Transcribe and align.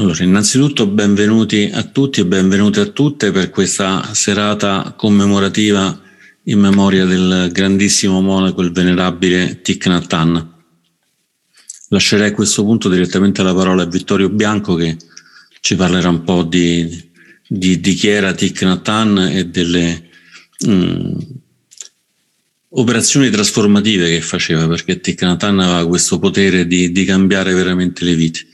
Allora, 0.00 0.24
innanzitutto 0.24 0.86
benvenuti 0.86 1.68
a 1.70 1.82
tutti 1.82 2.20
e 2.20 2.24
benvenute 2.24 2.80
a 2.80 2.86
tutte 2.86 3.32
per 3.32 3.50
questa 3.50 4.14
serata 4.14 4.94
commemorativa 4.96 6.00
in 6.44 6.58
memoria 6.58 7.04
del 7.04 7.50
grandissimo 7.52 8.22
monaco, 8.22 8.62
il 8.62 8.72
venerabile 8.72 9.60
Thich 9.60 9.88
Nhat 9.88 10.10
Hanh. 10.10 10.46
Lascerei 11.88 12.28
a 12.30 12.32
questo 12.32 12.64
punto 12.64 12.88
direttamente 12.88 13.42
la 13.42 13.54
parola 13.54 13.82
a 13.82 13.86
Vittorio 13.86 14.30
Bianco 14.30 14.74
che 14.74 14.96
ci 15.60 15.76
parlerà 15.76 16.08
un 16.08 16.24
po' 16.24 16.44
di, 16.44 17.10
di, 17.46 17.78
di 17.78 17.92
chi 17.92 18.08
era 18.08 18.32
Thich 18.32 18.62
Nhat 18.62 18.88
Hanh 18.88 19.36
e 19.36 19.48
delle 19.48 20.08
mh, 20.60 20.72
mm, 20.72 21.18
operazioni 22.70 23.28
trasformative 23.28 24.08
che 24.08 24.22
faceva, 24.22 24.66
perché 24.66 24.98
Thich 24.98 25.20
Nhat 25.20 25.42
Hanh 25.42 25.60
aveva 25.60 25.86
questo 25.86 26.18
potere 26.18 26.66
di, 26.66 26.90
di 26.90 27.04
cambiare 27.04 27.52
veramente 27.52 28.02
le 28.06 28.14
vite. 28.14 28.46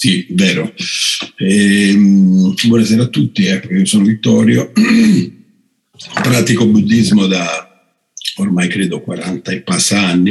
Sì, 0.00 0.28
vero. 0.30 0.72
Ehm, 1.38 2.54
buonasera 2.68 3.02
a 3.02 3.08
tutti, 3.08 3.46
ecco, 3.46 3.74
io 3.74 3.84
sono 3.84 4.04
Vittorio, 4.04 4.70
pratico 6.22 6.68
buddismo 6.68 7.26
da 7.26 7.92
ormai 8.36 8.68
credo 8.68 9.00
40 9.00 9.50
e 9.50 9.62
passa 9.62 10.00
anni. 10.00 10.30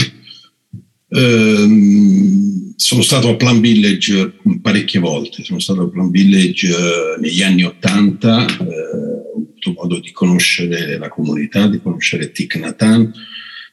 Ehm, 1.09 2.75
sono 2.77 3.01
stato 3.01 3.27
a 3.27 3.35
Plan 3.35 3.59
Village 3.59 4.35
parecchie 4.61 5.01
volte, 5.01 5.43
sono 5.43 5.59
stato 5.59 5.81
a 5.81 5.89
Plan 5.89 6.11
Village 6.11 6.67
eh, 6.69 7.19
negli 7.19 7.43
anni 7.43 7.63
80, 7.63 8.45
eh, 8.45 8.53
ho 8.55 9.35
avuto 9.35 9.73
modo 9.73 9.99
di 9.99 10.11
conoscere 10.13 10.97
la 10.97 11.09
comunità, 11.09 11.67
di 11.67 11.81
conoscere 11.81 12.31
Thich 12.31 12.55
Nhat 12.55 13.11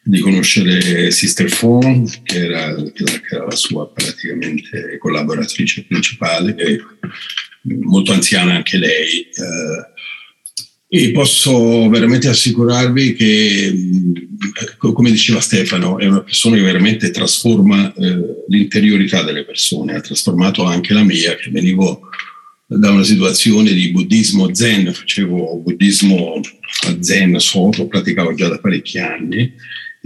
di 0.07 0.21
conoscere 0.21 1.11
Sister 1.11 1.49
Fawn, 1.49 2.07
che 2.23 2.45
era, 2.45 2.75
che 2.93 3.05
era, 3.31 3.47
la 3.47 3.57
sua 3.57 3.89
praticamente 3.91 4.99
collaboratrice 4.99 5.85
principale, 5.85 6.55
molto 7.63 8.13
anziana 8.13 8.55
anche 8.55 8.77
lei. 8.77 9.21
Eh, 9.23 9.93
e 10.87 11.11
posso 11.11 11.89
veramente 11.89 12.29
assicurarvi 12.29 13.15
che, 13.15 13.75
come 14.79 15.11
diceva 15.11 15.41
Stefano, 15.41 15.99
è 15.99 16.07
una 16.07 16.23
persona 16.23 16.57
che 16.57 16.63
veramente 16.63 17.11
trasforma 17.11 17.93
eh, 17.95 18.45
l'interiorità 18.49 19.23
delle 19.23 19.45
persone, 19.45 19.95
ha 19.95 20.01
trasformato 20.01 20.65
anche 20.65 20.93
la 20.93 21.03
mia, 21.03 21.35
che 21.35 21.51
venivo 21.51 22.11
da 22.67 22.91
una 22.91 23.03
situazione 23.03 23.73
di 23.73 23.91
buddismo 23.91 24.55
zen, 24.55 24.93
facevo 24.93 25.63
buddismo 25.65 26.41
zen 27.01 27.41
soto, 27.41 27.89
praticavo 27.89 28.35
già 28.35 28.49
da 28.49 28.59
parecchi 28.59 28.99
anni 28.99 29.53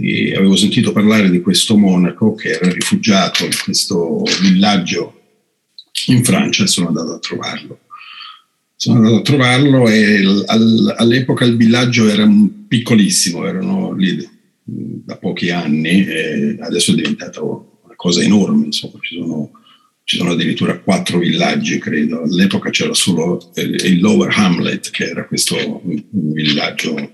e 0.01 0.33
avevo 0.33 0.55
sentito 0.55 0.93
parlare 0.93 1.29
di 1.29 1.41
questo 1.41 1.75
monaco 1.77 2.33
che 2.33 2.51
era 2.51 2.71
rifugiato 2.71 3.43
in 3.43 3.51
questo 3.61 4.23
villaggio 4.41 5.19
in 6.07 6.23
Francia 6.23 6.63
e 6.63 6.67
sono 6.67 6.87
andato 6.87 7.13
a 7.13 7.19
trovarlo. 7.19 7.79
Sono 8.77 8.95
andato 8.95 9.15
a 9.17 9.21
trovarlo 9.21 9.89
e 9.89 10.23
all'epoca 10.45 11.43
il 11.43 11.57
villaggio 11.57 12.07
era 12.07 12.25
piccolissimo, 12.65 13.45
erano 13.45 13.93
lì 13.93 14.25
da 14.63 15.17
pochi 15.17 15.49
anni 15.49 16.05
e 16.05 16.57
adesso 16.61 16.93
è 16.93 16.95
diventato 16.95 17.81
una 17.83 17.95
cosa 17.97 18.21
enorme, 18.21 18.67
insomma, 18.67 18.99
ci 19.01 19.15
sono, 19.15 19.51
ci 20.05 20.15
sono 20.15 20.31
addirittura 20.31 20.79
quattro 20.79 21.19
villaggi, 21.19 21.77
credo. 21.77 22.21
All'epoca 22.21 22.69
c'era 22.69 22.93
solo 22.93 23.51
il 23.55 23.99
Lower 23.99 24.33
Hamlet, 24.33 24.91
che 24.91 25.09
era 25.09 25.25
questo 25.25 25.81
villaggio 26.11 26.97
eh, 26.97 27.11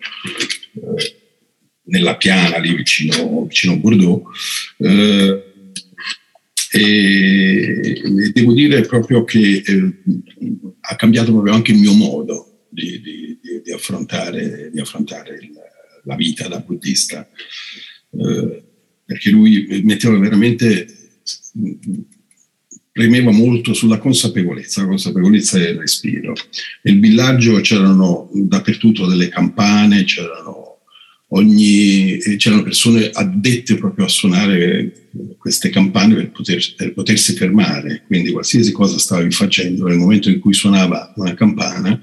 nella 1.85 2.15
piana 2.17 2.57
lì 2.57 2.75
vicino, 2.75 3.45
vicino 3.45 3.77
Bordeaux. 3.77 4.23
Eh, 4.77 5.43
e, 6.71 8.01
devo 8.33 8.53
dire 8.53 8.81
proprio 8.81 9.23
che 9.23 9.63
eh, 9.65 9.93
ha 10.81 10.95
cambiato 10.95 11.31
proprio 11.31 11.53
anche 11.53 11.71
il 11.71 11.79
mio 11.79 11.93
modo 11.93 12.65
di, 12.69 12.99
di, 13.01 13.39
di 13.63 13.71
affrontare, 13.71 14.69
di 14.73 14.79
affrontare 14.79 15.35
il, 15.35 15.51
la 16.03 16.15
vita 16.15 16.47
da 16.47 16.59
buddista, 16.59 17.27
eh, 18.11 18.63
perché 19.05 19.29
lui 19.29 19.81
metteva 19.83 20.17
veramente, 20.17 20.87
premeva 22.91 23.31
molto 23.31 23.73
sulla 23.73 23.97
consapevolezza, 23.97 24.81
la 24.81 24.87
consapevolezza 24.87 25.57
del 25.57 25.77
respiro. 25.77 26.33
Nel 26.83 26.99
villaggio 26.99 27.59
c'erano 27.61 28.29
dappertutto 28.33 29.05
delle 29.05 29.29
campane, 29.29 30.03
c'erano 30.03 30.64
ogni, 31.29 32.17
c'erano 32.37 32.63
persone 32.63 33.09
addette 33.11 33.75
proprio 33.75 34.05
a 34.05 34.09
suonare 34.09 35.09
queste 35.37 35.69
campane 35.69 36.15
per, 36.15 36.31
poter, 36.31 36.75
per, 36.75 36.93
potersi 36.93 37.33
fermare, 37.33 38.03
quindi 38.05 38.31
qualsiasi 38.31 38.71
cosa 38.71 38.97
stavi 38.97 39.31
facendo, 39.31 39.87
nel 39.87 39.97
momento 39.97 40.29
in 40.29 40.39
cui 40.39 40.53
suonava 40.53 41.13
una 41.15 41.33
campana, 41.33 41.99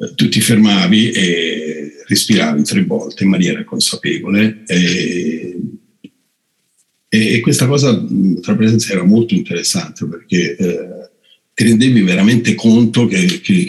eh, 0.00 0.14
tu 0.14 0.28
ti 0.28 0.40
fermavi 0.40 1.10
e 1.10 1.92
respiravi 2.06 2.62
tre 2.62 2.84
volte 2.84 3.24
in 3.24 3.30
maniera 3.30 3.64
consapevole. 3.64 4.62
E, 4.66 5.58
e 7.08 7.40
questa 7.40 7.66
cosa, 7.66 8.06
tra 8.40 8.54
presenza, 8.54 8.92
era 8.92 9.04
molto 9.04 9.34
interessante 9.34 10.06
perché 10.06 10.56
eh, 10.56 11.10
ti 11.54 11.64
rendevi 11.64 12.02
veramente 12.02 12.54
conto 12.54 13.06
che, 13.06 13.40
che 13.40 13.66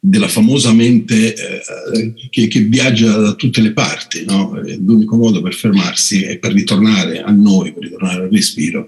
della 0.00 0.28
famosa 0.28 0.72
mente 0.72 1.34
eh, 1.34 2.14
che, 2.30 2.46
che, 2.46 2.60
viaggia 2.60 3.16
da 3.16 3.34
tutte 3.34 3.60
le 3.60 3.72
parti. 3.72 4.24
No? 4.24 4.60
L'unico 4.78 5.16
modo 5.16 5.42
per 5.42 5.54
fermarsi 5.54 6.22
e 6.22 6.38
per 6.38 6.52
ritornare 6.52 7.20
a 7.20 7.30
noi, 7.30 7.72
per 7.72 7.84
ritornare 7.84 8.22
al 8.22 8.30
respiro, 8.30 8.86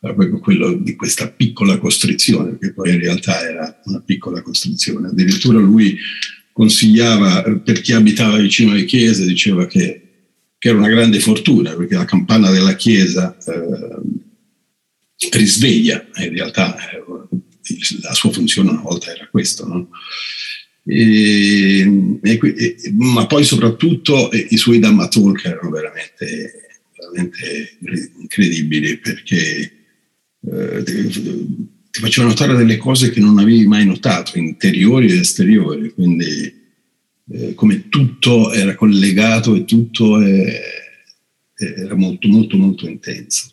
era 0.00 0.14
proprio 0.14 0.38
quello 0.38 0.72
di 0.74 0.94
questa 0.96 1.28
piccola 1.28 1.78
costrizione, 1.78 2.58
che 2.58 2.72
poi 2.72 2.90
in 2.90 3.00
realtà 3.00 3.40
era 3.42 3.80
una 3.84 4.00
piccola 4.00 4.42
costrizione. 4.42 5.08
Addirittura 5.08 5.58
lui 5.58 5.96
consigliava, 6.52 7.42
per 7.62 7.80
chi 7.80 7.92
abitava 7.92 8.38
vicino 8.38 8.72
alle 8.72 8.84
chiese, 8.84 9.26
diceva 9.26 9.66
che, 9.66 10.02
che 10.58 10.68
era 10.68 10.78
una 10.78 10.88
grande 10.88 11.20
fortuna, 11.20 11.74
perché 11.74 11.96
la 11.96 12.04
campana 12.04 12.50
della 12.50 12.74
chiesa 12.74 13.36
eh, 13.46 15.28
risveglia, 15.32 16.06
in 16.16 16.32
realtà 16.32 16.76
eh, 16.76 17.02
la 18.02 18.14
sua 18.14 18.30
funzione 18.30 18.70
una 18.70 18.80
volta 18.80 19.14
era 19.14 19.28
questo. 19.30 19.66
No? 19.66 19.88
E, 20.84 22.18
e, 22.22 22.80
ma 22.96 23.26
poi 23.26 23.44
soprattutto 23.44 24.30
i 24.32 24.56
suoi 24.56 24.78
Dhamma 24.78 25.08
Talk 25.08 25.44
erano 25.44 25.70
veramente, 25.70 26.68
veramente 26.96 27.76
incredibili 28.18 28.98
perché 28.98 29.72
eh, 30.40 30.82
ti, 30.82 31.08
ti 31.90 32.00
facevano 32.00 32.32
notare 32.32 32.56
delle 32.56 32.76
cose 32.76 33.10
che 33.10 33.20
non 33.20 33.38
avevi 33.38 33.66
mai 33.66 33.84
notato, 33.84 34.38
interiori 34.38 35.10
ed 35.10 35.18
esteriori, 35.18 35.92
quindi 35.92 36.58
eh, 37.32 37.54
come 37.54 37.88
tutto 37.88 38.52
era 38.52 38.74
collegato 38.74 39.54
e 39.54 39.64
tutto 39.64 40.20
è, 40.20 40.60
era 41.54 41.94
molto 41.94 42.28
molto 42.28 42.56
molto 42.56 42.88
intenso. 42.88 43.52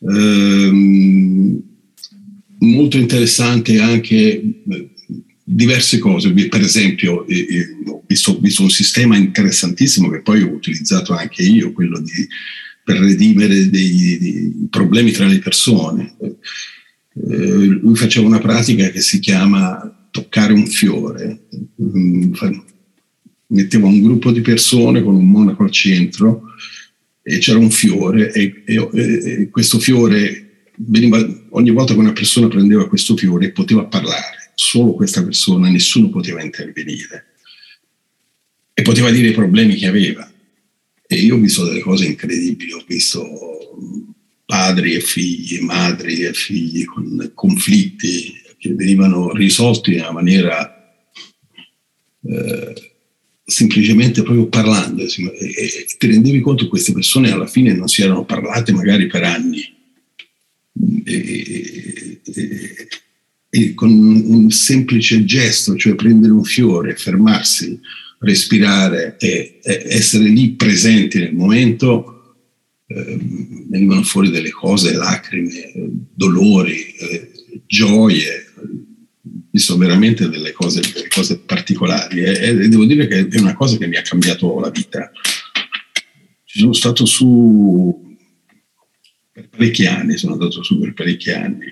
Ehm, 0.00 1.73
molto 2.64 2.96
interessante 2.96 3.78
anche 3.78 4.42
diverse 5.44 5.98
cose, 5.98 6.32
per 6.32 6.62
esempio 6.62 7.26
eh, 7.26 7.38
eh, 7.38 7.76
ho 7.86 8.02
visto, 8.06 8.38
visto, 8.40 8.62
un 8.62 8.70
sistema 8.70 9.16
interessantissimo 9.16 10.08
che 10.08 10.22
poi 10.22 10.42
ho 10.42 10.48
utilizzato 10.48 11.12
anche 11.12 11.42
io, 11.42 11.72
quello 11.72 12.00
di, 12.00 12.26
per 12.82 12.98
redimere 12.98 13.68
dei, 13.68 14.68
problemi 14.70 15.10
tra 15.10 15.26
le 15.26 15.38
persone. 15.38 16.16
Eh, 16.20 17.66
lui 17.66 17.94
faceva 17.94 18.26
una 18.26 18.40
pratica 18.40 18.88
che 18.90 19.00
si 19.00 19.18
chiama 19.18 20.08
toccare 20.10 20.54
un 20.54 20.66
fiore, 20.66 21.46
mm, 21.80 22.32
metteva 23.48 23.86
un 23.86 24.00
gruppo 24.02 24.32
di 24.32 24.40
persone 24.40 25.02
con 25.02 25.14
un 25.14 25.28
monaco 25.28 25.62
al 25.62 25.70
centro 25.70 26.44
e 27.22 27.38
c'era 27.38 27.58
un 27.58 27.70
fiore 27.70 28.32
e, 28.32 28.62
e, 28.64 28.88
e 28.92 29.48
questo 29.50 29.78
fiore 29.78 30.43
veniva, 30.76 31.18
ogni 31.50 31.70
volta 31.70 31.92
che 31.92 31.98
una 31.98 32.12
persona 32.12 32.48
prendeva 32.48 32.88
questo 32.88 33.16
fiore 33.16 33.52
poteva 33.52 33.84
parlare 33.84 34.52
solo 34.54 34.94
questa 34.94 35.22
persona, 35.22 35.68
nessuno 35.68 36.10
poteva 36.10 36.42
intervenire 36.42 37.32
e 38.72 38.82
poteva 38.82 39.10
dire 39.10 39.28
i 39.28 39.32
problemi 39.32 39.76
che 39.76 39.86
aveva. 39.86 40.30
E 41.06 41.16
io 41.16 41.36
ho 41.36 41.38
visto 41.38 41.64
delle 41.64 41.80
cose 41.80 42.06
incredibili, 42.06 42.72
ho 42.72 42.84
visto 42.86 43.24
padri 44.44 44.94
e 44.94 45.00
figli, 45.00 45.60
madri 45.60 46.22
e 46.22 46.32
figli 46.32 46.84
con 46.84 47.30
conflitti 47.34 48.42
che 48.58 48.74
venivano 48.74 49.32
risolti 49.32 49.92
in 49.92 50.00
una 50.00 50.12
maniera 50.12 50.74
eh, 52.22 52.92
semplicemente 53.44 54.22
proprio 54.22 54.46
parlando 54.46 55.02
e, 55.02 55.08
e 55.08 55.86
ti 55.98 56.06
rendevi 56.06 56.40
conto 56.40 56.64
che 56.64 56.70
queste 56.70 56.92
persone 56.92 57.30
alla 57.30 57.46
fine 57.46 57.74
non 57.74 57.88
si 57.88 58.02
erano 58.02 58.24
parlate 58.24 58.72
magari 58.72 59.06
per 59.06 59.22
anni. 59.22 59.73
E, 61.04 62.20
e, 62.24 62.88
e 63.48 63.74
con 63.74 63.90
un 63.92 64.50
semplice 64.50 65.24
gesto, 65.24 65.76
cioè 65.76 65.94
prendere 65.94 66.32
un 66.32 66.42
fiore, 66.42 66.96
fermarsi, 66.96 67.78
respirare 68.18 69.16
e, 69.18 69.60
essere 69.62 70.24
lì 70.24 70.54
presenti 70.54 71.20
nel 71.20 71.34
momento, 71.34 72.14
eh, 72.86 73.18
venivano 73.68 74.02
fuori 74.02 74.30
delle 74.30 74.50
cose, 74.50 74.94
lacrime, 74.94 75.72
dolori, 76.12 76.94
eh, 76.96 77.30
gioie, 77.66 78.44
visto 79.50 79.76
veramente 79.76 80.28
delle 80.28 80.50
cose, 80.50 80.80
delle 80.92 81.08
cose 81.08 81.38
particolari 81.38 82.22
e, 82.24 82.32
e, 82.32 82.68
devo 82.68 82.84
dire 82.84 83.06
che 83.06 83.28
è 83.28 83.38
una 83.38 83.54
cosa 83.54 83.76
che 83.76 83.86
mi 83.86 83.96
ha 83.96 84.02
cambiato 84.02 84.58
la 84.58 84.70
vita. 84.70 85.12
Ci 86.44 86.58
sono 86.58 86.72
stato 86.72 87.04
su 87.06 88.03
per 89.34 89.48
parecchi 89.48 89.84
anni, 89.84 90.16
sono 90.16 90.34
andato 90.34 90.62
su 90.62 90.78
per 90.78 90.94
parecchi 90.94 91.32
anni 91.32 91.66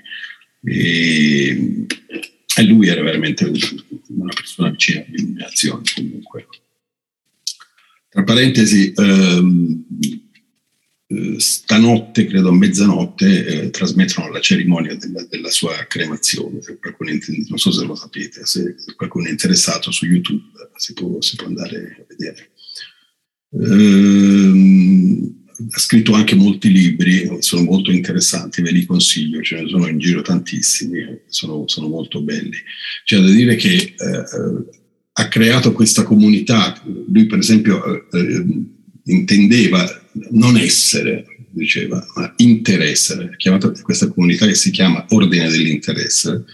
e, 0.65 1.87
e 2.57 2.63
lui 2.65 2.89
era 2.89 3.03
veramente 3.03 3.45
una 4.09 4.33
persona 4.35 4.71
vicina 4.71 5.05
all'illuminazione 5.07 5.83
comunque. 5.95 6.49
Tra 8.09 8.25
parentesi, 8.25 8.93
ehm, 8.95 9.85
eh, 11.07 11.35
stanotte, 11.39 12.27
credo 12.27 12.49
a 12.49 12.53
mezzanotte, 12.53 13.47
eh, 13.47 13.71
trasmettono 13.71 14.29
la 14.29 14.41
cerimonia 14.41 14.97
della, 14.97 15.25
della 15.25 15.51
sua 15.51 15.87
cremazione. 15.87 16.59
non 17.49 17.59
so 17.59 17.71
se 17.71 17.85
lo 17.85 17.95
sapete, 17.95 18.45
se, 18.45 18.75
se, 18.77 18.95
qualcuno 18.97 19.29
è 19.29 19.31
interessato 19.31 19.93
su 19.93 20.07
YouTube 20.07 20.43
si 20.77 20.95
può, 20.95 21.21
si 21.21 21.37
può 21.37 21.47
andare 21.47 21.97
a 22.01 22.05
vedere. 22.09 22.51
Eh, 23.53 25.41
ha 25.71 25.79
scritto 25.79 26.13
anche 26.13 26.35
molti 26.35 26.71
libri, 26.71 27.37
sono 27.41 27.63
molto 27.63 27.91
interessanti, 27.91 28.63
ve 28.63 28.73
li 28.73 28.85
consiglio, 28.85 29.43
ce 29.43 29.61
ne 29.61 29.69
sono 29.69 29.87
in 29.87 29.99
giro 29.99 30.23
tantissimi, 30.23 31.21
sono, 31.27 31.65
sono 31.67 31.89
molto 31.89 32.21
belli. 32.23 32.57
C'è 33.05 33.19
da 33.19 33.31
dire 33.31 33.57
che 33.57 33.75
eh, 33.75 33.95
eh 33.97 34.81
ha 35.15 35.29
creato 35.29 35.73
questa 35.73 36.05
comunità. 36.05 36.81
Lui, 36.85 37.27
per 37.27 37.39
esempio, 37.39 38.11
eh, 38.11 38.45
intendeva 39.05 39.87
non 40.31 40.57
essere, 40.57 41.25
diceva, 41.51 42.05
ma 42.15 42.33
interessere. 42.37 43.25
Ha 43.25 43.37
chiamato 43.37 43.73
questa 43.83 44.09
comunità 44.09 44.47
che 44.47 44.55
si 44.55 44.71
chiama 44.71 45.05
Ordine 45.11 45.51
dell'Interesse, 45.51 46.45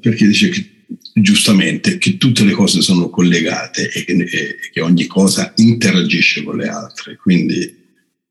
perché 0.00 0.26
dice 0.26 0.48
che 0.48 0.77
giustamente 1.12 1.98
che 1.98 2.16
tutte 2.16 2.44
le 2.44 2.52
cose 2.52 2.80
sono 2.80 3.10
collegate 3.10 3.90
e 3.90 4.04
che, 4.04 4.12
e 4.12 4.70
che 4.72 4.80
ogni 4.80 5.06
cosa 5.06 5.52
interagisce 5.56 6.42
con 6.42 6.56
le 6.56 6.68
altre. 6.68 7.16
Quindi 7.16 7.60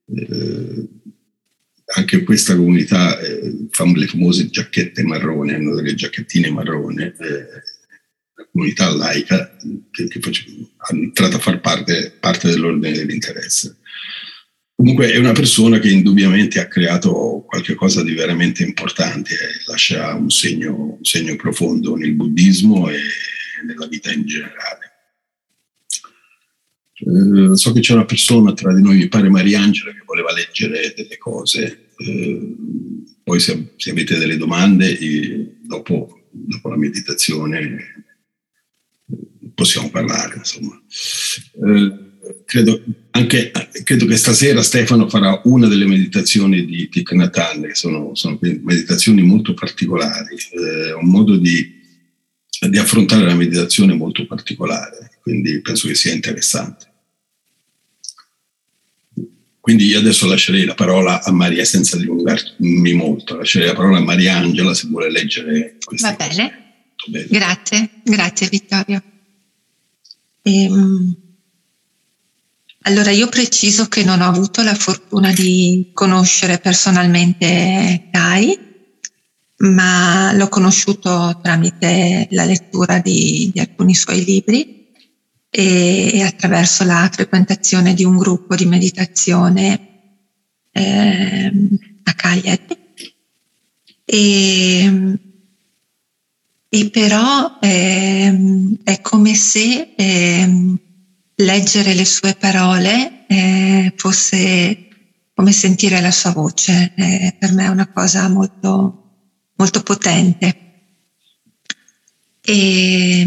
eh, 0.06 0.88
anche 1.94 2.22
questa 2.22 2.56
comunità 2.56 3.18
eh, 3.20 3.66
fa 3.70 3.84
le 3.84 4.06
famose 4.06 4.48
giacchette 4.48 5.02
marrone, 5.04 5.54
hanno 5.54 5.74
delle 5.74 5.94
giacchettine 5.94 6.50
marrone. 6.50 7.14
Eh, 7.18 7.76
comunità 8.50 8.90
laica 8.90 9.56
che, 9.90 10.08
che 10.08 10.18
è 10.18 10.92
entrata 10.92 11.36
a 11.36 11.40
far 11.40 11.60
parte, 11.60 12.12
parte 12.18 12.48
dell'ordine 12.48 12.92
dell'interesse. 12.92 13.76
Comunque 14.78 15.10
è 15.10 15.16
una 15.16 15.32
persona 15.32 15.80
che 15.80 15.90
indubbiamente 15.90 16.60
ha 16.60 16.68
creato 16.68 17.44
qualcosa 17.44 18.04
di 18.04 18.14
veramente 18.14 18.62
importante 18.62 19.34
e 19.34 19.62
lascia 19.66 20.14
un 20.14 20.30
segno, 20.30 20.94
un 20.98 21.04
segno 21.04 21.34
profondo 21.34 21.96
nel 21.96 22.14
buddismo 22.14 22.88
e 22.88 23.00
nella 23.66 23.88
vita 23.88 24.12
in 24.12 24.24
generale. 24.24 24.92
Eh, 26.94 27.56
so 27.56 27.72
che 27.72 27.80
c'è 27.80 27.94
una 27.94 28.04
persona 28.04 28.52
tra 28.52 28.72
di 28.72 28.80
noi, 28.80 28.98
mi 28.98 29.08
pare 29.08 29.28
Mariangela, 29.28 29.90
che 29.90 30.04
voleva 30.06 30.32
leggere 30.32 30.94
delle 30.94 31.18
cose. 31.18 31.88
Eh, 31.96 32.54
poi 33.24 33.40
se, 33.40 33.72
se, 33.74 33.90
avete 33.90 34.16
delle 34.16 34.36
domande, 34.36 34.96
dopo, 35.60 36.28
dopo 36.30 36.68
la 36.68 36.76
meditazione 36.76 38.04
possiamo 39.54 39.90
parlare, 39.90 40.36
insomma. 40.36 40.80
Eh, 41.66 42.07
credo, 42.48 42.82
anche, 43.10 43.50
credo 43.84 44.06
che 44.06 44.16
stasera 44.16 44.62
Stefano 44.62 45.06
farà 45.10 45.38
una 45.44 45.68
delle 45.68 45.84
meditazioni 45.84 46.64
di 46.64 46.88
Thich 46.88 47.12
Nhat 47.12 47.60
che 47.60 47.74
sono, 47.74 48.14
sono, 48.14 48.38
meditazioni 48.40 49.20
molto 49.20 49.52
particolari, 49.52 50.34
eh, 50.34 50.94
un 50.94 51.10
modo 51.10 51.36
di, 51.36 51.78
di 52.70 52.78
affrontare 52.78 53.26
la 53.26 53.34
meditazione 53.34 53.92
molto 53.92 54.24
particolare, 54.24 55.18
quindi 55.20 55.60
penso 55.60 55.88
che 55.88 55.94
sia 55.94 56.14
interessante. 56.14 56.86
Quindi 59.60 59.84
io 59.84 59.98
adesso 59.98 60.26
lascerei 60.26 60.64
la 60.64 60.72
parola 60.72 61.22
a 61.22 61.30
Maria 61.30 61.66
senza 61.66 61.98
dilungarmi 61.98 62.94
molto, 62.94 63.36
lascerei 63.36 63.68
la 63.68 63.74
parola 63.74 63.98
a 63.98 64.02
Maria 64.02 64.36
Angela 64.36 64.72
se 64.72 64.86
vuole 64.88 65.10
leggere 65.10 65.76
questa 65.84 66.16
Va 66.18 66.26
bene. 66.26 67.26
Grazie, 67.28 67.90
grazie 68.04 68.48
Vittorio. 68.48 69.02
Ehm, 70.42 71.27
allora 72.88 73.10
io 73.10 73.28
preciso 73.28 73.86
che 73.86 74.02
non 74.02 74.22
ho 74.22 74.26
avuto 74.26 74.62
la 74.62 74.74
fortuna 74.74 75.30
di 75.30 75.90
conoscere 75.92 76.58
personalmente 76.58 78.08
Kai, 78.10 78.58
ma 79.58 80.32
l'ho 80.32 80.48
conosciuto 80.48 81.38
tramite 81.42 82.28
la 82.30 82.44
lettura 82.44 82.98
di, 83.00 83.50
di 83.52 83.60
alcuni 83.60 83.94
suoi 83.94 84.24
libri 84.24 84.90
e, 85.50 86.10
e, 86.14 86.22
attraverso 86.22 86.84
la 86.84 87.10
frequentazione 87.12 87.92
di 87.92 88.04
un 88.04 88.16
gruppo 88.16 88.54
di 88.54 88.64
meditazione 88.64 89.88
eh, 90.72 91.52
a 92.04 92.12
Cagliari. 92.14 92.66
E, 94.02 95.18
e 96.70 96.90
però 96.90 97.58
eh, 97.60 98.78
è 98.82 99.00
come 99.02 99.34
se 99.34 99.92
eh, 99.94 100.78
leggere 101.40 101.94
le 101.94 102.04
sue 102.04 102.34
parole 102.34 103.26
eh, 103.28 103.92
fosse 103.96 104.88
come 105.34 105.52
sentire 105.52 106.00
la 106.00 106.10
sua 106.10 106.32
voce. 106.32 106.92
Eh, 106.96 107.36
per 107.38 107.52
me 107.52 107.64
è 107.64 107.68
una 107.68 107.90
cosa 107.92 108.28
molto, 108.28 109.50
molto 109.54 109.82
potente. 109.82 110.66
E 112.40 113.26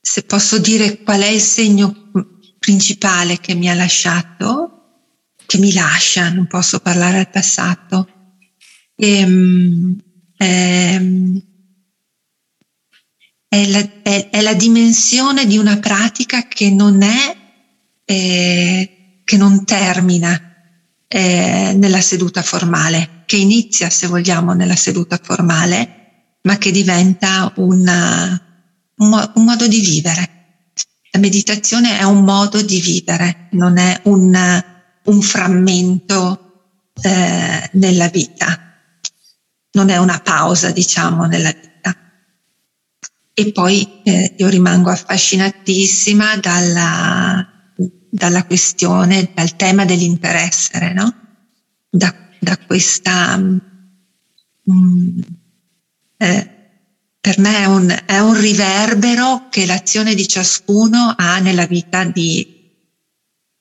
se 0.00 0.22
posso 0.22 0.58
dire 0.58 1.02
qual 1.02 1.20
è 1.22 1.28
il 1.28 1.40
segno 1.40 2.10
principale 2.58 3.40
che 3.40 3.54
mi 3.54 3.68
ha 3.68 3.74
lasciato, 3.74 4.76
che 5.46 5.58
mi 5.58 5.72
lascia, 5.72 6.28
non 6.28 6.46
posso 6.46 6.78
parlare 6.80 7.18
al 7.18 7.30
passato, 7.30 8.08
e, 8.94 9.18
ehm, 9.18 9.96
ehm, 10.36 11.45
è 13.56 13.66
la, 13.68 13.88
è, 14.02 14.28
è 14.30 14.40
la 14.42 14.52
dimensione 14.52 15.46
di 15.46 15.56
una 15.56 15.78
pratica 15.78 16.46
che 16.46 16.70
non 16.70 17.00
è, 17.02 17.36
eh, 18.04 19.20
che 19.24 19.36
non 19.38 19.64
termina 19.64 20.38
eh, 21.08 21.72
nella 21.74 22.02
seduta 22.02 22.42
formale, 22.42 23.22
che 23.24 23.36
inizia, 23.36 23.88
se 23.88 24.08
vogliamo, 24.08 24.52
nella 24.52 24.76
seduta 24.76 25.18
formale, 25.22 26.38
ma 26.42 26.58
che 26.58 26.70
diventa 26.70 27.50
una, 27.56 28.40
un, 28.96 29.30
un 29.34 29.44
modo 29.44 29.66
di 29.66 29.80
vivere. 29.80 30.30
La 31.12 31.18
meditazione 31.18 31.98
è 31.98 32.02
un 32.02 32.24
modo 32.24 32.60
di 32.60 32.78
vivere, 32.78 33.48
non 33.52 33.78
è 33.78 34.00
un, 34.04 34.64
un 35.04 35.22
frammento 35.22 36.90
eh, 37.00 37.70
nella 37.72 38.08
vita, 38.08 38.74
non 39.72 39.88
è 39.88 39.96
una 39.96 40.20
pausa, 40.20 40.70
diciamo, 40.72 41.24
nella 41.24 41.52
vita. 41.52 41.65
E 43.38 43.52
poi 43.52 44.00
eh, 44.02 44.34
io 44.38 44.48
rimango 44.48 44.88
affascinatissima 44.88 46.38
dalla, 46.38 47.46
dalla 48.08 48.44
questione, 48.46 49.30
dal 49.34 49.56
tema 49.56 49.84
dell'interessere, 49.84 50.94
no? 50.94 51.14
Da, 51.90 52.14
da 52.40 52.56
questa... 52.56 53.36
Mm, 53.36 55.20
eh, 56.16 56.50
per 57.20 57.38
me 57.38 57.58
è 57.58 57.66
un, 57.66 57.94
è 58.06 58.18
un, 58.20 58.40
riverbero 58.40 59.48
che 59.50 59.66
l'azione 59.66 60.14
di 60.14 60.26
ciascuno 60.26 61.12
ha 61.14 61.38
nella 61.38 61.66
vita 61.66 62.04
di, 62.04 62.72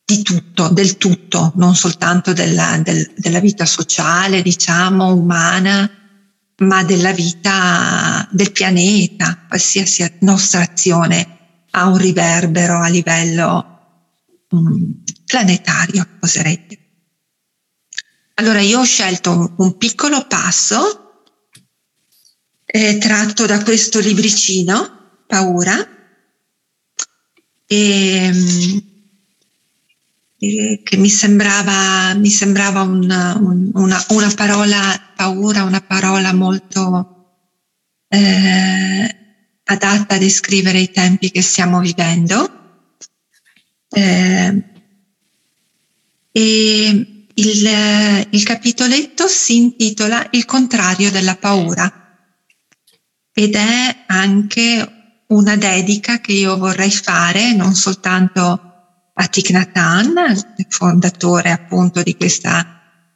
di 0.05 0.21
tutto, 0.21 0.69
del 0.69 0.95
tutto, 0.95 1.51
non 1.57 1.75
soltanto 1.75 2.31
della, 2.31 2.79
del, 2.81 3.11
della 3.17 3.41
vita 3.41 3.65
sociale, 3.65 4.41
diciamo, 4.41 5.13
umana, 5.13 6.04
ma 6.57 6.83
della 6.83 7.11
vita 7.11 8.27
del 8.31 8.51
pianeta, 8.51 9.45
qualsiasi 9.47 10.09
nostra 10.19 10.61
azione 10.61 11.35
ha 11.71 11.87
un 11.87 11.97
riverbero 11.97 12.79
a 12.79 12.87
livello 12.87 13.75
um, 14.49 15.03
planetario, 15.25 16.07
oserei 16.21 16.65
dire. 16.67 16.83
Allora 18.35 18.61
io 18.61 18.79
ho 18.79 18.85
scelto 18.85 19.53
un, 19.57 19.77
piccolo 19.77 20.25
passo 20.27 21.23
eh, 22.65 22.97
tratto 22.97 23.45
da 23.45 23.61
questo 23.63 23.99
libricino, 23.99 25.23
Paura, 25.27 25.75
e, 27.65 28.29
um, 28.31 28.93
che 30.37 30.97
mi 30.97 31.09
sembrava, 31.09 32.13
mi 32.13 32.29
sembrava 32.29 32.81
un, 32.81 33.03
un, 33.03 33.71
una, 33.73 34.05
una, 34.09 34.31
parola 34.35 35.04
paura, 35.15 35.63
una 35.63 35.81
parola 35.81 36.33
molto 36.33 37.15
eh, 38.07 39.15
adatta 39.63 40.15
a 40.15 40.17
descrivere 40.17 40.79
i 40.79 40.91
tempi 40.91 41.31
che 41.31 41.41
stiamo 41.41 41.79
vivendo. 41.79 42.63
Eh, 43.89 44.63
e 46.31 47.29
il, 47.33 48.27
il 48.29 48.43
capitoletto 48.43 49.27
si 49.27 49.57
intitola 49.57 50.27
Il 50.31 50.45
contrario 50.45 51.11
della 51.11 51.35
paura 51.35 52.01
ed 53.31 53.55
è 53.55 54.03
anche 54.07 55.23
una 55.27 55.55
dedica 55.55 56.19
che 56.19 56.33
io 56.33 56.57
vorrei 56.57 56.91
fare 56.91 57.53
non 57.53 57.73
soltanto 57.73 58.43
a 59.13 59.27
Thich 59.27 59.49
Nhat 59.51 59.75
Hanh, 59.75 60.65
fondatore 60.67 61.51
appunto 61.51 62.03
di 62.03 62.15
questa 62.15 62.74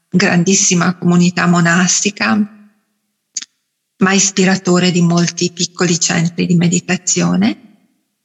grandissima 0.09 0.97
comunità 0.97 1.45
monastica, 1.45 2.35
ma 3.97 4.13
ispiratore 4.13 4.91
di 4.91 5.01
molti 5.01 5.51
piccoli 5.51 5.99
centri 5.99 6.45
di 6.45 6.55
meditazione 6.55 7.67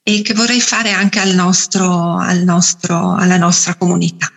e 0.02 0.22
che 0.22 0.34
vorrei 0.34 0.60
fare 0.60 0.92
anche 0.92 1.18
al 1.18 1.34
nostro, 1.34 2.16
al 2.16 2.42
nostro, 2.42 3.14
alla 3.14 3.36
nostra 3.36 3.74
comunità. 3.74 4.30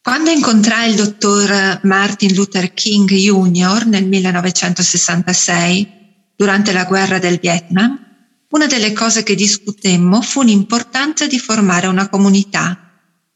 Quando 0.00 0.30
incontrai 0.30 0.90
il 0.90 0.96
dottor 0.96 1.80
Martin 1.82 2.34
Luther 2.34 2.72
King 2.72 3.10
Jr. 3.10 3.86
nel 3.86 4.06
1966, 4.06 5.96
durante 6.36 6.72
la 6.72 6.84
guerra 6.84 7.18
del 7.18 7.38
Vietnam, 7.38 8.06
una 8.50 8.66
delle 8.66 8.92
cose 8.92 9.22
che 9.22 9.34
discutemmo 9.34 10.22
fu 10.22 10.42
l'importanza 10.42 11.26
di 11.26 11.38
formare 11.38 11.88
una 11.88 12.08
comunità 12.08 12.87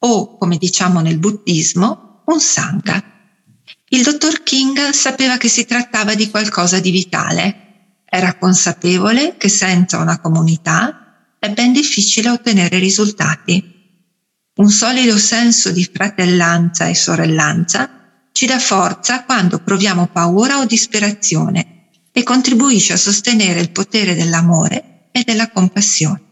o, 0.04 0.36
come 0.38 0.56
diciamo 0.56 1.00
nel 1.00 1.18
buddismo, 1.18 2.22
un 2.26 2.40
sangha. 2.40 3.02
Il 3.88 4.02
dottor 4.02 4.42
King 4.42 4.90
sapeva 4.90 5.36
che 5.36 5.48
si 5.48 5.64
trattava 5.64 6.14
di 6.14 6.30
qualcosa 6.30 6.80
di 6.80 6.90
vitale. 6.90 8.02
Era 8.04 8.36
consapevole 8.36 9.36
che 9.36 9.48
senza 9.48 9.98
una 9.98 10.20
comunità 10.20 11.36
è 11.38 11.50
ben 11.50 11.72
difficile 11.72 12.30
ottenere 12.30 12.78
risultati. 12.78 13.70
Un 14.54 14.70
solido 14.70 15.16
senso 15.18 15.70
di 15.70 15.88
fratellanza 15.92 16.86
e 16.86 16.94
sorellanza 16.94 18.28
ci 18.32 18.46
dà 18.46 18.58
forza 18.58 19.24
quando 19.24 19.58
proviamo 19.58 20.08
paura 20.08 20.58
o 20.58 20.64
disperazione 20.64 21.88
e 22.12 22.22
contribuisce 22.22 22.92
a 22.92 22.98
sostenere 22.98 23.60
il 23.60 23.70
potere 23.70 24.14
dell'amore 24.14 25.08
e 25.12 25.22
della 25.24 25.50
compassione. 25.50 26.22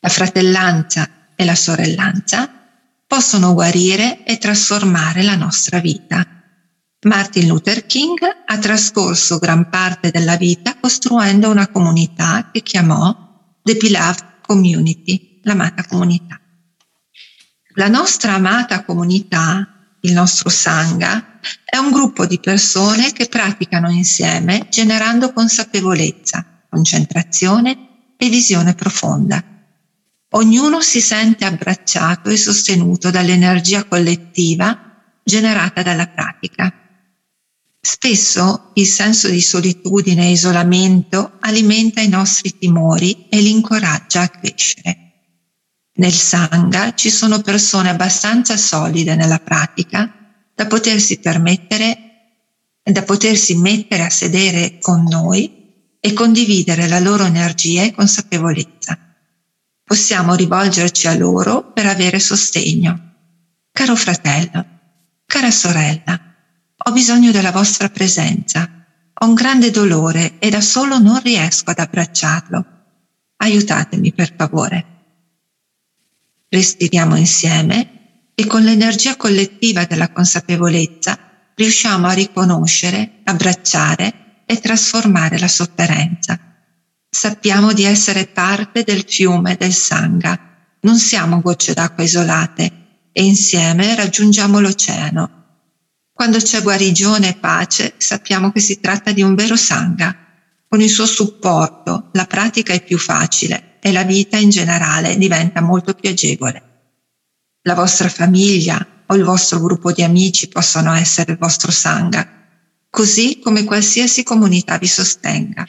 La 0.00 0.08
fratellanza 0.08 1.15
e 1.36 1.44
la 1.44 1.54
sorellanza 1.54 2.50
possono 3.06 3.52
guarire 3.54 4.24
e 4.24 4.38
trasformare 4.38 5.22
la 5.22 5.36
nostra 5.36 5.78
vita. 5.78 6.26
Martin 7.02 7.46
Luther 7.46 7.86
King 7.86 8.18
ha 8.46 8.58
trascorso 8.58 9.38
gran 9.38 9.68
parte 9.68 10.10
della 10.10 10.36
vita 10.36 10.76
costruendo 10.80 11.50
una 11.50 11.68
comunità 11.68 12.50
che 12.50 12.62
chiamò 12.62 13.14
The 13.62 13.74
Beloved 13.74 14.40
Community, 14.40 15.40
l'amata 15.42 15.84
comunità. 15.84 16.40
La 17.74 17.88
nostra 17.88 18.34
amata 18.34 18.84
comunità, 18.84 19.98
il 20.00 20.12
nostro 20.14 20.48
Sangha, 20.48 21.38
è 21.64 21.76
un 21.76 21.92
gruppo 21.92 22.26
di 22.26 22.40
persone 22.40 23.12
che 23.12 23.26
praticano 23.26 23.90
insieme 23.90 24.66
generando 24.70 25.32
consapevolezza, 25.32 26.64
concentrazione 26.68 28.14
e 28.16 28.28
visione 28.28 28.74
profonda 28.74 29.55
ognuno 30.36 30.82
si 30.82 31.00
sente 31.00 31.44
abbracciato 31.44 32.28
e 32.28 32.36
sostenuto 32.36 33.10
dall'energia 33.10 33.84
collettiva 33.84 34.78
generata 35.24 35.82
dalla 35.82 36.06
pratica. 36.08 36.72
Spesso 37.80 38.72
il 38.74 38.86
senso 38.86 39.28
di 39.28 39.40
solitudine 39.40 40.26
e 40.26 40.32
isolamento 40.32 41.38
alimenta 41.40 42.00
i 42.00 42.08
nostri 42.08 42.58
timori 42.58 43.28
e 43.28 43.40
li 43.40 43.50
incoraggia 43.50 44.22
a 44.22 44.28
crescere. 44.28 45.00
Nel 45.94 46.12
Sangha 46.12 46.94
ci 46.94 47.10
sono 47.10 47.40
persone 47.40 47.88
abbastanza 47.88 48.56
solide 48.56 49.14
nella 49.14 49.38
pratica 49.38 50.12
da 50.54 50.66
potersi 50.66 51.18
permettere, 51.18 51.98
da 52.82 53.02
potersi 53.02 53.56
mettere 53.56 54.02
a 54.02 54.10
sedere 54.10 54.78
con 54.80 55.04
noi 55.04 55.94
e 55.98 56.12
condividere 56.12 56.88
la 56.88 57.00
loro 57.00 57.24
energia 57.24 57.82
e 57.82 57.92
consapevolezza 57.92 59.05
possiamo 59.86 60.34
rivolgerci 60.34 61.06
a 61.06 61.14
loro 61.16 61.70
per 61.72 61.86
avere 61.86 62.18
sostegno. 62.18 63.12
Caro 63.70 63.94
fratello, 63.94 64.66
cara 65.24 65.52
sorella, 65.52 66.20
ho 66.76 66.90
bisogno 66.90 67.30
della 67.30 67.52
vostra 67.52 67.88
presenza. 67.88 68.68
Ho 69.18 69.26
un 69.26 69.34
grande 69.34 69.70
dolore 69.70 70.40
e 70.40 70.50
da 70.50 70.60
solo 70.60 70.98
non 70.98 71.20
riesco 71.22 71.70
ad 71.70 71.78
abbracciarlo. 71.78 72.64
Aiutatemi 73.36 74.12
per 74.12 74.34
favore. 74.36 74.86
Respiriamo 76.48 77.14
insieme 77.14 78.32
e 78.34 78.44
con 78.46 78.62
l'energia 78.62 79.14
collettiva 79.14 79.84
della 79.84 80.10
consapevolezza 80.10 81.16
riusciamo 81.54 82.08
a 82.08 82.12
riconoscere, 82.12 83.20
abbracciare 83.22 84.42
e 84.46 84.58
trasformare 84.58 85.38
la 85.38 85.48
sofferenza 85.48 86.46
Sappiamo 87.18 87.72
di 87.72 87.84
essere 87.84 88.26
parte 88.26 88.82
del 88.82 89.06
fiume 89.08 89.56
del 89.56 89.72
Sangha, 89.72 90.38
non 90.80 90.98
siamo 90.98 91.40
gocce 91.40 91.72
d'acqua 91.72 92.04
isolate 92.04 93.08
e 93.10 93.24
insieme 93.24 93.94
raggiungiamo 93.94 94.60
l'oceano. 94.60 95.30
Quando 96.12 96.36
c'è 96.36 96.60
guarigione 96.60 97.30
e 97.30 97.36
pace, 97.36 97.94
sappiamo 97.96 98.52
che 98.52 98.60
si 98.60 98.80
tratta 98.80 99.12
di 99.12 99.22
un 99.22 99.34
vero 99.34 99.56
Sangha. 99.56 100.14
Con 100.68 100.82
il 100.82 100.90
suo 100.90 101.06
supporto 101.06 102.10
la 102.12 102.26
pratica 102.26 102.74
è 102.74 102.84
più 102.84 102.98
facile 102.98 103.78
e 103.80 103.92
la 103.92 104.02
vita 104.02 104.36
in 104.36 104.50
generale 104.50 105.16
diventa 105.16 105.62
molto 105.62 105.94
più 105.94 106.10
agevole. 106.10 106.62
La 107.62 107.74
vostra 107.74 108.10
famiglia 108.10 109.04
o 109.06 109.14
il 109.14 109.24
vostro 109.24 109.58
gruppo 109.60 109.90
di 109.90 110.02
amici 110.02 110.48
possono 110.48 110.92
essere 110.92 111.32
il 111.32 111.38
vostro 111.38 111.70
Sangha, 111.72 112.28
così 112.90 113.40
come 113.42 113.64
qualsiasi 113.64 114.22
comunità 114.22 114.76
vi 114.76 114.86
sostenga. 114.86 115.66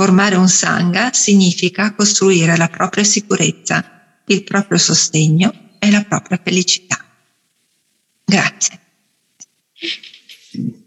Formare 0.00 0.36
un 0.36 0.48
Sangha 0.48 1.12
significa 1.12 1.92
costruire 1.92 2.56
la 2.56 2.68
propria 2.68 3.02
sicurezza, 3.02 4.22
il 4.26 4.44
proprio 4.44 4.78
sostegno 4.78 5.74
e 5.80 5.90
la 5.90 6.04
propria 6.04 6.40
felicità. 6.40 7.04
Grazie. 8.24 8.80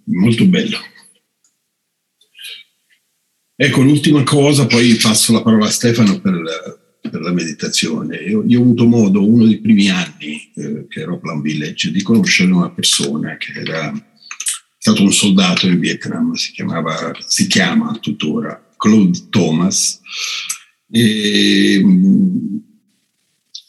Molto 0.06 0.46
bello. 0.46 0.78
Ecco, 3.54 3.82
l'ultima 3.82 4.24
cosa, 4.24 4.66
poi 4.66 4.96
passo 4.96 5.34
la 5.34 5.42
parola 5.42 5.66
a 5.66 5.72
Stefano 5.72 6.22
per, 6.22 7.02
per 7.02 7.20
la 7.20 7.34
meditazione. 7.34 8.16
Io, 8.16 8.46
io, 8.48 8.60
ho 8.60 8.64
avuto 8.64 8.86
modo, 8.86 9.28
uno 9.28 9.44
dei 9.44 9.60
primi 9.60 9.90
anni 9.90 10.54
eh, 10.56 10.86
che 10.88 11.02
ero 11.02 11.16
a 11.16 11.20
Plan 11.20 11.42
Village, 11.42 11.92
di 11.92 12.02
conoscere 12.02 12.50
una 12.50 12.72
persona 12.72 13.36
che 13.36 13.52
era 13.60 13.92
stato 14.78 15.04
un 15.04 15.12
soldato 15.12 15.68
in 15.68 15.80
Vietnam, 15.80 16.32
si, 16.36 16.54
chiamava, 16.54 17.12
si 17.28 17.46
chiama 17.48 17.92
tuttora 18.00 18.70
Claude 18.82 19.28
Thomas. 19.30 20.02
E, 20.90 21.76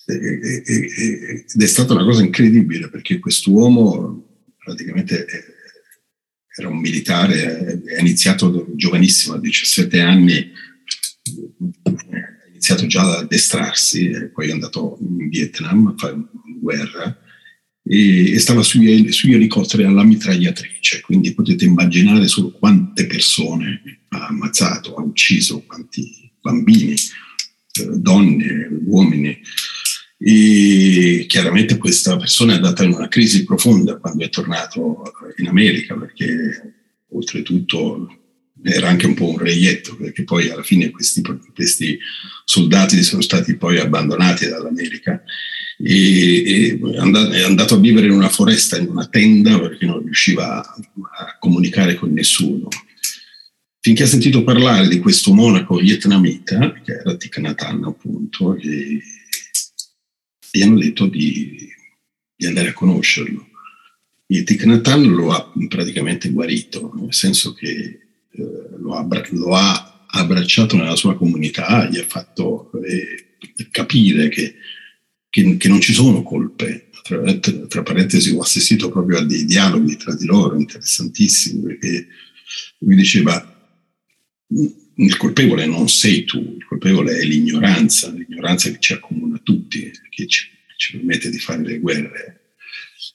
ed 0.07 1.61
è 1.61 1.67
stata 1.67 1.93
una 1.93 2.05
cosa 2.05 2.23
incredibile 2.23 2.89
perché 2.89 3.19
quest'uomo 3.19 4.41
praticamente 4.57 5.27
era 6.57 6.69
un 6.69 6.79
militare, 6.79 7.83
ha 7.97 8.01
iniziato 8.01 8.67
giovanissimo, 8.75 9.35
a 9.35 9.41
17 9.41 10.01
anni, 10.01 10.51
ha 11.83 12.49
iniziato 12.49 12.87
già 12.87 13.03
ad 13.03 13.25
addestrarsi, 13.25 14.31
poi 14.33 14.49
è 14.49 14.53
andato 14.53 14.99
in 15.01 15.29
Vietnam 15.29 15.89
a 15.89 15.95
fare 15.97 16.17
guerra 16.59 17.19
e, 17.85 18.39
stava 18.39 18.63
sugli, 18.63 19.11
sugli 19.13 19.35
elicotteri 19.35 19.85
alla 19.85 20.05
mitragliatrice, 20.05 21.01
quindi 21.01 21.35
potete 21.35 21.65
immaginare 21.65 22.27
solo 22.29 22.51
quante 22.51 23.07
persone 23.07 24.02
ha 24.13 24.27
ammazzato, 24.27 24.95
ha 24.95 25.03
ucciso, 25.03 25.63
quanti 25.67 26.31
bambini, 26.41 26.93
eh, 26.93 27.87
donne, 27.95 28.69
uomini. 28.85 29.41
E 30.19 31.25
chiaramente 31.27 31.79
questa 31.79 32.17
persona 32.17 32.53
è 32.53 32.57
andata 32.57 32.85
in 32.85 32.93
una 32.93 33.09
crisi 33.09 33.45
profonda 33.45 33.97
quando 33.97 34.25
è 34.25 34.29
tornato 34.29 35.03
in 35.39 35.49
America, 35.49 35.97
perché 35.97 36.75
oltretutto 37.09 38.19
era 38.63 38.89
anche 38.89 39.07
un 39.07 39.15
po' 39.15 39.31
un 39.31 39.39
reietto, 39.39 39.97
perché 39.97 40.23
poi 40.23 40.49
alla 40.49 40.63
fine 40.63 40.91
questi, 40.91 41.23
questi 41.53 41.99
soldati 42.45 43.03
sono 43.03 43.23
stati 43.23 43.57
poi 43.57 43.79
abbandonati 43.79 44.47
dall'America 44.47 45.21
e, 45.79 46.43
e 46.45 46.81
è 47.33 47.43
andato 47.43 47.75
a 47.75 47.81
vivere 47.81 48.07
in 48.07 48.13
una 48.13 48.29
foresta, 48.29 48.79
in 48.79 48.89
una 48.89 49.07
tenda, 49.07 49.59
perché 49.59 49.87
non 49.87 50.05
riusciva 50.05 50.65
a, 50.65 50.77
a 51.19 51.37
comunicare 51.41 51.97
con 51.97 52.13
nessuno. 52.13 52.69
Finché 53.85 54.05
ha 54.05 54.07
sentito 54.07 54.45
parlare 54.45 54.87
di 54.87 55.01
questo 55.01 55.35
monaco 55.35 55.77
vietnamita, 55.77 56.73
che 56.85 56.93
era 56.93 57.17
Thich 57.17 57.39
Nhat 57.39 57.63
appunto, 57.63 58.55
e 58.55 59.03
gli 60.53 60.63
hanno 60.63 60.79
detto 60.79 61.07
di, 61.07 61.69
di 62.37 62.47
andare 62.47 62.69
a 62.69 62.73
conoscerlo. 62.73 63.49
E 64.29 64.45
Thich 64.45 64.65
Nhat 64.65 64.87
lo 64.95 65.33
ha 65.33 65.53
praticamente 65.69 66.31
guarito, 66.31 66.93
nel 66.95 67.13
senso 67.13 67.53
che 67.55 67.69
eh, 68.31 68.69
lo, 68.79 68.95
ha, 68.95 69.07
lo, 69.31 69.55
ha, 69.57 70.07
abbracciato 70.07 70.77
nella 70.77 70.95
sua 70.95 71.17
comunità, 71.17 71.89
gli 71.89 71.99
ha 71.99 72.05
fatto 72.05 72.71
eh, 72.85 73.37
capire 73.73 74.29
che 74.29 74.55
che, 75.33 75.57
che 75.57 75.69
non 75.69 75.81
ci 75.81 75.95
sono 75.95 76.23
colpe. 76.23 76.89
Tra, 77.03 77.21
tra, 77.39 77.83
parentesi, 77.83 78.31
ho 78.31 78.43
assistito 78.43 78.91
proprio 78.91 79.19
a 79.19 79.25
dei 79.25 79.45
dialoghi 79.45 79.97
tra 79.97 80.15
di 80.15 80.27
loro 80.27 80.57
interessantissimi, 80.57 81.63
perché 81.63 82.07
lui 82.79 82.95
diceva 82.95 83.52
il 84.95 85.17
colpevole 85.17 85.67
non 85.67 85.89
sei 85.89 86.25
tu, 86.25 86.57
il 86.59 86.65
colpevole 86.65 87.17
è 87.19 87.25
l'ignoranza, 87.25 88.11
l'ignoranza 88.11 88.71
che 88.71 88.79
ci 88.79 88.93
accomuna 88.93 89.41
tutti, 89.43 89.91
che 90.11 90.27
ci, 90.27 90.49
ci 90.77 90.97
permette 90.97 91.31
di 91.31 91.39
fare 91.39 91.63
le 91.63 91.79
guerre. 91.79 92.41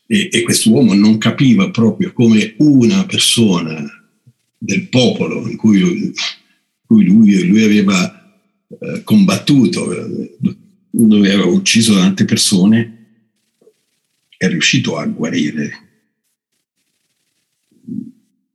E, 0.07 0.29
e 0.31 0.41
quest'uomo 0.41 0.93
non 0.93 1.17
capiva 1.17 1.69
proprio 1.69 2.13
come 2.13 2.55
una 2.57 3.05
persona 3.05 3.85
del 4.57 4.87
popolo 4.87 5.47
in 5.47 5.57
cui, 5.57 5.79
in 5.79 6.13
cui 6.85 7.05
lui, 7.05 7.45
lui, 7.45 7.63
aveva 7.63 8.41
eh, 8.67 9.03
combattuto, 9.03 9.85
dove 10.89 11.31
aveva 11.31 11.45
ucciso 11.45 11.93
tante 11.93 12.25
persone, 12.25 12.93
è 14.37 14.47
riuscito 14.47 14.97
a 14.97 15.05
guarire 15.05 15.85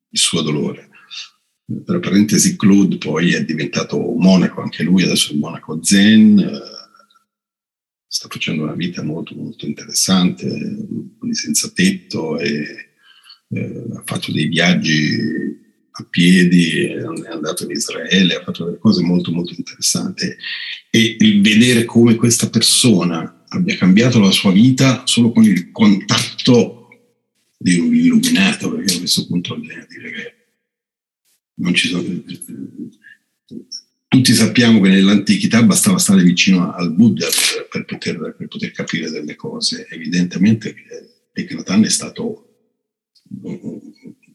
il 0.09 0.19
suo 0.19 0.43
dolore 0.43 0.91
tra 1.85 2.01
parentesi 2.01 2.57
Claude 2.57 2.99
poi 2.99 3.33
è 3.33 3.45
diventato 3.45 3.99
monaco 3.99 4.61
anche 4.61 4.83
lui, 4.83 5.03
adesso 5.03 5.33
è 5.33 5.37
monaco 5.37 5.83
zen, 5.83 6.39
eh, 6.39 6.81
sta 8.07 8.29
facendo 8.29 8.65
una 8.65 8.75
vita 8.75 9.03
molto 9.03 9.35
molto 9.35 9.67
interessante, 9.67 10.47
senza 11.31 11.71
tetto 11.71 12.39
e 12.39 12.91
eh, 13.49 13.85
ha 13.95 14.03
fatto 14.05 14.33
dei 14.33 14.47
viaggi 14.47 15.61
a 15.95 16.07
piedi, 16.09 16.85
è 16.85 17.03
andato 17.31 17.65
in 17.65 17.71
Israele, 17.71 18.37
ha 18.37 18.43
fatto 18.43 18.65
delle 18.65 18.79
cose 18.79 19.03
molto 19.03 19.31
molto 19.31 19.55
interessanti. 19.57 20.27
E 20.91 21.17
il 21.19 21.43
vedere 21.43 21.85
come 21.85 22.17
questa 22.17 22.49
persona 22.49 23.45
abbia 23.49 23.77
cambiato 23.77 24.19
la 24.19 24.31
sua 24.31 24.53
vita 24.53 25.03
solo 25.07 25.33
con 25.33 25.45
il 25.45 25.71
contatto 25.71 26.89
di 27.59 27.79
un 27.79 27.95
illuminato, 27.95 28.75
perché 28.75 28.95
a 28.95 28.99
questo 28.99 29.27
punto 29.27 29.59
bisogna 29.59 29.87
dire 29.89 30.11
che 30.11 30.42
non 31.55 31.75
ci 31.75 31.89
sono, 31.89 32.03
tutti 34.13 34.35
sappiamo 34.35 34.81
che 34.81 34.91
nell'antichità 34.91 35.63
bastava 35.63 35.99
stare 35.99 36.23
vicino 36.23 36.73
al 36.73 36.93
Buddha 36.93 37.27
per, 37.71 37.87
poter, 37.87 38.35
per 38.37 38.47
poter, 38.47 38.71
capire 38.71 39.11
delle 39.11 39.37
cose. 39.37 39.87
Evidentemente 39.89 40.75
Eknatan 41.33 41.85
è 41.85 41.89
stato 41.89 42.49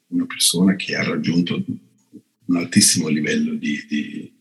una 0.07 0.25
persona 0.25 0.75
che 0.75 0.95
ha 0.95 1.03
raggiunto 1.03 1.63
un 2.45 2.55
altissimo 2.55 3.07
livello 3.07 3.53
di, 3.53 3.85
di, 3.87 4.33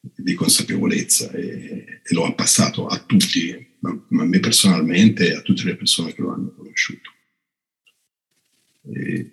di 0.00 0.34
consapevolezza 0.34 1.30
e, 1.32 2.00
e, 2.02 2.14
lo 2.14 2.24
ha 2.24 2.32
passato 2.32 2.86
a 2.86 2.98
tutti, 2.98 3.74
ma, 3.80 4.06
ma 4.08 4.22
a 4.22 4.26
me 4.26 4.40
personalmente 4.40 5.28
e 5.28 5.34
a 5.34 5.42
tutte 5.42 5.64
le 5.64 5.76
persone 5.76 6.14
che 6.14 6.22
lo 6.22 6.32
hanno 6.32 6.54
conosciuto. 6.54 7.10
E, 8.94 9.32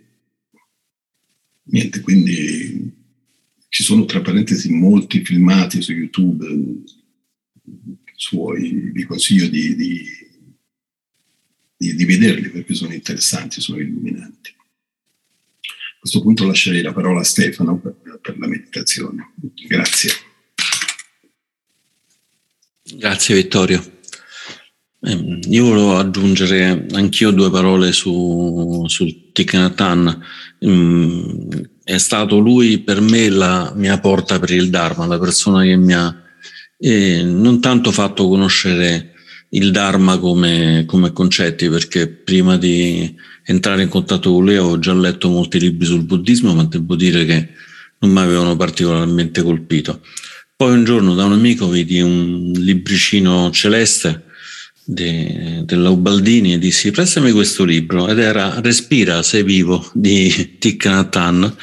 niente, 1.66 2.02
quindi 2.02 2.92
ci 3.70 3.84
sono 3.84 4.06
tra 4.06 4.22
parentesi 4.22 4.72
molti 4.72 5.24
filmati 5.24 5.82
su 5.82 5.92
YouTube 5.92 6.84
suoi, 8.26 8.92
vi 8.92 9.04
consiglio 9.04 9.48
di, 9.48 9.76
di, 9.76 10.04
di, 11.78 11.96
di 11.96 12.06
vederli 12.06 12.50
perché 12.50 12.74
sono 12.74 12.94
interessanti, 12.94 13.62
sono 13.62 13.80
illuminanti. 13.80 14.50
A 14.50 16.00
questo 16.00 16.22
punto 16.22 16.46
lascerei 16.46 16.82
la 16.82 16.94
parola 16.94 17.20
a 17.20 17.24
Stefano 17.24 17.80
per, 17.80 18.20
per 18.22 18.38
la 18.40 18.48
meditazione. 18.48 19.34
Grazie. 19.68 20.12
Grazie 22.84 23.36
Vittorio. 23.36 23.95
Ehm, 25.06 25.40
io 25.50 25.66
volevo 25.66 25.98
aggiungere 25.98 26.88
anch'io 26.94 27.32
due 27.32 27.52
parole 27.52 27.92
su, 27.92 28.84
sul 28.88 29.32
Thich. 29.32 29.56
Mm, 30.66 31.40
è 31.84 31.98
stato 31.98 32.40
lui 32.40 32.80
per 32.80 33.02
me 33.02 33.30
la 33.30 33.72
mia 33.76 34.00
porta 34.00 34.40
per 34.40 34.50
il 34.52 34.70
Dharma, 34.70 35.06
la 35.06 35.20
persona 35.20 35.64
che 35.64 35.76
mi 35.76 35.94
ha 35.94 36.16
eh, 36.80 37.22
non 37.24 37.62
tanto 37.62 37.92
fatto 37.92 38.28
conoscere 38.28 39.12
il 39.50 39.72
Dharma 39.72 40.18
come, 40.18 40.84
come, 40.88 41.14
concetti, 41.14 41.70
perché 41.70 42.08
prima 42.08 42.58
di 42.58 43.16
entrare 43.44 43.84
in 43.84 43.90
contatto 43.90 44.32
con 44.32 44.44
lui 44.44 44.56
avevo 44.56 44.80
già 44.80 44.94
letto 44.94 45.30
molti 45.30 45.60
libri 45.60 45.86
sul 45.86 46.04
buddismo, 46.04 46.54
ma 46.54 46.64
devo 46.64 46.96
dire 46.96 47.26
che 47.26 47.50
non 48.00 48.12
mi 48.12 48.20
avevano 48.20 48.56
particolarmente 48.56 49.44
colpito. 49.44 50.02
Poi 50.56 50.74
un 50.74 50.84
giorno 50.84 51.14
da 51.14 51.26
un 51.26 51.34
amico 51.34 51.70
vidi 51.70 52.02
un 52.02 52.52
libricino 52.56 53.52
celeste 53.52 54.25
de, 54.86 55.64
della 55.66 55.90
Ubaldini 55.90 56.54
e 56.54 56.60
dissi 56.60 56.92
prestami 56.92 57.32
questo 57.32 57.64
libro. 57.64 58.08
Ed 58.08 58.20
era 58.20 58.60
Respira, 58.62 59.24
sei 59.24 59.44
vivo 59.44 59.90
di 59.94 60.58
Thich 60.60 60.86
Nhat 60.86 61.16
Hanh 61.16 61.54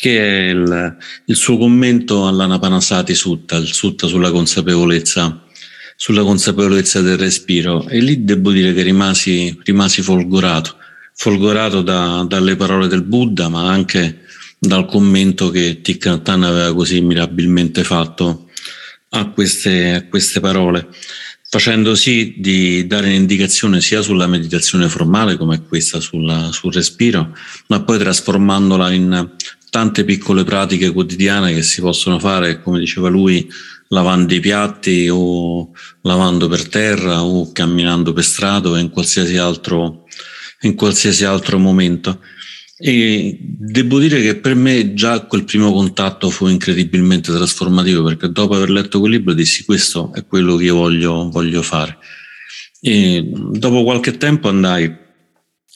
che 0.00 0.18
è 0.18 0.48
il, 0.48 0.96
il 1.26 1.36
suo 1.36 1.58
commento 1.58 2.26
all'Anapanasati 2.26 3.14
Sutta, 3.14 3.56
il 3.56 3.70
Sutta 3.70 4.06
sulla 4.06 4.30
consapevolezza, 4.30 5.44
sulla 5.94 6.22
consapevolezza 6.22 7.02
del 7.02 7.18
respiro. 7.18 7.86
E 7.86 8.00
lì 8.00 8.24
devo 8.24 8.50
dire 8.50 8.72
che 8.72 8.80
rimasi, 8.80 9.60
rimasi 9.62 10.00
folgorato, 10.00 10.76
folgorato 11.12 11.82
da, 11.82 12.24
dalle 12.26 12.56
parole 12.56 12.88
del 12.88 13.02
Buddha 13.02 13.50
ma 13.50 13.68
anche 13.68 14.20
dal 14.58 14.86
commento 14.86 15.50
che 15.50 15.82
Thich 15.82 16.06
Nhat 16.06 16.26
Hanh 16.30 16.44
aveva 16.44 16.74
così 16.74 17.02
mirabilmente 17.02 17.84
fatto 17.84 18.48
a 19.10 19.28
queste, 19.28 19.92
a 19.92 20.08
queste 20.08 20.40
parole 20.40 20.88
facendo 21.50 21.96
sì 21.96 22.36
di 22.38 22.86
dare 22.86 23.08
un'indicazione 23.08 23.80
sia 23.80 24.02
sulla 24.02 24.28
meditazione 24.28 24.88
formale 24.88 25.36
come 25.36 25.60
questa 25.64 25.98
sulla, 25.98 26.52
sul 26.52 26.72
respiro, 26.72 27.36
ma 27.66 27.82
poi 27.82 27.98
trasformandola 27.98 28.92
in 28.92 29.30
tante 29.68 30.04
piccole 30.04 30.44
pratiche 30.44 30.92
quotidiane 30.92 31.52
che 31.52 31.62
si 31.62 31.80
possono 31.80 32.20
fare, 32.20 32.62
come 32.62 32.78
diceva 32.78 33.08
lui, 33.08 33.50
lavando 33.88 34.32
i 34.32 34.38
piatti 34.38 35.08
o 35.10 35.72
lavando 36.02 36.46
per 36.46 36.68
terra 36.68 37.24
o 37.24 37.50
camminando 37.50 38.12
per 38.12 38.22
strada 38.24 38.68
o 38.68 38.76
in 38.76 38.90
qualsiasi 38.90 39.36
altro, 39.36 40.04
in 40.60 40.76
qualsiasi 40.76 41.24
altro 41.24 41.58
momento. 41.58 42.20
E 42.82 43.36
devo 43.38 43.98
dire 43.98 44.22
che 44.22 44.36
per 44.36 44.54
me 44.54 44.94
già 44.94 45.20
quel 45.26 45.44
primo 45.44 45.70
contatto 45.70 46.30
fu 46.30 46.46
incredibilmente 46.46 47.30
trasformativo 47.30 48.02
perché 48.02 48.32
dopo 48.32 48.54
aver 48.54 48.70
letto 48.70 49.00
quel 49.00 49.12
libro 49.12 49.34
dissi 49.34 49.66
questo 49.66 50.10
è 50.14 50.24
quello 50.24 50.56
che 50.56 50.64
io 50.64 50.76
voglio, 50.76 51.28
voglio 51.28 51.60
fare. 51.60 51.98
E 52.80 53.30
dopo 53.32 53.84
qualche 53.84 54.16
tempo 54.16 54.48
andai 54.48 54.96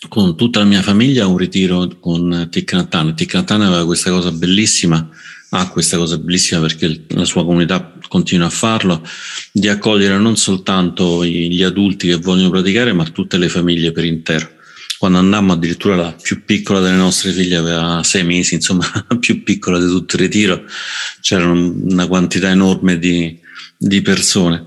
con 0.09 0.35
tutta 0.35 0.61
la 0.61 0.65
mia 0.65 0.81
famiglia 0.81 1.25
a 1.25 1.27
un 1.27 1.37
ritiro 1.37 1.87
con 2.01 2.49
Thich 2.51 2.73
Nhat 2.73 2.95
Hanh. 2.95 3.15
Thich 3.15 3.35
Nhat 3.35 3.51
Hanh 3.51 3.65
aveva 3.65 3.85
questa 3.85 4.11
cosa 4.11 4.33
bellissima, 4.33 5.07
ha 5.51 5.69
questa 5.69 5.99
cosa 5.99 6.17
bellissima 6.17 6.63
perché 6.63 7.05
la 7.09 7.27
sua 7.27 7.45
comunità 7.45 7.99
continua 8.09 8.47
a 8.47 8.51
farlo, 8.51 9.07
di 9.53 9.69
accogliere 9.69 10.17
non 10.17 10.37
soltanto 10.37 11.23
gli 11.23 11.63
adulti 11.63 12.09
che 12.09 12.17
vogliono 12.17 12.49
praticare 12.49 12.95
ma 12.95 13.05
tutte 13.05 13.37
le 13.37 13.51
famiglie 13.51 13.93
per 13.93 14.05
intero 14.05 14.54
quando 15.05 15.21
andammo 15.21 15.53
addirittura 15.53 15.97
la 15.97 16.17
più 16.19 16.45
piccola 16.47 16.81
delle 16.81 16.97
nostre 16.97 17.31
figlie 17.31 17.57
aveva 17.57 18.03
sei 18.03 18.25
mesi, 18.25 18.55
insomma 18.55 18.91
la 19.07 19.17
più 19.21 19.43
piccola 19.43 19.79
di 19.79 19.85
tutto 19.85 20.17
il 20.17 20.23
ritiro, 20.23 20.65
c'era 21.21 21.47
una 21.47 22.07
quantità 22.07 22.49
enorme 22.49 22.99
di, 22.99 23.39
di 23.77 24.01
persone. 24.01 24.65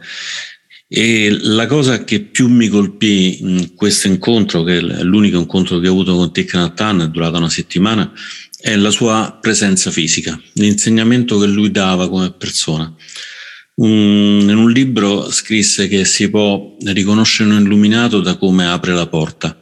E 0.88 1.36
la 1.42 1.66
cosa 1.66 2.04
che 2.04 2.20
più 2.20 2.50
mi 2.50 2.68
colpì 2.68 3.42
in 3.42 3.74
questo 3.74 4.06
incontro, 4.06 4.62
che 4.62 4.78
è 4.78 5.02
l'unico 5.02 5.40
incontro 5.40 5.80
che 5.80 5.88
ho 5.88 5.92
avuto 5.92 6.16
con 6.16 6.32
Thich 6.32 6.54
Nhat 6.54 6.80
Hanh, 6.82 7.06
è 7.06 7.10
durata 7.10 7.40
una 7.40 7.50
settimana, 7.50 8.14
è 8.60 8.76
la 8.76 8.92
sua 8.92 9.40
presenza 9.42 9.90
fisica, 9.90 10.40
l'insegnamento 10.54 11.40
che 11.40 11.48
lui 11.48 11.72
dava 11.72 12.08
come 12.10 12.32
persona. 12.32 12.94
Un, 13.78 14.46
in 14.48 14.56
un 14.56 14.70
libro 14.70 15.32
scrisse 15.32 15.88
che 15.88 16.06
si 16.06 16.30
può 16.30 16.76
riconoscere 16.86 17.50
un 17.50 17.60
illuminato 17.60 18.22
da 18.22 18.38
come 18.38 18.68
apre 18.68 18.94
la 18.94 19.08
porta 19.08 19.58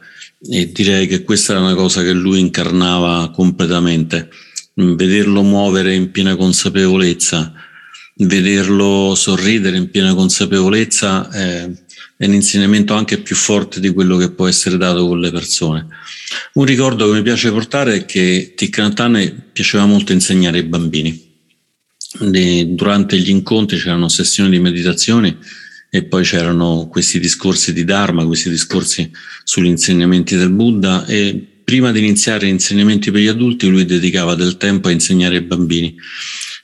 e 0.48 0.70
direi 0.72 1.06
che 1.06 1.22
questa 1.22 1.54
è 1.54 1.58
una 1.58 1.74
cosa 1.74 2.02
che 2.02 2.12
lui 2.12 2.40
incarnava 2.40 3.30
completamente. 3.30 4.28
Vederlo 4.74 5.42
muovere 5.42 5.94
in 5.94 6.10
piena 6.10 6.36
consapevolezza, 6.36 7.52
vederlo 8.16 9.14
sorridere 9.14 9.76
in 9.76 9.90
piena 9.90 10.14
consapevolezza 10.14 11.30
è, 11.30 11.70
è 12.18 12.26
un 12.26 12.34
insegnamento 12.34 12.94
anche 12.94 13.18
più 13.18 13.34
forte 13.34 13.80
di 13.80 13.90
quello 13.90 14.16
che 14.16 14.30
può 14.30 14.46
essere 14.46 14.76
dato 14.76 15.06
con 15.06 15.20
le 15.20 15.30
persone. 15.30 15.86
Un 16.54 16.64
ricordo 16.64 17.06
che 17.06 17.16
mi 17.16 17.22
piace 17.22 17.50
portare 17.50 17.94
è 17.94 18.04
che 18.04 18.54
Hanh 18.70 19.42
piaceva 19.52 19.86
molto 19.86 20.12
insegnare 20.12 20.58
ai 20.58 20.64
bambini. 20.64 21.24
Durante 22.18 23.18
gli 23.18 23.30
incontri 23.30 23.78
c'erano 23.78 24.08
sessioni 24.08 24.50
di 24.50 24.58
meditazione 24.58 25.38
e 25.96 26.04
poi 26.04 26.24
c'erano 26.24 26.88
questi 26.90 27.18
discorsi 27.18 27.72
di 27.72 27.84
Dharma, 27.84 28.26
questi 28.26 28.50
discorsi 28.50 29.10
sugli 29.44 29.68
insegnamenti 29.68 30.36
del 30.36 30.50
Buddha 30.50 31.06
e 31.06 31.42
prima 31.64 31.90
di 31.90 32.00
iniziare 32.00 32.46
gli 32.46 32.50
insegnamenti 32.50 33.10
per 33.10 33.22
gli 33.22 33.28
adulti 33.28 33.66
lui 33.66 33.86
dedicava 33.86 34.34
del 34.34 34.58
tempo 34.58 34.88
a 34.88 34.90
insegnare 34.90 35.36
ai 35.36 35.42
bambini 35.42 35.94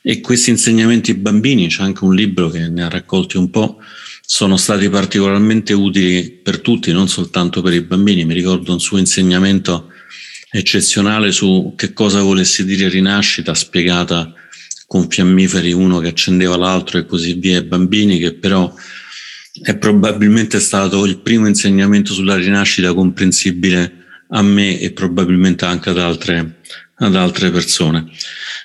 e 0.03 0.21
questi 0.21 0.51
insegnamenti 0.51 1.11
ai 1.11 1.17
bambini, 1.17 1.67
c'è 1.67 1.81
anche 1.81 2.03
un 2.03 2.13
libro 2.13 2.49
che 2.49 2.69
ne 2.69 2.83
ha 2.83 2.89
raccolti 2.89 3.37
un 3.37 3.49
po', 3.49 3.79
sono 4.23 4.55
stati 4.55 4.87
particolarmente 4.87 5.73
utili 5.73 6.29
per 6.29 6.59
tutti, 6.59 6.91
non 6.91 7.07
soltanto 7.07 7.63
per 7.63 7.73
i 7.73 7.81
bambini. 7.81 8.25
Mi 8.25 8.35
ricordo 8.35 8.71
un 8.71 8.79
suo 8.79 8.99
insegnamento 8.99 9.87
eccezionale 10.51 11.31
su 11.31 11.73
che 11.75 11.93
cosa 11.93 12.21
volesse 12.21 12.65
dire 12.65 12.87
rinascita, 12.87 13.55
spiegata 13.55 14.31
con 14.85 15.09
fiammiferi 15.09 15.71
uno 15.71 15.97
che 15.99 16.09
accendeva 16.09 16.55
l'altro 16.55 16.99
e 16.99 17.05
così 17.05 17.33
via 17.33 17.57
ai 17.57 17.63
bambini, 17.63 18.19
che 18.19 18.33
però 18.33 18.71
è 19.61 19.77
probabilmente 19.77 20.59
stato 20.59 21.05
il 21.05 21.19
primo 21.19 21.47
insegnamento 21.47 22.13
sulla 22.13 22.35
rinascita 22.35 22.93
comprensibile 22.93 24.01
a 24.29 24.41
me 24.41 24.79
e 24.79 24.91
probabilmente 24.91 25.65
anche 25.65 25.91
ad 25.91 25.99
altre, 25.99 26.61
ad 26.95 27.15
altre 27.15 27.51
persone. 27.51 28.09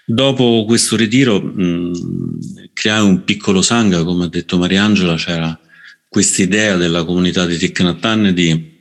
Dopo 0.07 0.65
questo 0.67 0.97
ritiro 0.97 1.41
mh, 1.41 2.71
creai 2.73 3.03
un 3.05 3.25
piccolo 3.25 3.61
sangha, 3.61 4.03
come 4.03 4.25
ha 4.25 4.29
detto 4.29 4.57
Mariangela, 4.57 5.17
c'era 5.17 5.59
questa 6.09 6.41
idea 6.41 6.77
della 6.77 7.05
comunità 7.05 7.45
di 7.45 7.59
Tiknatan 7.59 8.33
di 8.33 8.77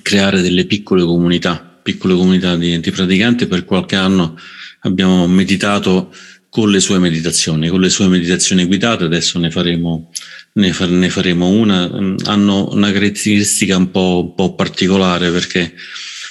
creare 0.00 0.40
delle 0.40 0.64
piccole 0.64 1.04
comunità, 1.04 1.58
piccole 1.82 2.14
comunità 2.14 2.56
di, 2.56 2.80
di 2.80 2.90
praticanti. 2.90 3.46
Per 3.46 3.66
qualche 3.66 3.96
anno 3.96 4.38
abbiamo 4.80 5.26
meditato 5.26 6.14
con 6.50 6.70
le 6.70 6.80
sue 6.80 6.98
meditazioni, 6.98 7.68
con 7.68 7.80
le 7.80 7.88
sue 7.88 8.08
meditazioni 8.08 8.64
guidate, 8.64 9.04
adesso 9.04 9.38
ne 9.38 9.50
faremo, 9.50 10.10
ne, 10.54 10.72
fa, 10.72 10.86
ne 10.86 11.08
faremo 11.08 11.48
una, 11.48 11.84
hanno 12.24 12.68
una 12.72 12.90
caratteristica 12.90 13.76
un 13.76 13.90
po', 13.92 14.20
un 14.24 14.34
po', 14.34 14.54
particolare 14.56 15.30
perché 15.30 15.72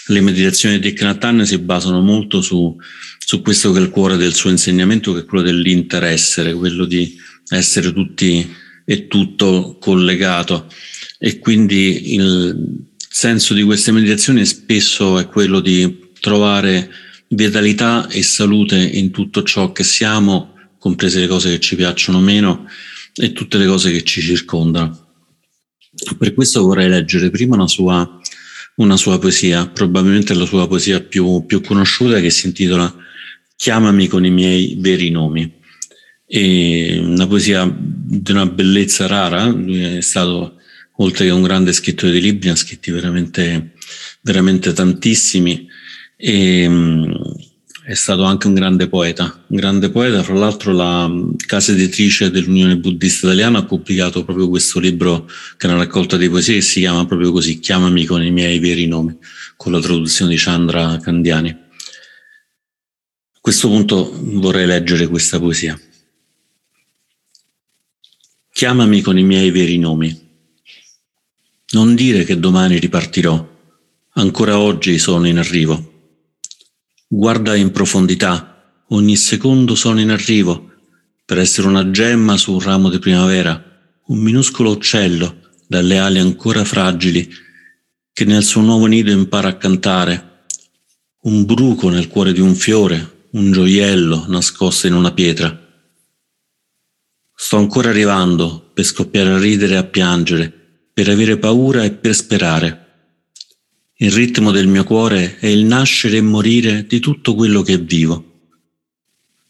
le 0.08 0.22
meditazioni 0.22 0.78
di 0.80 0.92
Knatan 0.92 1.46
si 1.46 1.58
basano 1.60 2.02
molto 2.02 2.42
su, 2.42 2.76
su 3.18 3.42
questo 3.42 3.72
che 3.72 3.80
è 3.80 3.82
il 3.82 3.90
cuore 3.90 4.18
del 4.18 4.34
suo 4.34 4.50
insegnamento, 4.50 5.14
che 5.14 5.22
è 5.22 5.26
quello 5.26 5.44
dell'interessere, 5.44 6.54
quello 6.54 6.84
di 6.84 7.16
essere 7.48 7.94
tutti 7.94 8.56
e 8.84 9.08
tutto 9.08 9.78
collegato. 9.80 10.68
E 11.18 11.40
quindi 11.40 12.16
il 12.16 12.88
senso 12.98 13.54
di 13.54 13.64
queste 13.64 13.94
meditazioni 13.94 14.46
spesso 14.46 15.18
è 15.18 15.28
quello 15.28 15.62
di 15.62 16.12
trovare 16.20 16.90
vitalità 17.30 18.08
e 18.08 18.24
salute 18.24 18.78
in 18.78 19.12
tutto 19.12 19.44
ciò 19.44 19.72
che 19.72 19.84
siamo, 19.84 20.56
comprese 20.78 21.20
le 21.20 21.28
cose 21.28 21.50
che 21.52 21.60
ci 21.60 21.76
piacciono 21.76 22.20
meno 22.20 22.66
e 23.16 23.34
tutte 23.34 23.58
le 23.58 23.66
cose 23.66 23.92
che 23.92 24.04
ci 24.04 24.22
circondano. 24.22 25.08
Per 26.18 26.34
questo 26.34 26.64
vorrei 26.64 26.90
leggere 26.90 27.30
prima 27.30 27.56
una 27.56 27.68
sua, 27.68 28.20
una 28.76 28.98
sua 28.98 29.20
poesia, 29.20 29.68
probabilmente 29.68 30.34
la 30.34 30.46
sua 30.46 30.68
poesia 30.68 31.02
più, 31.02 31.46
più 31.46 31.62
conosciuta 31.62 32.20
che 32.20 32.30
si 32.30 32.48
intitola 32.48 33.08
Chiamami 33.56 34.08
con 34.08 34.24
i 34.24 34.32
miei 34.32 34.78
veri 34.80 35.10
nomi. 35.10 35.58
È 36.26 36.98
una 37.00 37.28
poesia 37.28 37.70
di 37.70 38.32
una 38.32 38.46
bellezza 38.46 39.06
rara, 39.06 39.48
lui 39.48 39.84
è 39.84 40.00
stato, 40.00 40.56
oltre 40.98 41.26
che 41.26 41.32
un 41.32 41.42
grande 41.42 41.74
scrittore 41.74 42.14
di 42.14 42.22
libri, 42.22 42.48
ha 42.48 42.56
scritti 42.56 42.90
veramente, 42.90 43.74
veramente 44.22 44.72
tantissimi 44.72 45.68
e 46.22 46.68
mm, 46.68 47.12
è 47.86 47.94
stato 47.94 48.24
anche 48.24 48.48
un 48.48 48.54
grande 48.54 48.90
poeta, 48.90 49.42
un 49.48 49.56
grande 49.56 49.90
poeta, 49.90 50.22
fra 50.22 50.34
l'altro 50.34 50.74
la 50.74 51.10
casa 51.48 51.72
editrice 51.72 52.30
dell'Unione 52.30 52.78
Buddista 52.78 53.28
Italiana 53.28 53.60
ha 53.60 53.66
pubblicato 53.66 54.26
proprio 54.26 54.50
questo 54.50 54.80
libro 54.80 55.30
che 55.56 55.66
è 55.66 55.70
una 55.70 55.80
raccolta 55.80 56.18
di 56.18 56.30
poesie 56.30 56.56
che 56.56 56.62
si 56.62 56.82
chiama 56.82 57.06
proprio 57.06 57.32
così, 57.32 57.60
Chiamami 57.60 58.04
con 58.04 58.22
i 58.22 58.32
miei 58.32 58.60
veri 58.60 58.86
nomi, 58.86 59.18
con 59.56 59.72
la 59.72 59.80
traduzione 59.80 60.32
di 60.32 60.38
Chandra 60.38 61.00
Candiani. 61.02 61.50
A 61.50 63.40
questo 63.40 63.70
punto 63.70 64.12
vorrei 64.22 64.66
leggere 64.68 65.08
questa 65.08 65.40
poesia. 65.40 65.80
Chiamami 68.52 69.00
con 69.00 69.18
i 69.18 69.24
miei 69.24 69.52
veri 69.52 69.78
nomi. 69.78 70.28
Non 71.72 71.96
dire 71.96 72.26
che 72.26 72.38
domani 72.38 72.78
ripartirò, 72.78 73.58
ancora 74.16 74.60
oggi 74.60 75.00
sono 75.00 75.26
in 75.26 75.38
arrivo 75.38 75.89
Guarda 77.12 77.56
in 77.56 77.72
profondità, 77.72 78.84
ogni 78.90 79.16
secondo 79.16 79.74
sono 79.74 80.00
in 80.00 80.12
arrivo, 80.12 80.74
per 81.26 81.40
essere 81.40 81.68
una 81.68 81.90
gemma 81.90 82.38
su 82.38 82.54
un 82.54 82.60
ramo 82.60 82.88
di 82.90 83.00
primavera, 83.00 83.60
un 84.06 84.20
minuscolo 84.20 84.70
uccello 84.70 85.40
dalle 85.66 85.98
ali 85.98 86.20
ancora 86.20 86.64
fragili, 86.64 87.28
che 88.14 88.26
nel 88.26 88.44
suo 88.44 88.62
nuovo 88.62 88.86
nido 88.86 89.10
impara 89.10 89.48
a 89.48 89.58
cantare, 89.58 90.44
un 91.22 91.46
bruco 91.46 91.90
nel 91.90 92.10
cuore 92.10 92.32
di 92.32 92.42
un 92.42 92.54
fiore, 92.54 93.28
un 93.32 93.52
gioiello 93.52 94.26
nascosto 94.28 94.86
in 94.86 94.94
una 94.94 95.12
pietra. 95.12 95.68
Sto 97.34 97.58
ancora 97.58 97.90
arrivando 97.90 98.70
per 98.72 98.86
scoppiare 98.86 99.32
a 99.32 99.40
ridere 99.40 99.74
e 99.74 99.78
a 99.78 99.84
piangere, 99.84 100.54
per 100.94 101.10
avere 101.10 101.40
paura 101.40 101.84
e 101.84 101.92
per 101.92 102.14
sperare. 102.14 102.89
Il 104.02 104.14
ritmo 104.14 104.52
del 104.52 104.68
mio 104.68 104.86
cuore 104.86 105.40
è 105.40 105.48
il 105.48 105.66
nascere 105.66 106.16
e 106.16 106.22
morire 106.22 106.86
di 106.86 107.02
tutto 107.02 107.36
quello 107.36 107.62
che 107.64 107.74
è 107.74 107.82
vivo. 107.82 108.48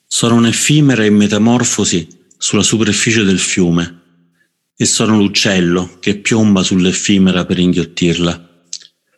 Sono 0.08 0.34
un'effimera 0.34 1.06
in 1.06 1.14
metamorfosi 1.14 2.08
sulla 2.36 2.64
superficie 2.64 3.24
del 3.24 3.38
fiume 3.38 4.02
e 4.76 4.86
sono 4.86 5.18
l'uccello 5.18 5.98
che 6.00 6.18
piomba 6.18 6.64
sull'effimera 6.64 7.46
per 7.46 7.60
inghiottirla. 7.60 8.64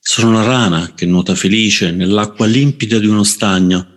Sono 0.02 0.34
la 0.34 0.44
rana 0.44 0.94
che 0.94 1.06
nuota 1.06 1.34
felice 1.34 1.91
nell'acqua 1.91 2.46
limpida 2.46 3.00
di 3.00 3.08
uno 3.08 3.24
stagno 3.24 3.88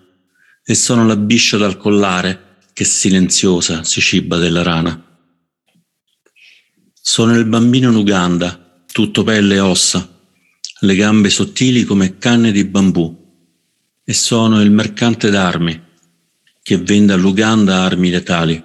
e 0.65 0.75
sono 0.77 1.05
la 1.05 1.17
biscia 1.17 1.57
dal 1.57 1.77
collare 1.77 2.59
che 2.73 2.85
silenziosa 2.85 3.83
si 3.83 4.01
ciba 4.01 4.37
della 4.37 4.63
rana. 4.63 5.19
Sono 6.93 7.37
il 7.37 7.45
bambino 7.45 7.91
in 7.91 7.97
Uganda, 7.97 8.85
tutto 8.87 9.25
pelle 9.25 9.57
e 9.57 9.61
ossa, 9.61 10.14
le 10.85 10.95
gambe 10.95 11.31
sottili 11.31 11.85
come 11.85 12.19
canne 12.19 12.53
di 12.53 12.65
bambù, 12.65 13.23
e 14.05 14.13
sono 14.13 14.61
il 14.61 14.71
mercante 14.71 15.31
d'armi 15.31 15.83
che 16.63 16.79
vende 16.79 17.13
all'Uganda 17.13 17.83
armi 17.83 18.11
letali. 18.11 18.63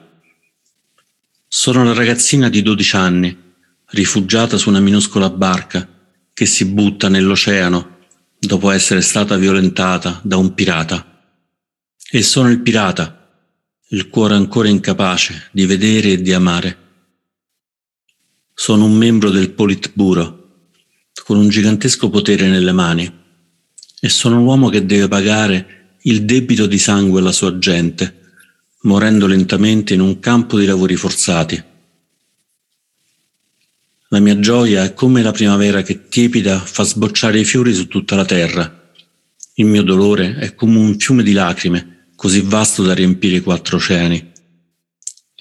Sono 1.47 1.83
la 1.83 1.93
ragazzina 1.93 2.49
di 2.49 2.61
12 2.61 2.95
anni, 2.95 3.37
rifugiata 3.87 4.57
su 4.57 4.69
una 4.69 4.79
minuscola 4.79 5.29
barca 5.29 5.87
che 6.33 6.45
si 6.45 6.65
butta 6.65 7.09
nell'oceano 7.09 7.97
dopo 8.39 8.69
essere 8.69 9.01
stata 9.01 9.35
violentata 9.35 10.21
da 10.23 10.37
un 10.37 10.53
pirata. 10.53 11.05
E 12.11 12.23
sono 12.23 12.49
il 12.49 12.61
pirata, 12.61 13.29
il 13.89 14.07
cuore 14.07 14.35
ancora 14.35 14.69
incapace 14.69 15.49
di 15.51 15.65
vedere 15.65 16.11
e 16.11 16.21
di 16.21 16.31
amare. 16.31 16.77
Sono 18.53 18.85
un 18.85 18.93
membro 18.95 19.29
del 19.29 19.51
Politburo 19.51 20.38
con 21.29 21.37
un 21.37 21.47
gigantesco 21.47 22.09
potere 22.09 22.47
nelle 22.47 22.71
mani 22.71 23.07
e 23.99 24.09
sono 24.09 24.39
l'uomo 24.39 24.69
che 24.69 24.87
deve 24.87 25.07
pagare 25.07 25.97
il 26.01 26.25
debito 26.25 26.65
di 26.65 26.79
sangue 26.79 27.19
alla 27.19 27.31
sua 27.31 27.59
gente, 27.59 28.31
morendo 28.81 29.27
lentamente 29.27 29.93
in 29.93 29.99
un 29.99 30.19
campo 30.19 30.57
di 30.57 30.65
lavori 30.65 30.95
forzati. 30.95 31.63
La 34.07 34.17
mia 34.17 34.39
gioia 34.39 34.83
è 34.83 34.95
come 34.95 35.21
la 35.21 35.31
primavera 35.31 35.83
che 35.83 36.07
tiepida 36.07 36.57
fa 36.57 36.81
sbocciare 36.81 37.39
i 37.39 37.45
fiori 37.45 37.75
su 37.75 37.87
tutta 37.87 38.15
la 38.15 38.25
terra. 38.25 38.91
Il 39.53 39.67
mio 39.67 39.83
dolore 39.83 40.35
è 40.35 40.55
come 40.55 40.79
un 40.79 40.97
fiume 40.97 41.21
di 41.21 41.33
lacrime, 41.33 42.07
così 42.15 42.41
vasto 42.41 42.81
da 42.81 42.95
riempire 42.95 43.35
i 43.35 43.41
quattro 43.41 43.77
oceani. 43.77 44.31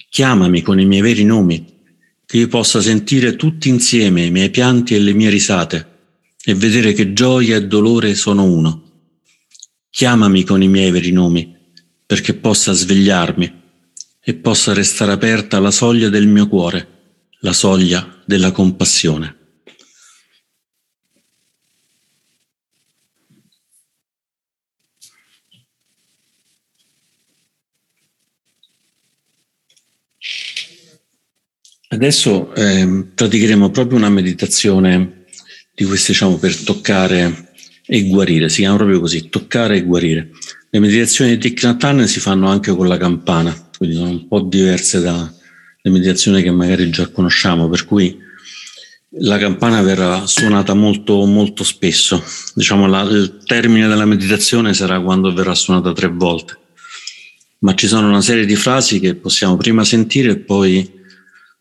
Chiamami 0.07 0.61
con 0.61 0.79
i 0.79 0.85
miei 0.85 1.01
veri 1.01 1.23
nomi 1.23 1.78
che 2.29 2.37
io 2.37 2.47
possa 2.47 2.79
sentire 2.79 3.35
tutti 3.35 3.69
insieme 3.69 4.23
i 4.23 4.29
miei 4.29 4.51
pianti 4.51 4.93
e 4.93 4.99
le 4.99 5.13
mie 5.13 5.31
risate 5.31 5.87
e 6.43 6.53
vedere 6.53 6.93
che 6.93 7.11
gioia 7.11 7.55
e 7.55 7.65
dolore 7.65 8.13
sono 8.13 8.43
uno. 8.43 8.83
Chiamami 9.89 10.43
con 10.43 10.61
i 10.61 10.67
miei 10.67 10.91
veri 10.91 11.11
nomi 11.11 11.57
perché 12.05 12.35
possa 12.35 12.71
svegliarmi 12.71 13.61
e 14.23 14.33
possa 14.35 14.73
restare 14.73 15.11
aperta 15.11 15.59
la 15.59 15.71
soglia 15.71 16.09
del 16.09 16.27
mio 16.27 16.47
cuore, 16.47 16.87
la 17.39 17.51
soglia 17.51 18.21
della 18.27 18.51
compassione. 18.51 19.37
Adesso 31.91 32.53
eh, 32.53 33.05
praticheremo 33.15 33.71
proprio 33.71 33.97
una 33.97 34.09
meditazione 34.09 35.23
di 35.73 35.85
queste, 35.85 36.11
diciamo, 36.11 36.37
per 36.37 36.55
toccare 36.55 37.49
e 37.83 38.07
guarire. 38.07 38.47
Si 38.47 38.61
chiama 38.61 38.77
proprio 38.77 38.99
così, 38.99 39.29
toccare 39.29 39.77
e 39.77 39.83
guarire. 39.83 40.29
Le 40.69 40.79
meditazioni 40.79 41.31
di 41.31 41.39
Thich 41.39 41.63
Nhat 41.63 42.03
si 42.03 42.19
fanno 42.19 42.47
anche 42.47 42.75
con 42.75 42.87
la 42.87 42.97
campana, 42.97 43.69
quindi 43.75 43.95
sono 43.95 44.09
un 44.11 44.27
po' 44.27 44.41
diverse 44.41 45.01
dalle 45.01 45.31
meditazioni 45.81 46.43
che 46.43 46.51
magari 46.51 46.91
già 46.91 47.07
conosciamo, 47.07 47.67
per 47.67 47.85
cui 47.85 48.15
la 49.21 49.39
campana 49.39 49.81
verrà 49.81 50.27
suonata 50.27 50.75
molto, 50.75 51.25
molto 51.25 51.63
spesso. 51.63 52.23
Diciamo, 52.53 52.85
la, 52.85 53.01
il 53.01 53.39
termine 53.43 53.87
della 53.87 54.05
meditazione 54.05 54.75
sarà 54.75 55.01
quando 55.01 55.33
verrà 55.33 55.55
suonata 55.55 55.91
tre 55.93 56.09
volte. 56.09 56.55
Ma 57.61 57.73
ci 57.73 57.87
sono 57.87 58.07
una 58.07 58.21
serie 58.21 58.45
di 58.45 58.55
frasi 58.55 58.99
che 58.99 59.15
possiamo 59.15 59.57
prima 59.57 59.83
sentire 59.83 60.33
e 60.33 60.37
poi 60.37 60.97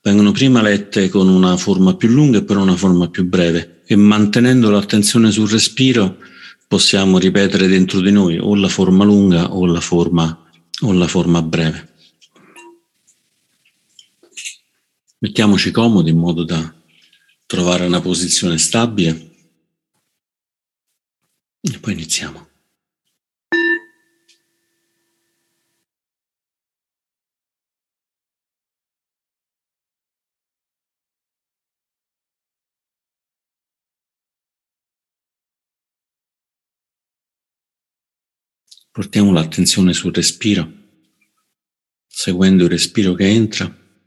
vengono 0.09 0.33
prima 0.33 0.63
lette 0.63 1.11
con 1.11 1.29
una 1.29 1.59
forma 1.59 1.95
più 1.95 2.09
lunga 2.09 2.39
e 2.39 2.43
poi 2.43 2.57
una 2.57 2.77
forma 2.77 3.11
più 3.11 3.27
breve 3.27 3.83
e 3.85 3.95
mantenendo 3.95 4.71
l'attenzione 4.71 5.31
sul 5.31 5.51
respiro 5.51 6.17
possiamo 6.67 7.19
ripetere 7.19 7.67
dentro 7.67 8.01
di 8.01 8.11
noi 8.11 8.39
o 8.39 8.55
la 8.55 8.69
forma 8.69 9.05
lunga 9.05 9.53
o 9.53 9.67
la 9.67 9.81
forma, 9.81 10.51
o 10.81 10.93
la 10.93 11.07
forma 11.07 11.43
breve. 11.43 11.93
Mettiamoci 15.19 15.71
comodi 15.71 16.11
in 16.11 16.19
modo 16.19 16.43
da 16.45 16.75
trovare 17.45 17.85
una 17.85 18.01
posizione 18.01 18.57
stabile 18.57 19.31
e 21.61 21.79
poi 21.79 21.93
iniziamo. 21.93 22.47
Portiamo 38.99 39.31
l'attenzione 39.31 39.93
sul 39.93 40.13
respiro, 40.13 40.69
seguendo 42.05 42.65
il 42.65 42.71
respiro 42.71 43.15
che 43.15 43.29
entra 43.29 43.65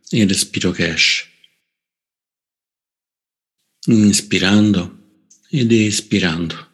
e 0.09 0.19
il 0.19 0.27
respiro 0.27 0.71
che 0.71 0.91
esce. 0.91 1.29
Inspirando 3.85 5.21
ed 5.49 5.71
espirando. 5.71 6.70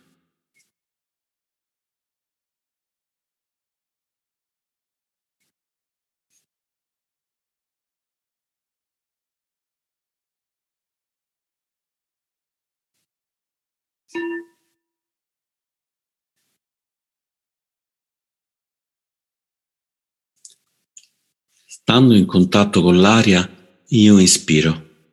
Stando 21.89 22.15
in 22.15 22.25
contatto 22.25 22.81
con 22.81 22.99
l'aria, 22.99 23.49
io 23.87 24.19
inspiro. 24.19 25.05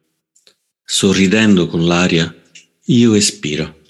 Sorridendo 0.82 1.68
con 1.68 1.86
l'aria, 1.86 2.34
io 2.86 3.14
espiro. 3.14 3.82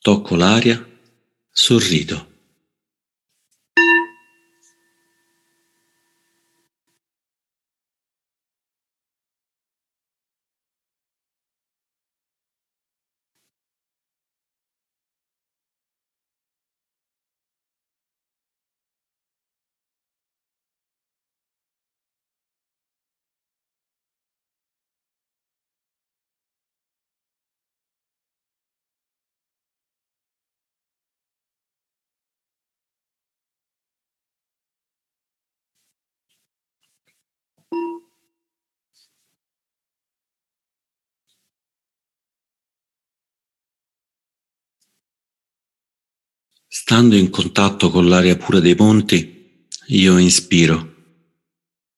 Tocco 0.00 0.36
l'aria, 0.36 0.86
sorrido. 1.50 2.29
Stando 46.90 47.14
in 47.14 47.30
contatto 47.30 47.88
con 47.88 48.08
l'aria 48.08 48.36
pura 48.36 48.58
dei 48.58 48.74
monti, 48.74 49.68
io 49.90 50.18
inspiro. 50.18 50.92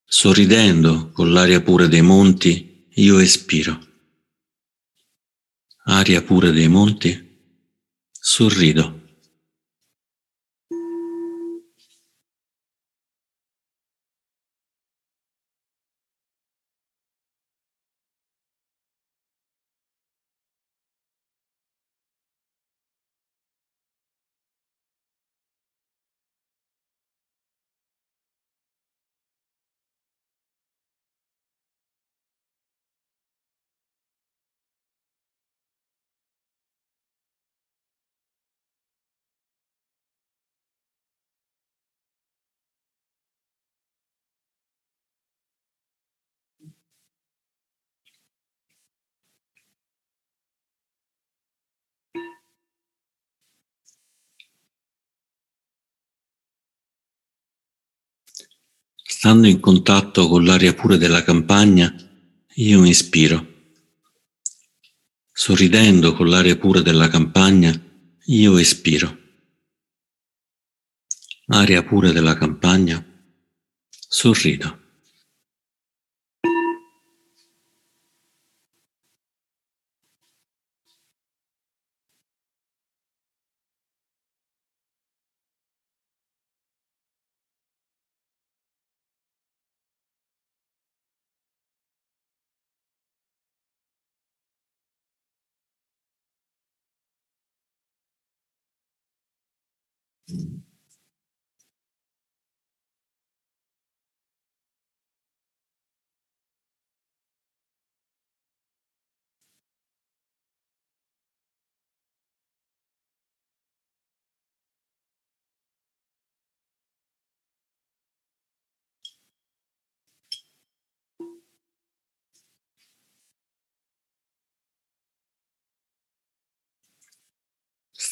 Sorridendo 0.05 1.11
con 1.13 1.33
l'aria 1.33 1.63
pura 1.63 1.87
dei 1.87 2.03
monti, 2.03 2.89
io 2.97 3.19
espiro. 3.19 3.81
Aria 5.85 6.21
pura 6.21 6.51
dei 6.51 6.69
monti, 6.69 7.11
sorrido. 8.11 9.02
Stando 59.25 59.47
in 59.47 59.61
contatto 59.61 60.27
con 60.27 60.45
l'aria 60.45 60.75
pura 60.75 60.97
della 60.97 61.23
campagna, 61.23 61.95
io 62.55 62.85
inspiro. 62.85 63.47
Sorridendo 65.31 66.13
con 66.13 66.29
l'aria 66.29 66.57
pura 66.57 66.81
della 66.81 67.07
campagna, 67.07 67.73
io 68.25 68.59
espiro. 68.59 69.17
Aria 71.47 71.85
pura 71.85 72.11
della 72.11 72.35
campagna, 72.35 73.01
sorrido. 73.89 74.82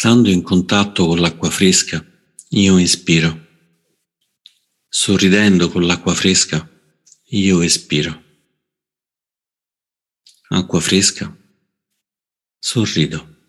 Stando 0.03 0.31
in 0.31 0.41
contatto 0.41 1.07
con 1.07 1.21
l'acqua 1.21 1.51
fresca, 1.51 2.03
io 2.53 2.79
inspiro. 2.79 3.49
Sorridendo 4.89 5.69
con 5.69 5.85
l'acqua 5.85 6.15
fresca, 6.15 6.67
io 7.33 7.61
espiro. 7.61 8.23
Acqua 10.49 10.81
fresca, 10.81 11.37
sorrido. 12.59 13.40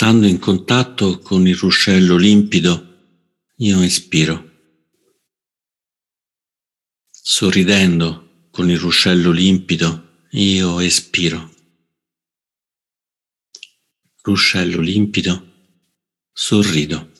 Stando 0.00 0.28
in 0.28 0.38
contatto 0.38 1.18
con 1.18 1.48
il 1.48 1.56
ruscello 1.56 2.16
limpido, 2.16 2.70
io 3.56 3.82
espiro. 3.82 4.48
Sorridendo 7.10 8.46
con 8.52 8.70
il 8.70 8.78
ruscello 8.78 9.32
limpido, 9.32 10.26
io 10.30 10.78
espiro. 10.78 11.52
Ruscello 14.22 14.80
limpido, 14.80 15.74
sorrido. 16.32 17.17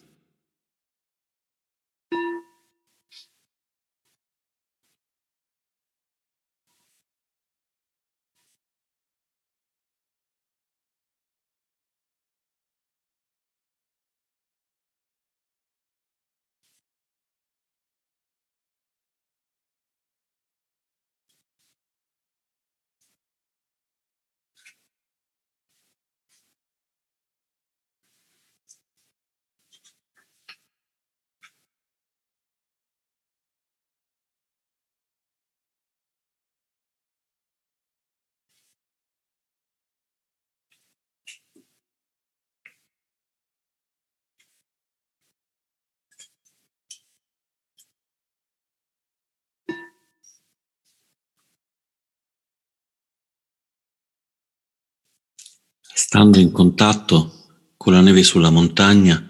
Stando 56.11 56.39
in 56.39 56.53
contatto 56.53 57.75
con 57.77 57.93
la 57.93 58.01
neve 58.01 58.23
sulla 58.23 58.49
montagna, 58.49 59.23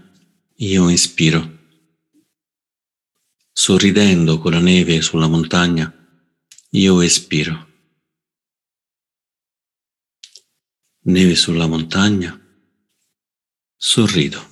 io 0.58 0.88
inspiro. 0.88 1.58
Sorridendo 3.50 4.38
con 4.38 4.52
la 4.52 4.60
neve 4.60 5.00
sulla 5.00 5.26
montagna, 5.26 5.92
io 6.70 7.00
espiro. 7.00 7.66
Neve 11.00 11.34
sulla 11.34 11.66
montagna, 11.66 12.40
sorrido. 13.74 14.47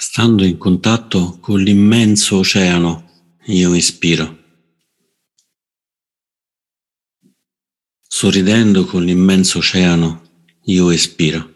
Stando 0.00 0.44
in 0.44 0.58
contatto 0.58 1.40
con 1.40 1.60
l'immenso 1.60 2.38
oceano, 2.38 3.34
io 3.46 3.74
ispiro. 3.74 4.38
Sorridendo 8.06 8.84
con 8.84 9.02
l'immenso 9.02 9.58
oceano, 9.58 10.46
io 10.66 10.90
espiro. 10.90 11.52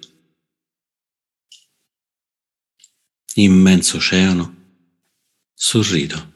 Immenso 3.34 3.98
oceano, 3.98 4.56
sorrido. 5.54 6.31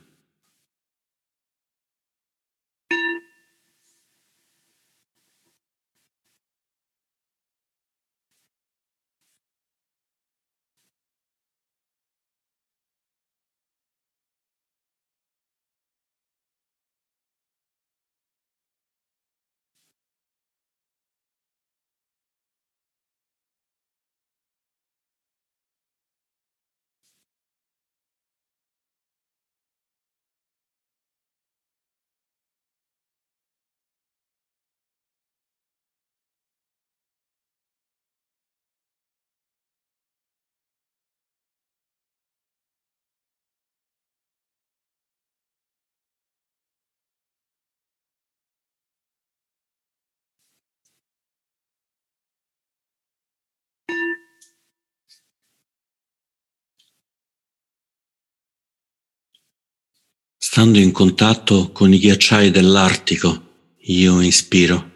Stando 60.56 60.78
in 60.78 60.90
contatto 60.90 61.70
con 61.70 61.92
i 61.92 61.98
ghiacciai 61.98 62.50
dell'Artico, 62.50 63.74
io 63.76 64.22
inspiro. 64.22 64.90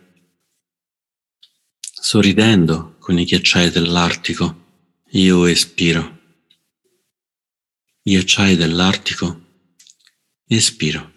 Sorridendo 1.78 2.96
con 2.98 3.18
i 3.18 3.24
ghiacciai 3.24 3.68
dell'Artico, 3.68 4.94
io 5.10 5.44
espiro. 5.44 6.18
Ghiacciai 8.00 8.56
dell'Artico, 8.56 9.38
espiro. 10.46 11.12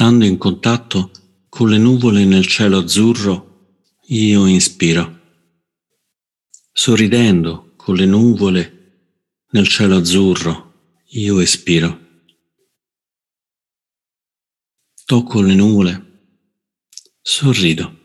Stando 0.00 0.24
in 0.24 0.38
contatto 0.38 1.10
con 1.50 1.68
le 1.68 1.76
nuvole 1.76 2.24
nel 2.24 2.46
cielo 2.46 2.78
azzurro, 2.78 3.96
io 4.06 4.46
inspiro. 4.46 5.20
Sorridendo 6.72 7.74
con 7.76 7.96
le 7.96 8.06
nuvole 8.06 9.44
nel 9.50 9.68
cielo 9.68 9.96
azzurro, 9.96 11.02
io 11.08 11.38
espiro. 11.40 12.00
Tocco 15.04 15.42
le 15.42 15.54
nuvole, 15.54 16.22
sorrido. 17.20 17.99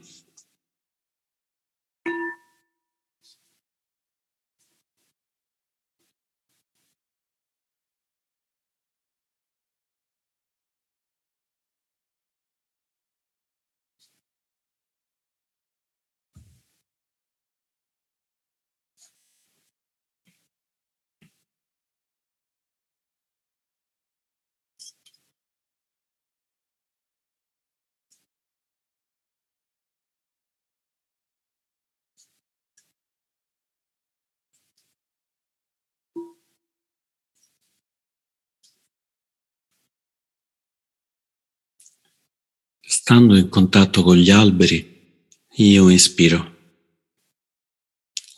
Stando 43.08 43.38
in 43.38 43.50
contatto 43.50 44.02
con 44.02 44.18
gli 44.18 44.32
alberi, 44.32 45.30
io 45.58 45.92
ispiro. 45.92 46.56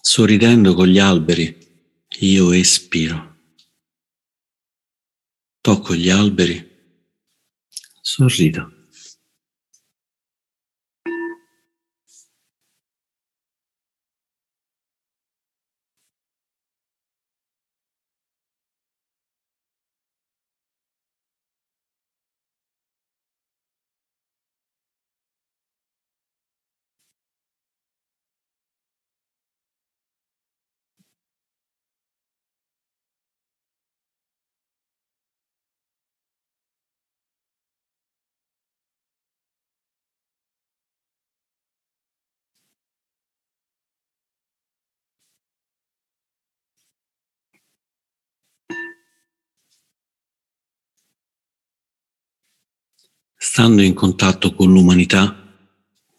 Sorridendo 0.01 0.73
con 0.73 0.87
gli 0.87 0.99
alberi, 0.99 1.57
io 2.19 2.51
espiro. 2.51 3.37
Tocco 5.61 5.95
gli 5.95 6.09
alberi, 6.09 6.69
sorrido. 8.01 8.76
Stando 53.57 53.81
in 53.81 53.95
contatto 53.95 54.53
con 54.53 54.71
l'umanità, 54.71 55.35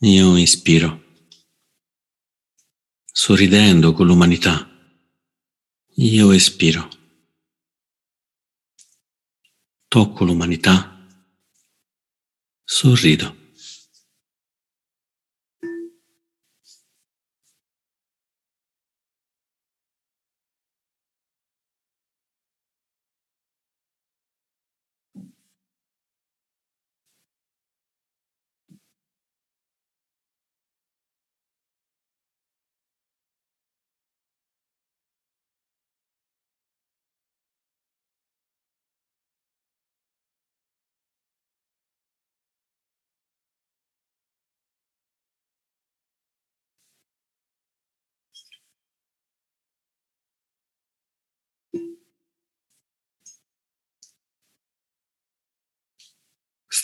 io 0.01 0.36
ispiro. 0.36 1.05
Sorridendo 3.05 3.93
con 3.93 4.09
l'umanità, 4.09 4.68
io 5.95 6.32
espiro. 6.32 6.89
Tocco 9.86 10.24
l'umanità, 10.24 11.07
sorrido. 12.64 13.38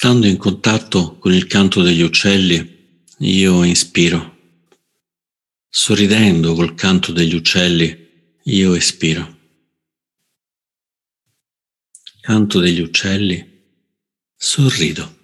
Stando 0.04 0.26
in 0.26 0.36
contatto 0.36 1.16
con 1.16 1.32
il 1.32 1.46
canto 1.46 1.80
degli 1.80 2.02
uccelli, 2.02 3.06
io 3.20 3.62
inspiro. 3.62 4.36
Sorridendo 5.66 6.52
col 6.52 6.74
canto 6.74 7.10
degli 7.10 7.34
uccelli, 7.34 8.36
io 8.42 8.74
espiro. 8.74 9.38
Canto 12.20 12.60
degli 12.60 12.80
uccelli, 12.80 13.62
sorrido. 14.36 15.22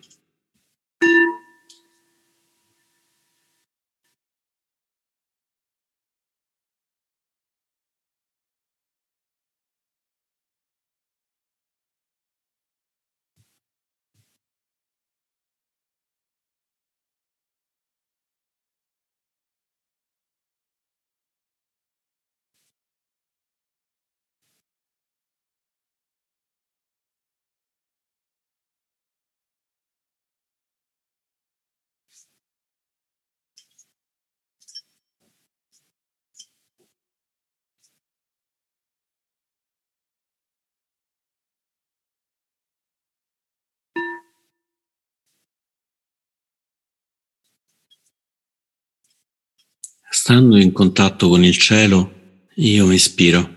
Stando 50.13 50.59
in 50.59 50.73
contatto 50.73 51.29
con 51.29 51.45
il 51.45 51.57
cielo, 51.57 52.49
io 52.57 52.91
ispiro. 52.91 53.55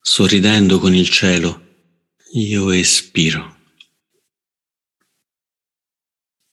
Sorridendo 0.00 0.78
con 0.78 0.94
il 0.94 1.10
cielo, 1.10 1.60
io 2.32 2.70
espiro. 2.70 3.56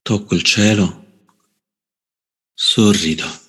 Tocco 0.01 0.35
il 0.35 0.43
cielo, 0.43 1.29
sorrido. 2.53 3.44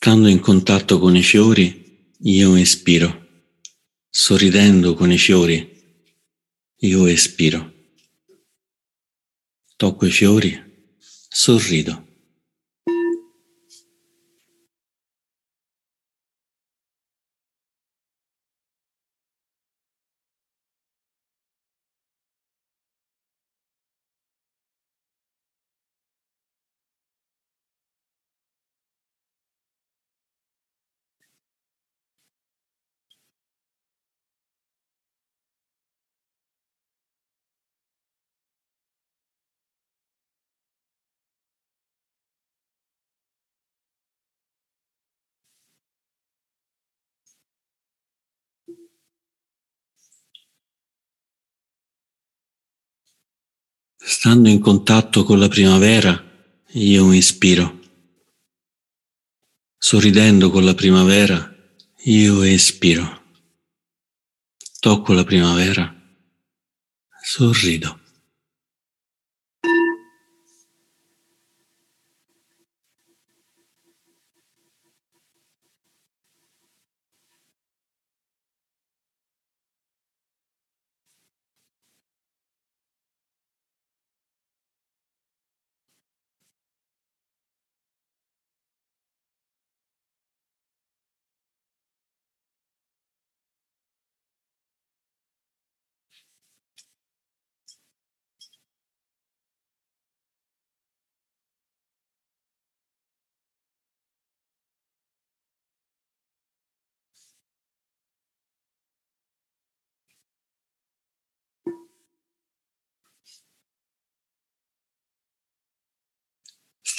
Stando 0.00 0.28
in 0.28 0.38
contatto 0.38 1.00
con 1.00 1.16
i 1.16 1.24
fiori, 1.24 2.14
io 2.20 2.54
espiro. 2.54 3.26
Sorridendo 4.08 4.94
con 4.94 5.10
i 5.10 5.18
fiori, 5.18 6.04
io 6.76 7.06
espiro. 7.06 7.72
Tocco 9.74 10.06
i 10.06 10.12
fiori, 10.12 10.56
sorrido. 11.28 12.07
Stando 54.20 54.48
in 54.48 54.58
contatto 54.58 55.22
con 55.22 55.38
la 55.38 55.46
primavera, 55.46 56.20
io 56.70 57.12
ispiro. 57.12 57.78
Sorridendo 59.78 60.50
con 60.50 60.64
la 60.64 60.74
primavera, 60.74 61.54
io 62.02 62.42
espiro. 62.42 63.22
Tocco 64.80 65.12
la 65.12 65.22
primavera, 65.22 65.94
sorrido. 67.22 67.97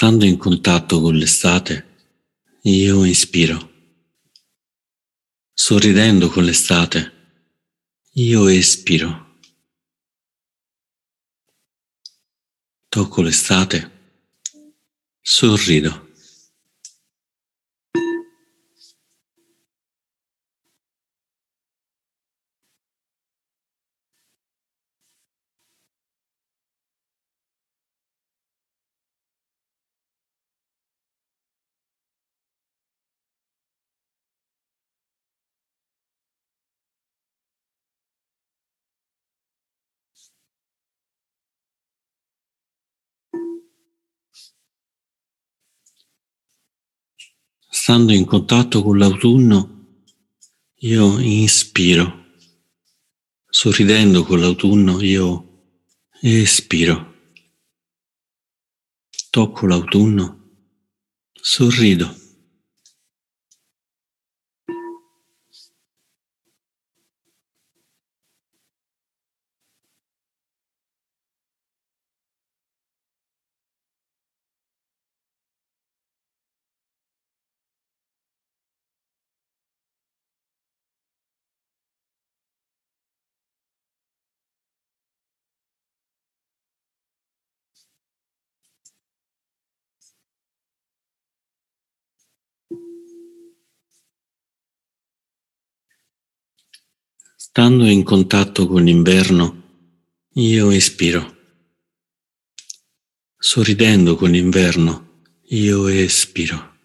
Stando 0.02 0.24
in 0.24 0.38
contatto 0.38 1.02
con 1.02 1.14
l'estate, 1.14 1.98
io 2.62 3.04
ispiro. 3.04 3.70
Sorridendo 5.54 6.30
con 6.30 6.46
l'estate, 6.46 7.12
io 8.14 8.48
espiro. 8.48 9.40
Tocco 12.88 13.22
l'estate, 13.22 13.92
sorrido. 15.20 16.09
Stando 47.90 48.14
in 48.14 48.24
contatto 48.24 48.84
con 48.84 49.00
l'autunno, 49.00 50.04
io 50.82 51.18
inspiro. 51.18 52.26
Sorridendo 53.50 54.24
con 54.26 54.40
l'autunno, 54.40 55.02
io 55.02 55.72
espiro. 56.22 57.16
Tocco 59.32 59.66
l'autunno, 59.66 60.52
sorrido. 61.34 62.16
Stando 97.36 97.88
in 97.88 98.04
contatto 98.04 98.68
con 98.68 98.84
l'inverno, 98.84 99.64
io 100.34 100.70
espiro. 100.72 101.38
Sorridendo 103.38 104.16
con 104.16 104.30
l'inverno, 104.30 105.24
io 105.48 105.88
espiro. 105.88 106.78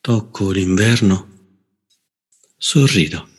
Tocco 0.00 0.50
l'inverno, 0.50 1.62
sorrido. 2.56 3.33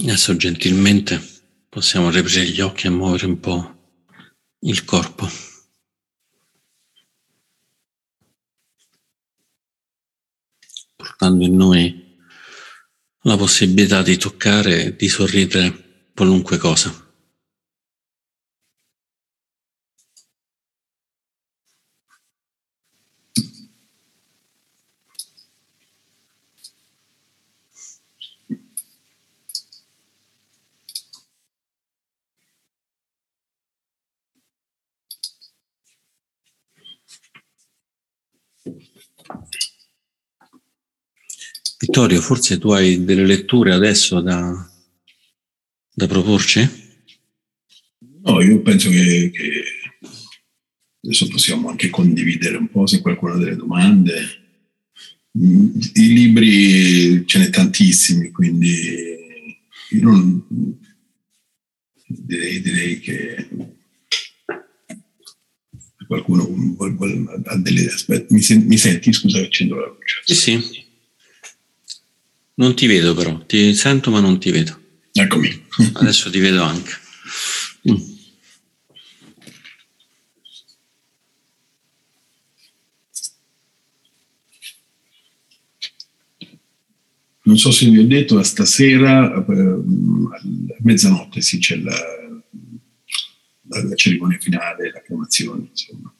Adesso 0.00 0.36
gentilmente 0.36 1.20
possiamo 1.68 2.10
riaprire 2.10 2.46
gli 2.46 2.60
occhi 2.60 2.86
e 2.86 2.90
muovere 2.90 3.26
un 3.26 3.40
po' 3.40 3.78
il 4.60 4.84
corpo. 4.84 5.28
Portando 10.94 11.44
in 11.44 11.56
noi 11.56 12.16
la 13.22 13.36
possibilità 13.36 14.02
di 14.02 14.16
toccare 14.16 14.84
e 14.84 14.96
di 14.96 15.08
sorridere 15.08 16.06
qualunque 16.14 16.58
cosa. 16.58 17.07
Vittorio, 41.78 42.20
forse 42.20 42.58
tu 42.58 42.70
hai 42.70 43.04
delle 43.04 43.24
letture 43.24 43.72
adesso 43.72 44.20
da, 44.20 44.68
da 45.94 46.06
proporci? 46.06 46.86
No, 48.22 48.40
io 48.42 48.60
penso 48.62 48.90
che, 48.90 49.30
che, 49.32 49.62
adesso 51.02 51.28
possiamo 51.28 51.68
anche 51.68 51.88
condividere 51.88 52.56
un 52.56 52.68
po' 52.68 52.86
se 52.86 53.00
qualcuno 53.00 53.34
ha 53.34 53.38
delle 53.38 53.56
domande. 53.56 54.42
I 55.30 56.12
libri 56.12 57.24
ce 57.26 57.38
n'è 57.38 57.50
tantissimi, 57.50 58.30
quindi 58.30 59.16
io 59.90 60.02
non, 60.02 60.44
direi, 62.06 62.60
direi 62.60 62.98
che 62.98 63.48
qualcuno 66.08 66.48
ha 67.44 67.56
delle 67.58 67.86
aspetta. 67.86 68.34
Mi, 68.34 68.40
sen, 68.40 68.64
mi 68.66 68.76
senti? 68.76 69.12
Scusa, 69.12 69.38
accendo 69.38 69.76
la 69.76 69.86
luce. 69.86 70.22
Sì, 70.24 70.34
sì. 70.34 70.86
Non 72.54 72.74
ti 72.74 72.86
vedo 72.86 73.14
però, 73.14 73.38
ti 73.46 73.72
sento 73.74 74.10
ma 74.10 74.18
non 74.18 74.40
ti 74.40 74.50
vedo. 74.50 74.76
Eccomi. 75.12 75.66
Adesso 75.92 76.30
ti 76.30 76.40
vedo 76.40 76.62
anche. 76.62 76.92
Mm. 77.88 78.16
Non 87.42 87.56
so 87.56 87.70
se 87.70 87.88
vi 87.88 87.98
ho 87.98 88.06
detto, 88.06 88.34
ma 88.34 88.42
stasera 88.42 89.34
a 89.34 89.44
mezzanotte 90.80 91.40
sì, 91.40 91.58
c'è 91.58 91.76
la, 91.76 91.94
la, 93.68 93.94
cerimonia 93.94 94.38
finale, 94.38 94.90
l'acclamazione, 94.90 95.68
insomma. 95.70 96.12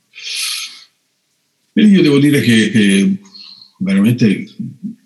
E 1.72 1.82
io 1.82 2.02
devo 2.02 2.18
dire 2.18 2.40
che, 2.40 2.70
che 2.70 3.16
veramente 3.78 4.46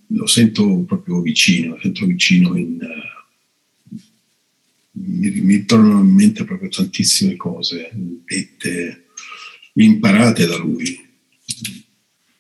lo 0.08 0.26
sento 0.26 0.84
proprio 0.84 1.20
vicino, 1.20 1.74
lo 1.74 1.80
sento 1.80 2.06
vicino 2.06 2.56
in, 2.56 2.78
uh, 2.80 3.98
mi, 4.92 5.30
mi 5.40 5.64
tornano 5.64 6.00
in 6.00 6.14
mente 6.14 6.44
proprio 6.44 6.68
tantissime 6.68 7.36
cose 7.36 7.90
dette, 8.24 9.06
imparate 9.74 10.46
da 10.46 10.56
lui. 10.56 11.00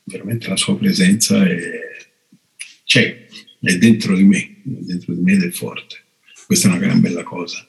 Veramente 0.04 0.48
la 0.48 0.56
sua 0.56 0.76
presenza 0.76 1.46
è, 1.46 1.56
c'è, 2.84 3.26
è 3.60 3.78
dentro 3.78 4.16
di 4.16 4.24
me, 4.24 4.40
è 4.40 4.82
dentro 4.82 5.14
di 5.14 5.20
me 5.20 5.32
ed 5.34 5.44
è 5.44 5.50
forte. 5.50 6.00
Questa 6.46 6.68
è 6.68 6.70
una 6.70 6.80
gran 6.80 7.00
bella 7.00 7.22
cosa. 7.22 7.66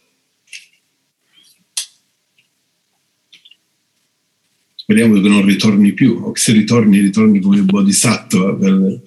Speriamo 4.84 5.22
che 5.22 5.30
non 5.30 5.46
ritorni 5.46 5.94
più, 5.94 6.20
o 6.22 6.34
che 6.34 6.42
se 6.42 6.52
ritorni, 6.52 7.00
ritorni 7.00 7.40
come 7.40 7.62
bodhisattva 7.62 8.54
per, 8.54 9.02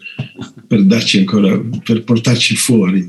per 0.66 0.82
darci 0.84 1.18
ancora, 1.18 1.60
per 1.84 2.02
portarci 2.02 2.56
fuori. 2.56 3.06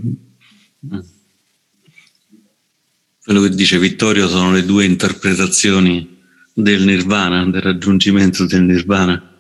Quello 3.24 3.42
che 3.42 3.50
dice 3.50 3.80
Vittorio 3.80 4.28
sono 4.28 4.52
le 4.52 4.66
due 4.66 4.84
interpretazioni 4.84 6.16
del 6.54 6.84
nirvana, 6.84 7.46
del 7.46 7.62
raggiungimento 7.62 8.46
del 8.46 8.64
nirvana, 8.64 9.40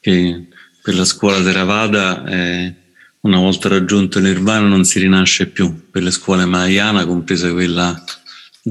che 0.00 0.48
per 0.82 0.94
la 0.94 1.04
scuola 1.04 1.42
Theravada 1.42 2.24
è 2.24 2.74
una 3.20 3.38
volta 3.38 3.68
raggiunto 3.68 4.18
il 4.18 4.24
nirvana 4.24 4.68
non 4.68 4.84
si 4.84 5.00
rinasce 5.00 5.48
più, 5.48 5.90
per 5.90 6.02
le 6.02 6.10
scuole 6.10 6.46
Mahayana, 6.46 7.04
compresa 7.04 7.52
quella 7.52 8.02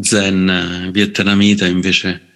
zen 0.02 0.90
vietnamita, 0.92 1.68
invece 1.68 2.33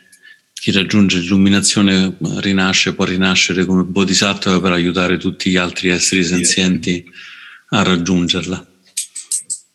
chi 0.59 0.71
raggiunge 0.71 1.19
l'illuminazione 1.19 2.17
rinasce, 2.37 2.93
può 2.93 3.05
rinascere 3.05 3.65
come 3.65 3.83
bodhisattva 3.83 4.59
per 4.59 4.71
aiutare 4.71 5.17
tutti 5.17 5.51
gli 5.51 5.55
altri 5.55 5.89
esseri 5.89 6.23
senzienti 6.23 7.05
a 7.69 7.83
raggiungerla. 7.83 8.67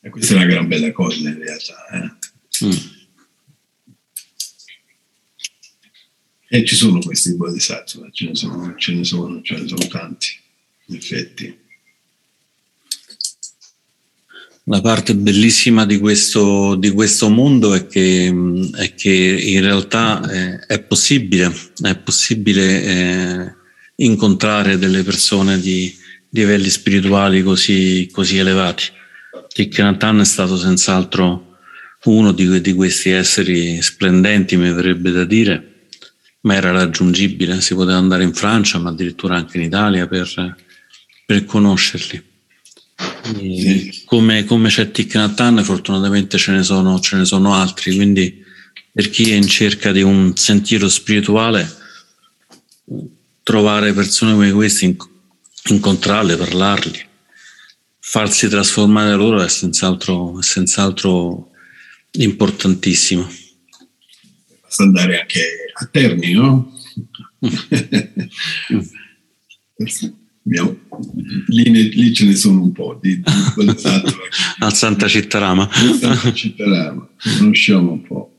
E 0.01 0.11
questa 0.11 0.35
è 0.35 0.37
una 0.37 0.47
gran 0.47 0.67
bella 0.67 0.91
cosa 0.93 1.29
in 1.29 1.39
realtà. 1.39 1.87
Eh? 1.89 2.67
Mm. 2.67 2.73
E 6.49 6.65
ci 6.67 6.75
sono 6.75 6.99
questi 6.99 7.37
bodhisattva, 7.37 8.09
ce 8.11 8.27
ne 8.27 8.35
sono, 8.35 8.75
ce 8.77 8.93
ne 8.93 9.05
sono, 9.05 9.41
ce 9.41 9.55
ne 9.55 9.69
sono 9.69 9.87
tanti, 9.87 10.29
in 10.87 10.97
effetti. 10.97 11.59
La 14.67 14.81
parte 14.81 15.17
bellissima 15.17 15.85
di 15.85 15.99
questo, 15.99 16.77
di 16.77 16.91
questo 16.91 17.29
mondo 17.29 17.75
è 17.75 17.89
che, 17.89 18.33
è 18.77 18.95
che, 18.95 19.11
in 19.11 19.61
realtà 19.61 20.23
è, 20.29 20.59
è 20.67 20.81
possibile, 20.81 21.53
è 21.83 21.97
possibile 21.97 22.83
eh, 22.85 23.55
incontrare 23.97 24.79
delle 24.79 25.03
persone 25.03 25.59
di, 25.59 25.93
di 26.29 26.41
livelli 26.41 26.71
spirituali 26.71 27.43
così, 27.43 28.09
così 28.13 28.39
elevati. 28.39 28.85
Thich 29.53 29.79
Nhat 29.81 30.05
è 30.21 30.25
stato 30.25 30.57
senz'altro 30.57 31.57
uno 32.05 32.31
di, 32.31 32.61
di, 32.61 32.73
questi 32.73 33.11
esseri 33.11 33.83
splendenti, 33.83 34.57
mi 34.57 34.73
verrebbe 34.73 35.11
da 35.11 35.25
dire, 35.25 35.87
ma 36.43 36.55
era 36.55 36.71
raggiungibile, 36.71 37.61
si 37.61 37.75
poteva 37.75 37.99
andare 37.99 38.23
in 38.23 38.33
Francia, 38.33 38.79
ma 38.79 38.91
addirittura 38.91 39.35
anche 39.35 39.57
in 39.57 39.65
Italia 39.65 40.07
per, 40.07 40.57
per 41.27 41.45
conoscerli. 41.45 42.31
Sì. 43.23 44.03
Come, 44.05 44.45
come, 44.45 44.69
c'è 44.69 44.91
Thich 44.91 45.15
Nhat 45.15 45.63
fortunatamente 45.63 46.39
ce 46.39 46.53
ne, 46.53 46.63
sono, 46.63 47.01
ce 47.01 47.17
ne 47.17 47.25
sono 47.25 47.55
altri, 47.55 47.95
quindi 47.95 48.45
per 48.93 49.09
chi 49.11 49.31
è 49.31 49.35
in 49.35 49.47
cerca 49.47 49.93
di 49.93 50.03
un 50.03 50.37
sentiero 50.37 50.89
spirituale, 50.89 51.69
trovare 53.43 53.93
persone 53.93 54.33
come 54.33 54.51
queste, 54.53 54.97
incontrarle, 55.69 56.37
parlarli, 56.37 57.07
farsi 57.99 58.49
trasformare 58.49 59.15
loro 59.15 59.43
è 59.43 59.49
senz'altro, 59.49 60.39
è 60.39 60.43
senz'altro 60.43 61.51
importantissimo. 62.13 63.31
Basta 64.63 64.83
andare 64.83 65.21
anche 65.21 65.73
a 65.73 65.87
Terni, 65.87 66.33
no? 66.33 66.73
Abbiamo, 70.45 70.77
lì, 71.47 71.71
ne, 71.71 71.83
lì, 71.83 72.13
ce 72.13 72.27
ne 72.27 72.35
sono 72.35 72.63
un 72.63 72.73
po' 72.73 72.99
di, 73.01 73.17
di 73.17 73.25
al 74.59 74.75
Santa 74.75 75.07
Cittarama. 75.07 75.69
Santa 75.71 76.33
Cittarama, 76.33 77.09
conosciamo 77.39 77.93
un 77.93 78.03
po'. 78.03 78.33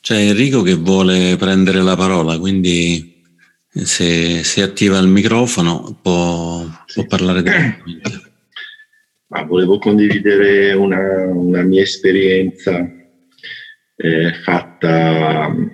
C'è 0.00 0.16
Enrico 0.16 0.60
che 0.62 0.74
vuole 0.74 1.36
prendere 1.38 1.80
la 1.80 1.96
parola, 1.96 2.38
quindi 2.38 3.22
se, 3.70 4.44
se 4.44 4.60
attiva 4.60 4.98
il 4.98 5.06
microfono 5.06 5.98
può, 6.02 6.66
sì. 6.84 6.94
può 6.94 7.06
parlare 7.06 7.42
direttamente. 7.42 8.32
Ma 9.28 9.44
volevo 9.44 9.78
condividere 9.78 10.74
una, 10.74 11.26
una 11.28 11.62
mia 11.62 11.80
esperienza 11.80 12.86
eh, 13.96 14.32
fatta 14.42 15.48
mm, 15.48 15.66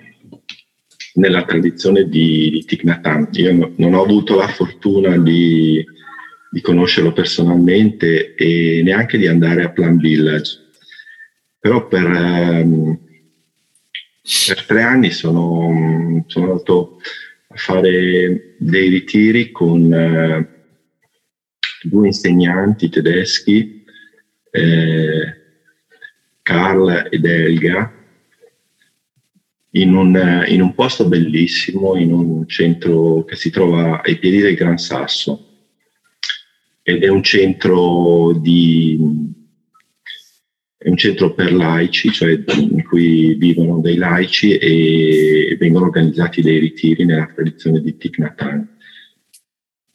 nella 1.14 1.44
tradizione 1.44 2.08
di, 2.08 2.50
di 2.50 2.64
Thich 2.64 2.84
Nhat. 2.84 3.36
Io 3.36 3.52
no, 3.52 3.72
non 3.76 3.94
ho 3.94 4.02
avuto 4.02 4.36
la 4.36 4.48
fortuna 4.48 5.16
di, 5.18 5.84
di, 6.50 6.60
conoscerlo 6.60 7.12
personalmente 7.12 8.34
e 8.34 8.80
neanche 8.82 9.18
di 9.18 9.26
andare 9.26 9.64
a 9.64 9.70
Plan 9.70 9.98
Village, 9.98 10.66
però 11.58 11.86
per, 11.88 12.06
um, 12.06 12.98
per 14.46 14.64
tre 14.64 14.82
anni 14.82 15.10
sono, 15.10 16.24
sono, 16.26 16.50
andato 16.52 17.00
a 17.48 17.56
fare 17.56 18.54
dei 18.58 18.88
ritiri 18.88 19.50
con 19.50 19.82
uh, 19.82 20.56
due 21.82 22.06
insegnanti 22.06 22.88
tedeschi, 22.88 23.84
eh, 24.50 25.36
Carl 26.42 27.08
ed 27.10 27.24
Elga, 27.24 27.97
in 29.72 29.94
un, 29.94 30.44
in 30.48 30.62
un 30.62 30.74
posto 30.74 31.06
bellissimo, 31.06 31.96
in 31.96 32.12
un 32.12 32.48
centro 32.48 33.24
che 33.24 33.36
si 33.36 33.50
trova 33.50 34.02
ai 34.02 34.18
piedi 34.18 34.38
del 34.38 34.54
Gran 34.54 34.78
Sasso 34.78 35.44
ed 36.82 37.02
è 37.02 37.08
un 37.08 37.22
centro 37.22 38.32
di 38.32 39.36
è 40.78 40.88
un 40.88 40.96
centro 40.96 41.34
per 41.34 41.52
laici, 41.52 42.12
cioè 42.12 42.40
in 42.46 42.84
cui 42.84 43.34
vivono 43.34 43.80
dei 43.80 43.96
laici 43.96 44.56
e 44.56 45.56
vengono 45.58 45.86
organizzati 45.86 46.40
dei 46.40 46.58
ritiri 46.60 47.04
nella 47.04 47.26
tradizione 47.26 47.82
di 47.82 47.96
Thich 47.96 48.18
Nhat 48.18 48.40
Hanh. 48.40 48.66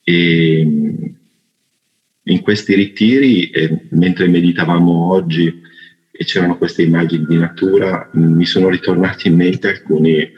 E 0.04 0.60
in 2.26 2.42
questi 2.42 2.76
ritiri, 2.76 3.50
eh, 3.50 3.88
mentre 3.92 4.28
meditavamo 4.28 5.12
oggi 5.14 5.62
e 6.16 6.26
c'erano 6.26 6.60
queste 6.60 6.84
immagini 6.84 7.26
di 7.26 7.38
natura, 7.38 8.08
mi 8.14 8.46
sono 8.46 8.70
ritornati 8.70 9.30
in 9.30 9.36
mente 9.36 9.70
alcuni, 9.70 10.32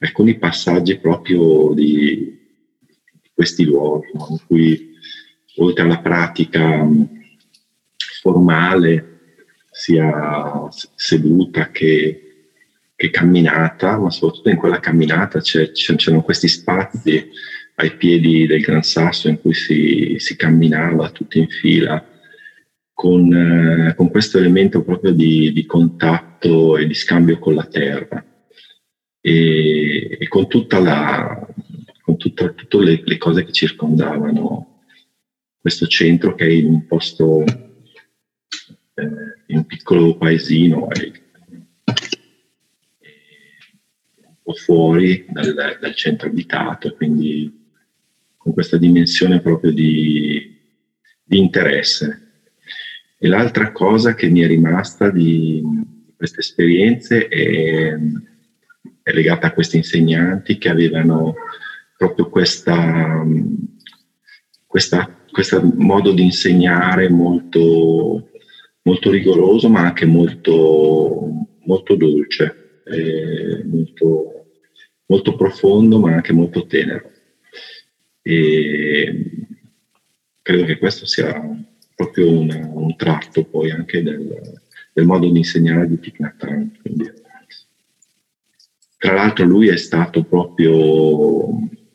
alcuni 0.00 0.36
passaggi 0.36 0.98
proprio 0.98 1.72
di, 1.72 2.36
di 3.22 3.30
questi 3.32 3.64
luoghi, 3.64 4.10
no? 4.12 4.26
in 4.30 4.38
cui 4.44 4.92
oltre 5.58 5.84
alla 5.84 6.00
pratica 6.00 6.84
formale, 8.20 9.10
sia 9.70 10.68
seduta 10.96 11.70
che, 11.70 12.48
che 12.96 13.10
camminata, 13.10 13.96
ma 13.98 14.10
soprattutto 14.10 14.48
in 14.48 14.56
quella 14.56 14.80
camminata 14.80 15.40
c'erano 15.40 16.22
questi 16.22 16.48
spazi 16.48 17.30
ai 17.76 17.96
piedi 17.96 18.46
del 18.46 18.62
Gran 18.62 18.82
Sasso 18.82 19.28
in 19.28 19.40
cui 19.40 19.54
si, 19.54 20.16
si 20.18 20.36
camminava 20.36 21.10
tutti 21.10 21.38
in 21.38 21.48
fila, 21.48 22.04
con, 22.94 23.34
eh, 23.34 23.94
con 23.96 24.08
questo 24.08 24.38
elemento 24.38 24.82
proprio 24.84 25.12
di, 25.12 25.52
di, 25.52 25.66
contatto 25.66 26.78
e 26.78 26.86
di 26.86 26.94
scambio 26.94 27.40
con 27.40 27.54
la 27.54 27.66
terra 27.66 28.24
e, 29.20 30.16
e 30.18 30.28
con, 30.28 30.46
la, 30.82 31.46
con 32.00 32.16
tutta, 32.16 32.50
tutte 32.50 32.78
le, 32.78 33.02
le, 33.04 33.18
cose 33.18 33.44
che 33.44 33.52
circondavano 33.52 34.82
questo 35.60 35.86
centro 35.88 36.36
che 36.36 36.46
è 36.46 36.50
in 36.50 36.66
un 36.66 36.86
posto 36.86 37.42
eh, 38.94 39.02
in 39.48 39.56
un 39.56 39.66
piccolo 39.66 40.16
paesino 40.16 40.88
e, 40.90 41.12
un 44.26 44.36
po' 44.42 44.52
fuori 44.54 45.26
dal, 45.28 45.52
dal, 45.80 45.94
centro 45.94 46.28
abitato, 46.28 46.94
quindi 46.94 47.70
con 48.36 48.52
questa 48.52 48.76
dimensione 48.76 49.40
proprio 49.40 49.72
di, 49.72 50.54
di 51.22 51.38
interesse. 51.38 52.23
E 53.24 53.28
l'altra 53.28 53.72
cosa 53.72 54.14
che 54.14 54.28
mi 54.28 54.40
è 54.40 54.46
rimasta 54.46 55.08
di 55.08 55.62
queste 56.14 56.40
esperienze 56.40 57.26
è, 57.28 57.96
è 59.02 59.12
legata 59.12 59.46
a 59.46 59.52
questi 59.54 59.78
insegnanti 59.78 60.58
che 60.58 60.68
avevano 60.68 61.34
proprio 61.96 62.28
questo 62.28 62.74
modo 65.76 66.12
di 66.12 66.22
insegnare 66.22 67.08
molto 67.08 68.28
molto 68.82 69.10
rigoroso 69.10 69.70
ma 69.70 69.80
anche 69.80 70.04
molto, 70.04 71.46
molto 71.64 71.94
dolce, 71.94 72.82
molto, 73.64 74.50
molto, 75.06 75.34
profondo 75.34 75.98
ma 75.98 76.12
anche 76.12 76.34
molto 76.34 76.66
tenero. 76.66 77.10
E 78.20 79.24
credo 80.42 80.64
che 80.66 80.76
questo 80.76 81.06
sia 81.06 81.72
proprio 81.94 82.30
un, 82.30 82.70
un 82.72 82.96
tratto 82.96 83.44
poi 83.44 83.70
anche 83.70 84.02
del, 84.02 84.60
del, 84.92 85.04
modo 85.04 85.30
di 85.30 85.38
insegnare 85.38 85.88
di 85.88 85.98
Thich 85.98 86.18
Nhat 86.18 86.42
Hanh. 86.42 86.70
Tra 88.98 89.14
l'altro 89.14 89.44
lui 89.44 89.68
è 89.68 89.76
stato 89.76 90.24
proprio 90.24 91.48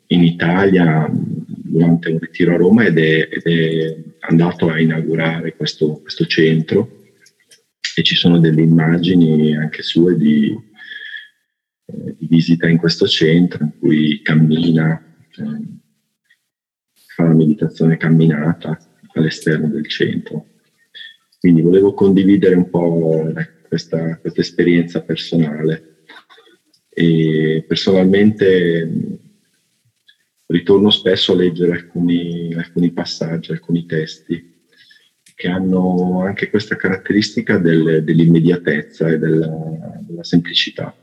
in 0.06 0.24
Italia 0.24 1.08
durante 1.10 2.10
un 2.10 2.18
ritiro 2.18 2.54
a 2.54 2.56
Roma 2.56 2.84
ed 2.84 2.98
è, 2.98 3.28
ed 3.30 3.42
è 3.42 3.96
andato 4.20 4.68
a 4.68 4.80
inaugurare 4.80 5.54
questo, 5.56 6.00
questo, 6.00 6.26
centro 6.26 6.98
e 7.94 8.02
ci 8.02 8.14
sono 8.14 8.38
delle 8.38 8.62
immagini 8.62 9.56
anche 9.56 9.82
sue 9.82 10.16
di, 10.16 10.56
eh, 11.86 12.14
di 12.16 12.26
visita 12.26 12.68
in 12.68 12.76
questo 12.76 13.06
centro 13.06 13.64
in 13.64 13.78
cui 13.78 14.20
cammina, 14.22 15.02
eh, 15.36 15.78
fa 16.94 17.24
la 17.24 17.34
meditazione 17.34 17.96
camminata 17.96 18.78
all'esterno 19.14 19.68
del 19.68 19.86
centro. 19.88 20.46
Quindi 21.38 21.62
volevo 21.62 21.94
condividere 21.94 22.54
un 22.54 22.68
po' 22.68 23.32
questa, 23.66 24.16
questa 24.18 24.40
esperienza 24.40 25.02
personale. 25.02 26.02
E 26.88 27.64
personalmente 27.66 29.18
ritorno 30.46 30.90
spesso 30.90 31.32
a 31.32 31.36
leggere 31.36 31.72
alcuni, 31.72 32.52
alcuni 32.54 32.90
passaggi, 32.90 33.52
alcuni 33.52 33.86
testi 33.86 34.58
che 35.40 35.48
hanno 35.48 36.22
anche 36.22 36.50
questa 36.50 36.76
caratteristica 36.76 37.56
del, 37.56 38.04
dell'immediatezza 38.04 39.08
e 39.08 39.18
della, 39.18 39.98
della, 40.00 40.22
semplicità. 40.22 40.94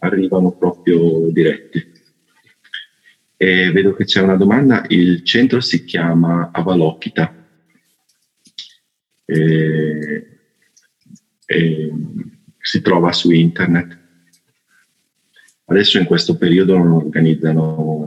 Arrivano 0.00 0.52
proprio 0.52 1.30
diretti. 1.30 1.82
E 3.36 3.70
vedo 3.70 3.94
che 3.94 4.04
c'è 4.04 4.22
una 4.22 4.36
domanda, 4.36 4.84
il 4.88 5.22
centro 5.22 5.60
si 5.60 5.84
chiama 5.84 6.50
Avalokita. 6.52 7.34
E, 9.24 10.38
e 11.44 11.92
si 12.58 12.80
trova 12.80 13.12
su 13.12 13.30
internet. 13.30 13.98
Adesso 15.66 15.98
in 15.98 16.04
questo 16.04 16.36
periodo 16.36 16.76
non 16.78 16.92
organizzano 16.92 18.06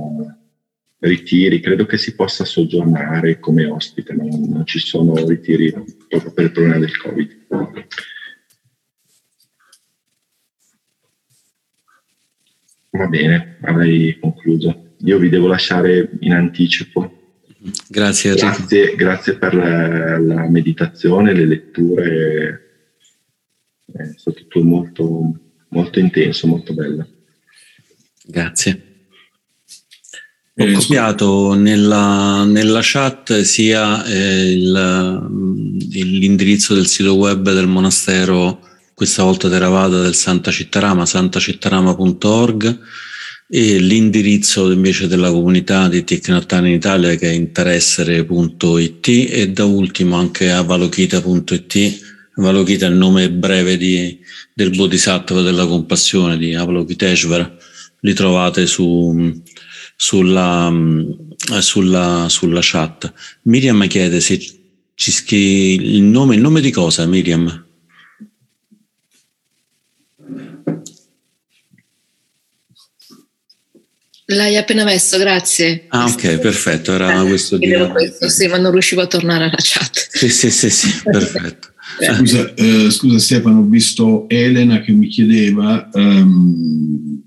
ritiri, 0.99 1.61
credo 1.61 1.85
che 1.85 1.97
si 1.97 2.13
possa 2.15 2.43
soggiornare 2.43 3.39
come 3.39 3.65
ospite, 3.65 4.13
non, 4.13 4.27
non 4.27 4.65
ci 4.65 4.79
sono 4.79 5.15
ritiri 5.25 5.71
proprio 6.07 6.33
per 6.33 6.45
il 6.45 6.51
problema 6.51 6.77
del 6.77 6.97
Covid. 6.97 7.37
Va 12.91 13.07
bene, 13.07 13.57
avrei 13.61 14.17
concluso. 14.19 14.88
Io 15.03 15.17
vi 15.17 15.29
devo 15.29 15.47
lasciare 15.47 16.09
in 16.19 16.33
anticipo. 16.33 17.13
Grazie, 17.87 18.35
grazie, 18.35 18.95
grazie 18.95 19.35
per 19.37 19.53
la, 19.53 20.17
la, 20.17 20.49
meditazione, 20.49 21.33
le 21.33 21.45
letture. 21.45 22.65
È 23.91 24.13
stato 24.15 24.37
tutto 24.37 24.63
molto, 24.63 25.39
molto 25.69 25.99
intenso, 25.99 26.47
molto 26.47 26.73
bello. 26.73 27.07
Grazie. 28.25 28.83
Ho 30.55 30.65
eh, 30.65 30.73
copiato 30.73 31.53
nella, 31.53 32.43
nella, 32.43 32.79
chat 32.81 33.41
sia 33.41 34.03
eh, 34.05 34.51
il, 34.51 35.27
mm, 35.29 35.77
l'indirizzo 35.89 36.73
del 36.73 36.87
sito 36.87 37.15
web 37.15 37.51
del 37.53 37.67
monastero, 37.67 38.59
questa 38.93 39.23
volta 39.23 39.49
Theravada 39.49 40.01
del 40.01 40.15
Santa 40.15 40.51
Cittarama, 40.51 41.05
santacittarama.org 41.05 42.79
e 43.51 43.79
l'indirizzo 43.79 44.71
invece 44.71 45.07
della 45.07 45.31
comunità 45.31 45.87
di 45.87 46.03
Thich 46.03 46.27
in 46.27 46.65
Italia 46.67 47.15
che 47.15 47.29
è 47.29 47.33
interessere.it 47.33 49.07
e 49.07 49.49
da 49.49 49.65
ultimo 49.65 50.17
anche 50.17 50.51
avalokita.it. 50.51 52.07
Avalokita 52.35 52.85
è 52.85 52.89
il 52.89 52.95
nome 52.95 53.31
breve 53.31 53.75
di, 53.75 54.19
del 54.53 54.69
Bodhisattva 54.69 55.41
della 55.41 55.65
compassione 55.65 56.37
di 56.37 56.53
Avalokiteshvara. 56.53 57.57
Li 58.01 58.13
trovate 58.13 58.65
su 58.67 59.41
sulla, 60.01 60.69
mm, 60.69 61.11
sulla, 61.59 62.27
sulla 62.29 62.61
chat. 62.63 63.11
Miriam 63.43 63.85
chiede 63.87 64.21
se 64.21 64.39
ci 64.95 65.35
il 65.35 66.03
nome, 66.03 66.35
il 66.35 66.41
nome 66.41 66.61
di 66.61 66.71
cosa 66.71 67.05
Miriam? 67.05 67.67
L'hai 74.31 74.57
appena 74.57 74.83
messo, 74.83 75.17
grazie. 75.17 75.85
Ah, 75.87 76.05
ok, 76.05 76.37
perfetto. 76.37 76.93
Era 76.93 77.23
questo 77.23 77.57
di... 77.57 77.71
questo, 77.91 78.29
sì, 78.29 78.47
ma 78.47 78.57
non 78.57 78.71
riuscivo 78.71 79.01
a 79.01 79.07
tornare 79.07 79.45
alla 79.45 79.57
chat. 79.57 80.07
Sì, 80.11 80.29
sì, 80.29 80.51
sì, 80.51 80.69
sì 80.69 81.01
perfetto. 81.03 81.69
Scusa, 81.99 82.53
eh, 82.53 82.91
scusa, 82.91 83.17
Stefano, 83.17 83.61
ho 83.61 83.63
visto 83.63 84.29
Elena 84.29 84.81
che 84.81 84.91
mi 84.91 85.07
chiedeva 85.07 85.89
um, 85.93 87.23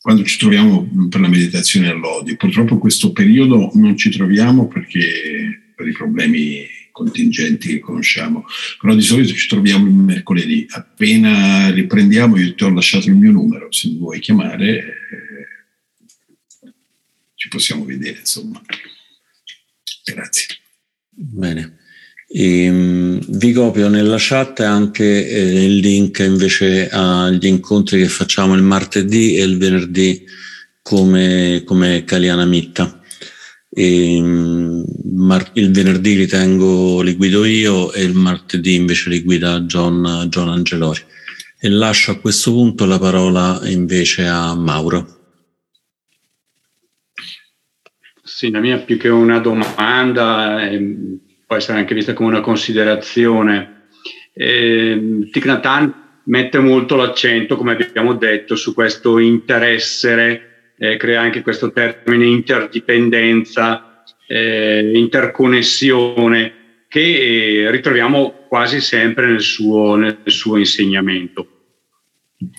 quando 0.00 0.22
ci 0.22 0.38
troviamo 0.38 0.88
per 1.10 1.20
la 1.20 1.28
meditazione 1.28 1.88
all'odio. 1.88 2.36
Purtroppo 2.36 2.78
questo 2.78 3.10
periodo 3.10 3.70
non 3.74 3.96
ci 3.96 4.10
troviamo 4.10 4.68
perché 4.68 5.72
per 5.74 5.88
i 5.88 5.92
problemi 5.92 6.64
contingenti 6.92 7.68
che 7.68 7.78
conosciamo, 7.80 8.46
però 8.80 8.94
di 8.94 9.02
solito 9.02 9.34
ci 9.34 9.48
troviamo 9.48 9.86
il 9.86 9.92
mercoledì. 9.92 10.64
Appena 10.70 11.70
riprendiamo, 11.70 12.38
io 12.38 12.54
ti 12.54 12.64
ho 12.64 12.70
lasciato 12.70 13.08
il 13.08 13.16
mio 13.16 13.32
numero, 13.32 13.66
se 13.70 13.88
mi 13.88 13.98
vuoi 13.98 14.20
chiamare 14.20 14.78
eh, 14.78 14.84
ci 17.46 17.48
possiamo 17.48 17.84
vedere, 17.84 18.18
insomma. 18.18 18.60
Grazie. 20.04 20.46
Bene. 21.08 21.78
E, 22.28 22.68
um, 22.68 23.20
vi 23.28 23.52
copio 23.52 23.88
nella 23.88 24.16
chat 24.18 24.60
anche 24.60 25.28
eh, 25.28 25.64
il 25.64 25.76
link 25.76 26.18
invece 26.18 26.88
agli 26.88 27.46
incontri 27.46 28.00
che 28.00 28.08
facciamo 28.08 28.54
il 28.54 28.62
martedì 28.62 29.36
e 29.36 29.44
il 29.44 29.58
venerdì 29.58 30.24
come, 30.82 31.62
come 31.64 32.04
Caliana 32.04 32.44
Mitta. 32.44 33.00
E, 33.70 34.16
um, 34.18 34.84
mar- 35.14 35.52
il 35.54 35.70
venerdì 35.70 36.16
li 36.16 36.26
tengo, 36.26 37.00
li 37.00 37.14
guido 37.14 37.44
io 37.44 37.92
e 37.92 38.02
il 38.02 38.14
martedì 38.14 38.74
invece 38.74 39.08
li 39.08 39.22
guida 39.22 39.60
John, 39.60 40.26
John 40.28 40.48
Angelori. 40.48 41.00
E 41.60 41.68
lascio 41.68 42.10
a 42.10 42.18
questo 42.18 42.50
punto 42.50 42.86
la 42.86 42.98
parola 42.98 43.60
invece 43.64 44.26
a 44.26 44.52
Mauro. 44.54 45.15
Sì, 48.36 48.50
la 48.50 48.60
mia 48.60 48.76
più 48.76 48.98
che 48.98 49.08
una 49.08 49.38
domanda, 49.38 50.68
eh, 50.68 50.94
può 51.46 51.56
essere 51.56 51.78
anche 51.78 51.94
vista 51.94 52.12
come 52.12 52.28
una 52.28 52.42
considerazione. 52.42 53.86
Eh, 54.34 55.26
Thich 55.32 55.92
mette 56.24 56.58
molto 56.58 56.96
l'accento, 56.96 57.56
come 57.56 57.72
abbiamo 57.72 58.12
detto, 58.12 58.54
su 58.54 58.74
questo 58.74 59.18
interesse, 59.18 60.74
eh, 60.76 60.98
crea 60.98 61.22
anche 61.22 61.40
questo 61.40 61.72
termine 61.72 62.26
interdipendenza, 62.26 64.04
eh, 64.26 64.90
interconnessione, 64.92 66.84
che 66.88 67.64
eh, 67.64 67.70
ritroviamo 67.70 68.44
quasi 68.50 68.82
sempre 68.82 69.28
nel 69.28 69.40
suo, 69.40 69.94
nel 69.94 70.18
suo, 70.26 70.58
insegnamento. 70.58 71.48
Il 72.36 72.50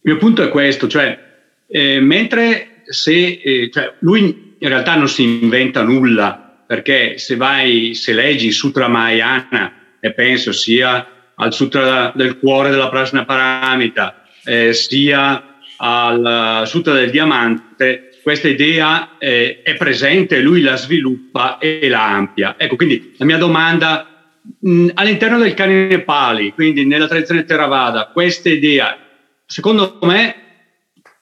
mio 0.00 0.16
punto 0.16 0.44
è 0.44 0.48
questo, 0.48 0.86
cioè, 0.86 1.18
eh, 1.66 1.98
mentre 1.98 2.82
se 2.84 3.68
cioè, 3.72 3.94
lui 3.98 4.43
in 4.58 4.68
realtà 4.68 4.94
non 4.96 5.08
si 5.08 5.42
inventa 5.42 5.82
nulla, 5.82 6.62
perché 6.66 7.18
se 7.18 7.36
vai, 7.36 7.94
se 7.94 8.12
leggi 8.12 8.50
Sutra 8.50 8.88
Mahayana, 8.88 9.72
e 10.00 10.12
penso 10.12 10.52
sia 10.52 11.06
al 11.34 11.52
Sutra 11.52 12.12
del 12.14 12.38
cuore 12.38 12.70
della 12.70 12.88
Prasna 12.88 13.24
Paramita, 13.24 14.22
eh, 14.44 14.72
sia 14.72 15.58
al 15.76 16.62
Sutra 16.66 16.94
del 16.94 17.10
Diamante, 17.10 18.10
questa 18.22 18.48
idea 18.48 19.18
eh, 19.18 19.60
è 19.62 19.74
presente, 19.76 20.40
lui 20.40 20.62
la 20.62 20.76
sviluppa 20.76 21.58
e 21.58 21.88
la 21.88 22.06
ampia. 22.06 22.54
Ecco, 22.56 22.76
quindi 22.76 23.14
la 23.18 23.26
mia 23.26 23.36
domanda, 23.36 24.32
mh, 24.60 24.88
all'interno 24.94 25.38
del 25.38 25.52
canine 25.52 26.00
Pali, 26.00 26.52
quindi 26.52 26.86
nella 26.86 27.06
tradizione 27.06 27.44
Theravada, 27.44 28.10
questa 28.12 28.48
idea, 28.48 28.96
secondo 29.44 29.98
me, 30.02 30.36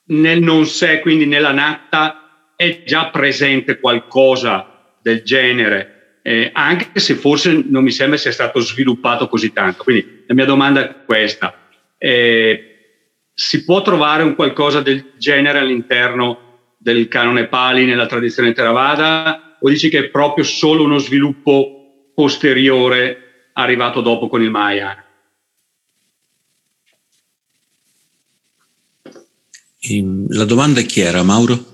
nel 0.06 0.40
non 0.42 0.64
sé, 0.66 1.00
quindi 1.00 1.26
nella 1.26 1.50
natta, 1.52 2.21
è 2.62 2.82
già 2.84 3.10
presente 3.10 3.80
qualcosa 3.80 4.96
del 5.00 5.22
genere, 5.22 6.20
eh, 6.22 6.50
anche 6.52 7.00
se 7.00 7.14
forse 7.14 7.64
non 7.66 7.82
mi 7.82 7.90
sembra 7.90 8.16
sia 8.16 8.30
stato 8.30 8.60
sviluppato 8.60 9.26
così 9.28 9.52
tanto. 9.52 9.82
Quindi 9.82 10.24
la 10.26 10.34
mia 10.34 10.44
domanda 10.44 10.80
è 10.80 11.04
questa. 11.04 11.68
Eh, 11.98 12.66
si 13.34 13.64
può 13.64 13.82
trovare 13.82 14.22
un 14.22 14.36
qualcosa 14.36 14.80
del 14.80 15.14
genere 15.18 15.58
all'interno 15.58 16.74
del 16.78 17.08
canone 17.08 17.48
Pali 17.48 17.84
nella 17.84 18.06
tradizione 18.06 18.52
Theravada 18.52 19.56
o 19.60 19.68
dici 19.68 19.88
che 19.88 19.98
è 19.98 20.08
proprio 20.08 20.44
solo 20.44 20.84
uno 20.84 20.98
sviluppo 20.98 22.10
posteriore 22.14 23.50
arrivato 23.54 24.00
dopo 24.00 24.28
con 24.28 24.42
il 24.42 24.50
Mahayana? 24.50 25.04
La 30.28 30.44
domanda 30.44 30.80
è 30.80 30.86
chi 30.86 31.00
era, 31.00 31.24
Mauro? 31.24 31.71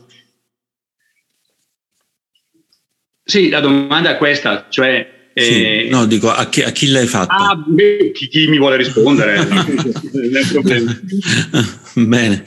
Sì, 3.31 3.51
la 3.51 3.61
domanda 3.61 4.13
è 4.13 4.17
questa, 4.17 4.69
cioè... 4.71 5.31
Sì, 5.35 5.63
eh, 5.63 5.89
no, 5.91 6.07
dico, 6.07 6.31
a 6.31 6.49
chi, 6.49 6.63
a 6.63 6.71
chi 6.71 6.89
l'hai 6.89 7.07
fatta? 7.07 7.35
Ah, 7.35 7.55
beh, 7.55 8.11
chi, 8.13 8.27
chi, 8.27 8.49
mi 8.49 8.57
vuole 8.57 8.79
rispondere. 8.79 9.47
Bene. 11.95 12.43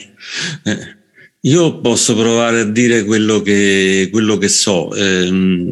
Eh, 0.64 0.96
io 1.42 1.80
posso 1.80 2.16
provare 2.16 2.60
a 2.60 2.64
dire 2.64 3.04
quello 3.04 3.42
che, 3.42 4.08
quello 4.10 4.36
che 4.38 4.48
so. 4.48 4.92
Eh, 4.92 5.24
il, 5.24 5.70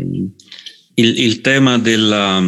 il, 0.94 1.40
tema 1.40 1.76
della, 1.78 2.42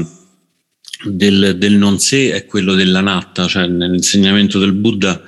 del, 1.03 1.57
del, 1.59 1.73
non 1.73 1.99
sé 1.99 2.33
è 2.33 2.47
quello 2.47 2.75
della 2.75 3.01
natta, 3.01 3.49
cioè 3.49 3.67
nell'insegnamento 3.67 4.61
del 4.61 4.73
Buddha 4.73 5.21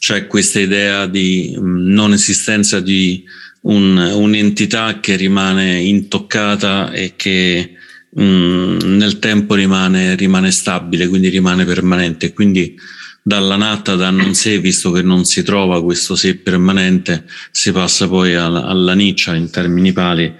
c'è 0.00 0.26
questa 0.26 0.58
idea 0.58 1.06
di 1.06 1.56
mm, 1.56 1.92
non 1.92 2.12
esistenza 2.12 2.80
di 2.80 3.24
un, 3.62 3.96
un'entità 3.96 5.00
che 5.00 5.16
rimane 5.16 5.80
intoccata 5.80 6.92
e 6.92 7.14
che 7.16 7.72
mh, 8.10 8.22
mm, 8.22 8.78
nel 8.96 9.18
tempo 9.18 9.54
rimane, 9.54 10.14
rimane, 10.16 10.50
stabile, 10.50 11.08
quindi 11.08 11.28
rimane 11.28 11.64
permanente. 11.64 12.32
Quindi 12.32 12.74
dalla 13.22 13.56
natta, 13.56 13.94
da 13.94 14.10
non 14.10 14.34
sé, 14.34 14.58
visto 14.58 14.90
che 14.90 15.02
non 15.02 15.24
si 15.24 15.42
trova 15.42 15.82
questo 15.82 16.16
sé 16.16 16.36
permanente, 16.36 17.24
si 17.50 17.70
passa 17.72 18.08
poi 18.08 18.34
alla, 18.34 18.64
alla 18.64 18.94
niccia 18.94 19.34
in 19.34 19.50
termini 19.50 19.92
pali, 19.92 20.32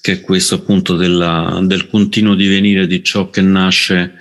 che 0.00 0.12
è 0.12 0.20
questo 0.20 0.54
appunto 0.56 0.96
della, 0.96 1.60
del 1.62 1.88
continuo 1.88 2.34
divenire 2.34 2.86
di 2.86 3.02
ciò 3.04 3.28
che 3.28 3.42
nasce 3.42 4.14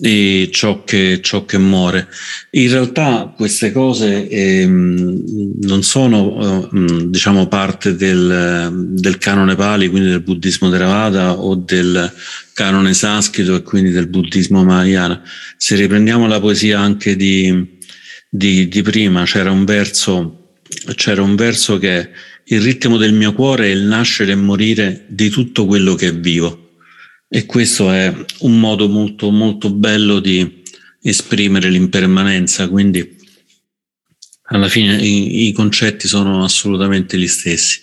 e 0.00 0.48
ciò 0.52 0.82
che, 0.84 1.20
ciò 1.22 1.44
che 1.44 1.58
muore. 1.58 2.08
In 2.52 2.70
realtà 2.70 3.32
queste 3.36 3.70
cose 3.72 4.28
ehm, 4.28 5.58
non 5.62 5.82
sono 5.82 6.68
eh, 6.72 7.06
diciamo 7.06 7.46
parte 7.48 7.94
del, 7.94 8.70
del, 8.92 9.18
canone 9.18 9.54
Pali, 9.54 9.88
quindi 9.88 10.08
del 10.08 10.22
buddismo 10.22 10.70
Theravada 10.70 11.38
o 11.38 11.54
del 11.54 12.12
canone 12.54 12.94
sanscrito 12.94 13.54
e 13.54 13.62
quindi 13.62 13.90
del 13.90 14.08
buddismo 14.08 14.64
mahayana. 14.64 15.22
Se 15.56 15.76
riprendiamo 15.76 16.26
la 16.26 16.40
poesia 16.40 16.80
anche 16.80 17.16
di, 17.16 17.78
di, 18.28 18.68
di 18.68 18.82
prima, 18.82 19.24
c'era 19.24 19.50
un 19.50 19.64
verso, 19.64 20.54
c'era 20.94 21.22
un 21.22 21.34
verso 21.34 21.78
che 21.78 22.08
il 22.44 22.60
ritmo 22.60 22.96
del 22.96 23.12
mio 23.12 23.32
cuore 23.32 23.66
è 23.66 23.70
il 23.70 23.82
nascere 23.82 24.32
e 24.32 24.36
morire 24.36 25.04
di 25.08 25.28
tutto 25.28 25.66
quello 25.66 25.94
che 25.94 26.08
è 26.08 26.14
vivo 26.14 26.69
e 27.32 27.46
questo 27.46 27.92
è 27.92 28.12
un 28.40 28.58
modo 28.58 28.88
molto, 28.88 29.30
molto 29.30 29.70
bello 29.70 30.18
di 30.18 30.62
esprimere 31.00 31.68
l'impermanenza, 31.70 32.68
quindi 32.68 33.18
alla 34.48 34.68
fine 34.68 35.00
i, 35.00 35.46
i 35.46 35.52
concetti 35.52 36.08
sono 36.08 36.42
assolutamente 36.42 37.16
gli 37.16 37.28
stessi. 37.28 37.78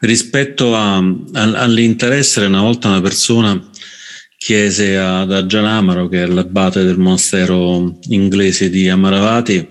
Rispetto 0.00 0.76
a, 0.76 0.98
a, 0.98 1.02
all'interesse, 1.32 2.44
una 2.44 2.60
volta 2.60 2.88
una 2.88 3.00
persona 3.00 3.70
chiese 4.36 4.98
ad 4.98 5.32
Ajanamaro, 5.32 6.08
che 6.08 6.24
è 6.24 6.26
l'abate 6.26 6.84
del 6.84 6.98
monastero 6.98 7.98
inglese 8.08 8.68
di 8.68 8.90
Amaravati, 8.90 9.68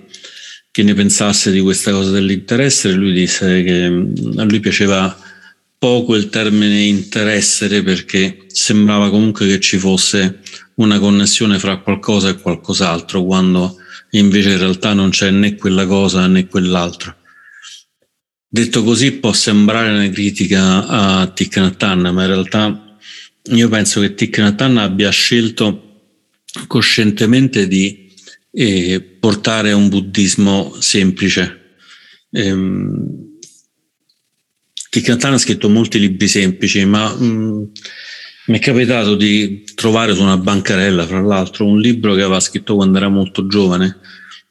che 0.71 0.81
ne 0.81 0.95
pensasse 0.95 1.51
di 1.51 1.59
questa 1.59 1.91
cosa 1.91 2.09
dell'interesse, 2.09 2.91
lui 2.91 3.13
disse 3.13 3.61
che 3.61 3.83
a 3.85 4.43
lui 4.43 4.59
piaceva 4.59 5.15
poco 5.85 6.15
il 6.15 6.29
termine 6.29 6.81
interessere 6.81 7.83
perché 7.83 8.45
sembrava 8.47 9.11
comunque 9.11 9.45
che 9.45 9.59
ci 9.59 9.77
fosse 9.77 10.39
una 10.77 10.97
connessione 10.97 11.59
fra 11.59 11.77
qualcosa 11.77 12.29
e 12.29 12.39
qualcos'altro, 12.39 13.23
quando 13.23 13.77
invece 14.11 14.53
in 14.53 14.57
realtà 14.57 14.93
non 14.93 15.11
c'è 15.11 15.29
né 15.29 15.53
quella 15.53 15.85
cosa 15.85 16.25
né 16.25 16.47
quell'altro. 16.47 17.15
Detto 18.47 18.83
così 18.83 19.11
può 19.11 19.31
sembrare 19.31 19.91
una 19.91 20.09
critica 20.09 20.87
a 20.87 21.27
Thich 21.27 21.57
Nhat 21.57 21.83
Hanh, 21.83 22.09
ma 22.09 22.21
in 22.23 22.27
realtà 22.29 22.97
io 23.51 23.69
penso 23.69 24.01
che 24.01 24.15
Thich 24.15 24.39
Nhat 24.39 24.59
Hanh 24.59 24.79
abbia 24.79 25.11
scelto 25.11 25.99
coscientemente 26.65 27.67
di 27.67 28.11
eh, 28.49 29.01
portare 29.19 29.71
un 29.71 29.87
buddismo 29.89 30.77
semplice. 30.79 31.75
Ehm, 32.31 33.34
Cantana 35.01 35.35
ha 35.35 35.39
scritto 35.39 35.69
molti 35.69 35.99
libri 35.99 36.27
semplici, 36.27 36.83
ma 36.85 37.13
mm, 37.13 37.63
mi 38.47 38.57
è 38.57 38.59
capitato 38.59 39.15
di 39.15 39.63
trovare 39.75 40.13
su 40.13 40.21
una 40.21 40.37
bancarella, 40.37 41.05
fra 41.05 41.21
l'altro, 41.21 41.65
un 41.65 41.79
libro 41.79 42.13
che 42.13 42.21
aveva 42.21 42.39
scritto 42.39 42.75
quando 42.75 42.97
era 42.97 43.09
molto 43.09 43.47
giovane, 43.47 43.99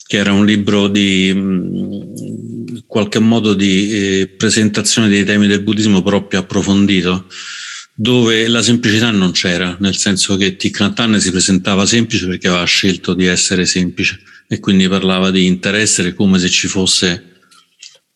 che 0.07 0.17
era 0.17 0.33
un 0.33 0.45
libro 0.45 0.89
di 0.89 1.33
mh, 1.33 1.41
mm, 1.41 2.77
qualche 2.87 3.19
modo 3.19 3.55
di 3.55 3.93
eh, 3.93 4.29
presentazione 4.29 5.09
dei 5.09 5.25
temi 5.25 5.47
del 5.47 5.63
buddismo 5.63 6.03
proprio 6.03 6.41
approfondito, 6.41 7.27
dove 7.95 8.49
la 8.49 8.63
semplicità 8.63 9.11
non 9.11 9.31
c'era, 9.31 9.77
nel 9.81 9.97
senso 9.97 10.37
che 10.37 10.57
Thich 10.57 10.81
Nhat 10.81 11.17
si 11.17 11.31
presentava 11.31 11.87
semplice 11.87 12.27
perché 12.27 12.49
aveva 12.49 12.65
scelto 12.65 13.15
di 13.15 13.27
essere 13.27 13.67
semplice 13.67 14.21
e 14.49 14.59
quindi 14.59 14.89
parlava 14.89 15.31
di 15.31 15.47
interesse 15.47 16.13
come 16.15 16.39
se 16.39 16.49
ci 16.49 16.67
fosse 16.67 17.34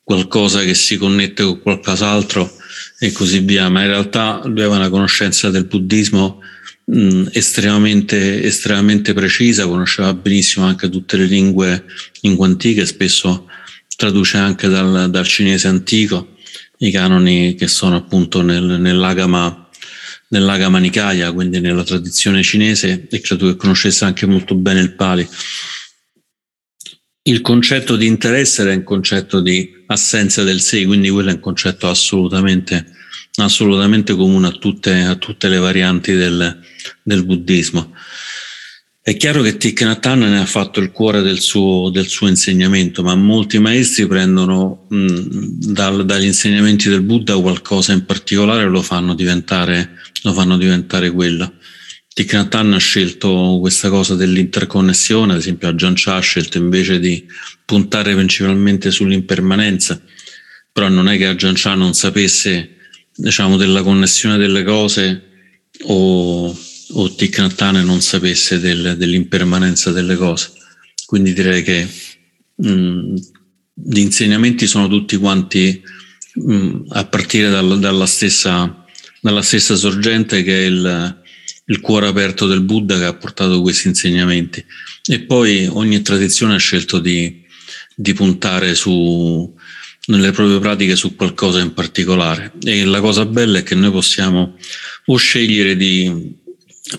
qualcosa 0.08 0.62
che 0.62 0.72
si 0.72 0.96
connette 0.96 1.42
con 1.42 1.60
qualcos'altro 1.60 2.50
e 2.98 3.12
così 3.12 3.40
via, 3.40 3.68
ma 3.68 3.82
in 3.82 3.88
realtà 3.88 4.40
lui 4.44 4.62
aveva 4.62 4.76
una 4.76 4.88
conoscenza 4.88 5.50
del 5.50 5.66
buddismo 5.66 6.40
mh, 6.86 7.26
estremamente, 7.32 8.42
estremamente 8.42 9.12
precisa, 9.12 9.66
conosceva 9.66 10.14
benissimo 10.14 10.64
anche 10.64 10.88
tutte 10.88 11.18
le 11.18 11.26
lingue, 11.26 11.84
lingue 12.22 12.46
antiche, 12.46 12.86
spesso 12.86 13.50
traduce 13.96 14.38
anche 14.38 14.68
dal, 14.68 15.10
dal, 15.10 15.26
cinese 15.26 15.68
antico 15.68 16.36
i 16.78 16.90
canoni 16.90 17.54
che 17.54 17.68
sono 17.68 17.96
appunto 17.96 18.40
nel, 18.40 18.80
nell'agama 18.80 19.68
nell'Agama 20.28 20.78
Nikaya, 20.78 21.32
quindi 21.32 21.60
nella 21.60 21.84
tradizione 21.84 22.42
cinese, 22.42 23.08
e 23.10 23.20
credo 23.20 23.46
che 23.46 23.56
conoscesse 23.56 24.06
anche 24.06 24.24
molto 24.24 24.54
bene 24.54 24.80
il 24.80 24.94
Pali. 24.94 25.28
Il 27.22 27.40
concetto 27.40 27.96
di 27.96 28.06
interesse 28.06 28.62
era 28.62 28.72
un 28.72 28.84
concetto 28.84 29.40
di 29.40 29.70
assenza 29.86 30.42
del 30.44 30.60
sé, 30.60 30.84
quindi 30.86 31.10
quello 31.10 31.30
è 31.30 31.34
un 31.34 31.40
concetto 31.40 31.88
assolutamente, 31.88 32.86
assolutamente 33.36 34.14
comune 34.14 34.48
a 34.48 34.52
tutte, 34.52 34.92
a 35.02 35.16
tutte 35.16 35.48
le 35.48 35.58
varianti 35.58 36.12
del, 36.12 36.58
del 37.02 37.24
buddismo. 37.24 37.92
È 39.08 39.16
chiaro 39.16 39.40
che 39.40 39.56
Thich 39.56 39.80
Nhat 39.80 40.04
Hanh 40.04 40.24
ne 40.24 40.40
ha 40.40 40.44
fatto 40.44 40.80
il 40.80 40.92
cuore 40.92 41.22
del 41.22 41.40
suo, 41.40 41.88
del 41.88 42.08
suo 42.08 42.28
insegnamento, 42.28 43.02
ma 43.02 43.14
molti 43.14 43.58
maestri 43.58 44.06
prendono 44.06 44.84
mh, 44.86 45.70
dal, 45.72 46.04
dagli 46.04 46.26
insegnamenti 46.26 46.90
del 46.90 47.00
Buddha 47.00 47.40
qualcosa 47.40 47.94
in 47.94 48.04
particolare 48.04 48.64
e 48.64 48.66
lo 48.66 48.82
fanno 48.82 49.14
diventare, 49.14 49.92
lo 50.24 50.34
fanno 50.34 50.58
diventare 50.58 51.10
quello. 51.10 51.54
Thich 52.18 52.32
Nhat 52.32 52.52
Hanh 52.52 52.74
ha 52.74 52.78
scelto 52.78 53.58
questa 53.60 53.90
cosa 53.90 54.16
dell'interconnessione, 54.16 55.34
ad 55.34 55.38
esempio 55.38 55.68
Ajahn 55.68 55.92
Chah 55.94 56.16
ha 56.16 56.20
scelto 56.20 56.58
invece 56.58 56.98
di 56.98 57.24
puntare 57.64 58.12
principalmente 58.12 58.90
sull'impermanenza, 58.90 60.02
però 60.72 60.88
non 60.88 61.08
è 61.08 61.16
che 61.16 61.26
Ajahn 61.26 61.54
Chah 61.54 61.74
non 61.76 61.94
sapesse 61.94 62.70
diciamo, 63.14 63.56
della 63.56 63.84
connessione 63.84 64.36
delle 64.36 64.64
cose 64.64 65.22
o 65.82 66.58
o 66.90 67.14
Thich 67.14 67.38
Nhat 67.38 67.60
Hanh 67.60 67.84
non 67.84 68.00
sapesse 68.00 68.58
del, 68.58 68.96
dell'impermanenza 68.96 69.92
delle 69.92 70.16
cose. 70.16 70.50
Quindi 71.06 71.32
direi 71.32 71.62
che 71.62 71.86
mh, 72.56 73.14
gli 73.74 73.98
insegnamenti 74.00 74.66
sono 74.66 74.88
tutti 74.88 75.16
quanti 75.18 75.80
mh, 76.34 76.86
a 76.88 77.04
partire 77.04 77.48
dal, 77.48 77.78
dalla, 77.78 78.06
stessa, 78.06 78.84
dalla, 79.20 79.42
stessa, 79.42 79.76
sorgente 79.76 80.42
che 80.42 80.62
è 80.62 80.64
il, 80.64 81.16
il 81.68 81.80
cuore 81.80 82.06
aperto 82.06 82.46
del 82.46 82.60
Buddha 82.60 82.98
che 82.98 83.04
ha 83.04 83.14
portato 83.14 83.60
questi 83.60 83.88
insegnamenti. 83.88 84.64
E 85.06 85.20
poi 85.20 85.66
ogni 85.66 86.02
tradizione 86.02 86.54
ha 86.54 86.58
scelto 86.58 86.98
di, 86.98 87.42
di 87.94 88.12
puntare 88.14 88.74
su, 88.74 89.54
nelle 90.06 90.30
proprie 90.32 90.58
pratiche 90.58 90.96
su 90.96 91.14
qualcosa 91.14 91.60
in 91.60 91.72
particolare. 91.74 92.52
E 92.62 92.84
la 92.84 93.00
cosa 93.00 93.26
bella 93.26 93.58
è 93.58 93.62
che 93.62 93.74
noi 93.74 93.90
possiamo 93.90 94.56
o 95.06 95.16
scegliere 95.16 95.76
di 95.76 96.36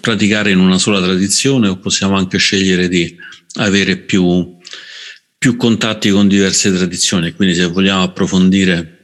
praticare 0.02 0.52
in 0.52 0.60
una 0.60 0.78
sola 0.78 1.02
tradizione 1.02 1.68
o 1.68 1.78
possiamo 1.78 2.16
anche 2.16 2.38
scegliere 2.38 2.88
di 2.88 3.16
avere 3.56 3.98
più, 3.98 4.56
più 5.38 5.56
contatti 5.58 6.10
con 6.10 6.28
diverse 6.28 6.72
tradizioni. 6.72 7.34
Quindi 7.34 7.56
se 7.56 7.66
vogliamo 7.66 8.04
approfondire 8.04 8.98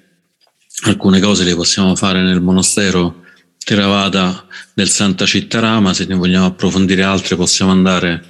alcune 0.84 1.20
cose 1.20 1.44
le 1.44 1.56
possiamo 1.56 1.96
fare 1.96 2.22
nel 2.22 2.42
monastero 2.42 3.24
Theravada 3.66 4.48
del 4.76 4.90
Santa 4.90 5.26
Cittarama, 5.26 5.92
se 5.92 6.06
ne 6.06 6.14
vogliamo 6.14 6.46
approfondire 6.46 7.02
altre 7.02 7.36
possiamo 7.36 7.72
andare 7.72 8.24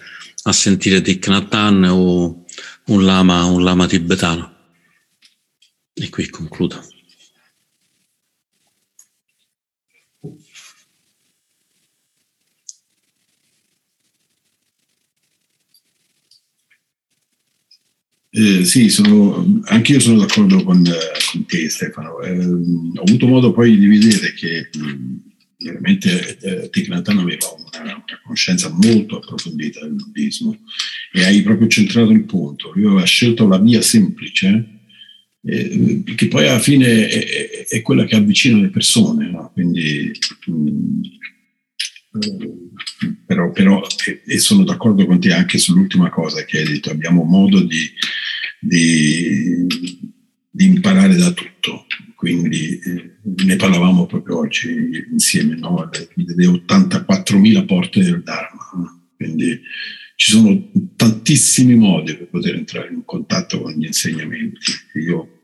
a 0.43 0.53
sentire 0.53 1.01
Thich 1.01 1.27
Nhat 1.27 1.53
Hanh 1.53 1.89
o 1.89 2.45
un 2.85 3.03
lama, 3.03 3.43
un 3.43 3.61
lama 3.61 3.85
tibetano. 3.85 4.55
E 5.93 6.09
qui 6.09 6.29
concludo. 6.29 6.81
Eh, 18.37 18.65
sì, 18.65 18.89
sono, 18.89 19.61
anche 19.63 19.93
io 19.93 20.01
sono 20.01 20.17
d'accordo 20.19 20.61
con, 20.61 20.83
con 20.83 21.45
te 21.45 21.69
Stefano. 21.69 22.19
Eh, 22.19 22.37
ho 22.37 23.01
avuto 23.01 23.27
modo 23.27 23.53
poi 23.53 23.77
di 23.77 23.87
vedere 23.87 24.33
che 24.33 24.69
veramente 25.57 26.37
eh, 26.41 26.69
Thich 26.69 26.89
aveva 26.91 27.07
una, 27.07 27.81
una, 27.81 28.03
conoscenza 28.21 28.69
molto 28.69 29.17
approfondita 29.17 29.79
del 29.79 29.93
buddismo 29.93 30.57
e 31.13 31.23
hai 31.23 31.41
proprio 31.43 31.69
centrato 31.69 32.11
il 32.11 32.25
punto. 32.25 32.73
Lui 32.75 32.87
aveva 32.87 33.05
scelto 33.05 33.47
la 33.47 33.57
via 33.57 33.81
semplice 33.81 34.81
eh, 35.41 36.03
che 36.03 36.27
poi 36.27 36.49
alla 36.49 36.59
fine 36.59 37.07
è, 37.07 37.65
è, 37.67 37.81
quella 37.81 38.03
che 38.03 38.17
avvicina 38.17 38.59
le 38.59 38.69
persone, 38.69 39.29
no? 39.29 39.49
quindi 39.53 40.11
mh, 40.47 40.99
però, 43.25 43.51
però 43.51 43.81
e, 44.05 44.21
e, 44.25 44.37
sono 44.39 44.63
d'accordo 44.63 45.05
con 45.05 45.19
te 45.19 45.33
anche 45.33 45.57
sull'ultima 45.57 46.09
cosa 46.09 46.43
che 46.45 46.59
hai 46.59 46.65
detto, 46.65 46.89
abbiamo 46.89 47.23
modo 47.23 47.61
di, 47.61 47.91
di, 48.59 49.67
di 50.49 50.65
imparare 50.65 51.15
da 51.15 51.31
tutto, 51.31 51.85
quindi 52.15 52.79
eh, 52.79 53.17
ne 53.43 53.55
parlavamo 53.55 54.05
proprio 54.05 54.37
oggi 54.39 55.05
insieme, 55.11 55.55
no? 55.55 55.89
le, 55.91 56.09
le 56.15 56.45
84.000 56.45 57.65
porte 57.65 58.01
del 58.01 58.23
Dharma, 58.23 58.63
quindi 59.15 59.61
ci 60.15 60.31
sono 60.31 60.71
tantissimi 60.95 61.75
modi 61.75 62.15
per 62.15 62.29
poter 62.29 62.55
entrare 62.55 62.93
in 62.93 63.03
contatto 63.03 63.61
con 63.61 63.73
gli 63.73 63.85
insegnamenti. 63.85 64.71
Io 65.05 65.41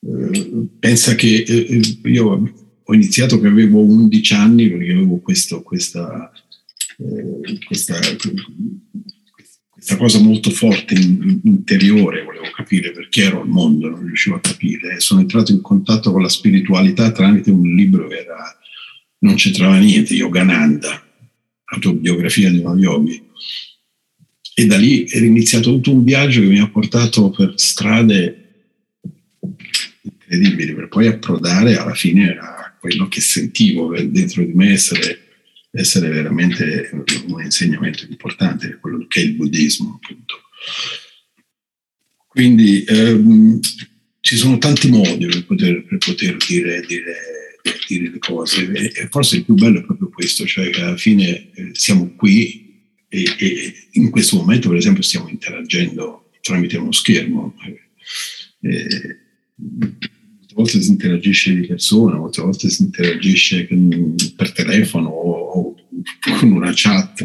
eh, 0.00 0.68
penso 0.78 1.14
che 1.14 1.44
eh, 1.46 1.98
io 2.04 2.67
ho 2.90 2.94
iniziato 2.94 3.38
che 3.38 3.46
avevo 3.46 3.80
11 3.80 4.34
anni 4.34 4.70
perché 4.70 4.92
avevo 4.92 5.18
questo, 5.18 5.62
questa, 5.62 6.32
eh, 6.96 7.58
questa, 7.66 7.98
questa, 9.68 9.96
cosa 9.98 10.18
molto 10.20 10.48
forte 10.48 10.94
in, 10.94 11.40
interiore, 11.44 12.22
volevo 12.22 12.46
capire 12.50 12.92
perché 12.92 13.24
ero 13.24 13.42
al 13.42 13.48
mondo, 13.48 13.90
non 13.90 14.06
riuscivo 14.06 14.36
a 14.36 14.40
capire. 14.40 15.00
Sono 15.00 15.20
entrato 15.20 15.52
in 15.52 15.60
contatto 15.60 16.12
con 16.12 16.22
la 16.22 16.30
spiritualità 16.30 17.12
tramite 17.12 17.50
un 17.50 17.74
libro 17.74 18.08
che 18.08 18.20
era, 18.20 18.58
non 19.18 19.34
c'entrava 19.34 19.76
niente, 19.76 20.14
Yogananda, 20.14 21.06
autobiografia 21.64 22.50
di 22.50 22.60
uno 22.60 22.74
yogi. 22.74 23.22
E 24.54 24.64
da 24.64 24.78
lì 24.78 25.04
è 25.04 25.18
iniziato 25.18 25.72
tutto 25.72 25.92
un 25.92 26.04
viaggio 26.04 26.40
che 26.40 26.46
mi 26.46 26.58
ha 26.58 26.70
portato 26.70 27.28
per 27.28 27.52
strade 27.56 28.44
incredibili 30.00 30.74
per 30.74 30.88
poi 30.88 31.06
approdare 31.06 31.76
alla 31.76 31.94
fine 31.94 32.36
a 32.38 32.67
quello 32.80 33.08
che 33.08 33.20
sentivo 33.20 33.94
dentro 34.00 34.44
di 34.44 34.52
me 34.52 34.72
essere, 34.72 35.20
essere 35.70 36.08
veramente 36.08 36.90
un 37.26 37.42
insegnamento 37.42 38.06
importante, 38.08 38.78
quello 38.80 39.06
che 39.06 39.20
è 39.20 39.24
il 39.24 39.34
buddismo. 39.34 40.00
Appunto. 40.02 40.36
Quindi 42.26 42.84
ehm, 42.86 43.60
ci 44.20 44.36
sono 44.36 44.58
tanti 44.58 44.88
modi 44.88 45.26
per 45.26 45.44
poter, 45.44 45.84
per 45.84 45.98
poter 45.98 46.36
dire, 46.36 46.80
dire, 46.86 47.14
dire, 47.88 48.10
le 48.10 48.18
cose 48.18 48.70
e, 48.70 49.08
forse 49.10 49.36
il 49.36 49.44
più 49.44 49.54
bello 49.54 49.80
è 49.80 49.84
proprio 49.84 50.08
questo, 50.10 50.46
cioè 50.46 50.70
che 50.70 50.82
alla 50.82 50.96
fine 50.96 51.50
eh, 51.54 51.70
siamo 51.72 52.14
qui 52.14 52.66
e, 53.08 53.34
e, 53.38 53.74
in 53.92 54.10
questo 54.10 54.36
momento 54.36 54.68
per 54.68 54.76
esempio 54.76 55.02
stiamo 55.02 55.28
interagendo 55.28 56.30
tramite 56.42 56.76
uno 56.76 56.92
schermo. 56.92 57.54
Eh, 58.60 59.16
volte 60.58 60.82
si 60.82 60.90
interagisce 60.90 61.54
di 61.54 61.66
persona, 61.66 62.16
molte 62.16 62.42
volte 62.42 62.68
si 62.68 62.82
interagisce 62.82 63.68
per 64.34 64.52
telefono 64.52 65.08
o, 65.08 65.52
o, 65.52 65.74
con 66.38 66.50
una 66.50 66.72
chat, 66.74 67.24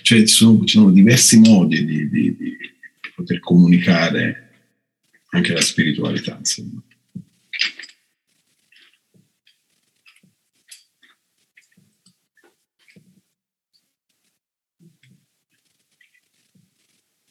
cioè 0.00 0.20
ci 0.20 0.26
sono, 0.26 0.64
ci 0.64 0.78
sono 0.78 0.90
diversi 0.90 1.38
modi 1.38 1.84
di, 1.84 2.08
di, 2.08 2.36
di, 2.36 2.56
poter 3.14 3.40
comunicare 3.40 4.48
anche 5.32 5.52
la 5.52 5.60
spiritualità. 5.60 6.36
Insomma. 6.38 6.82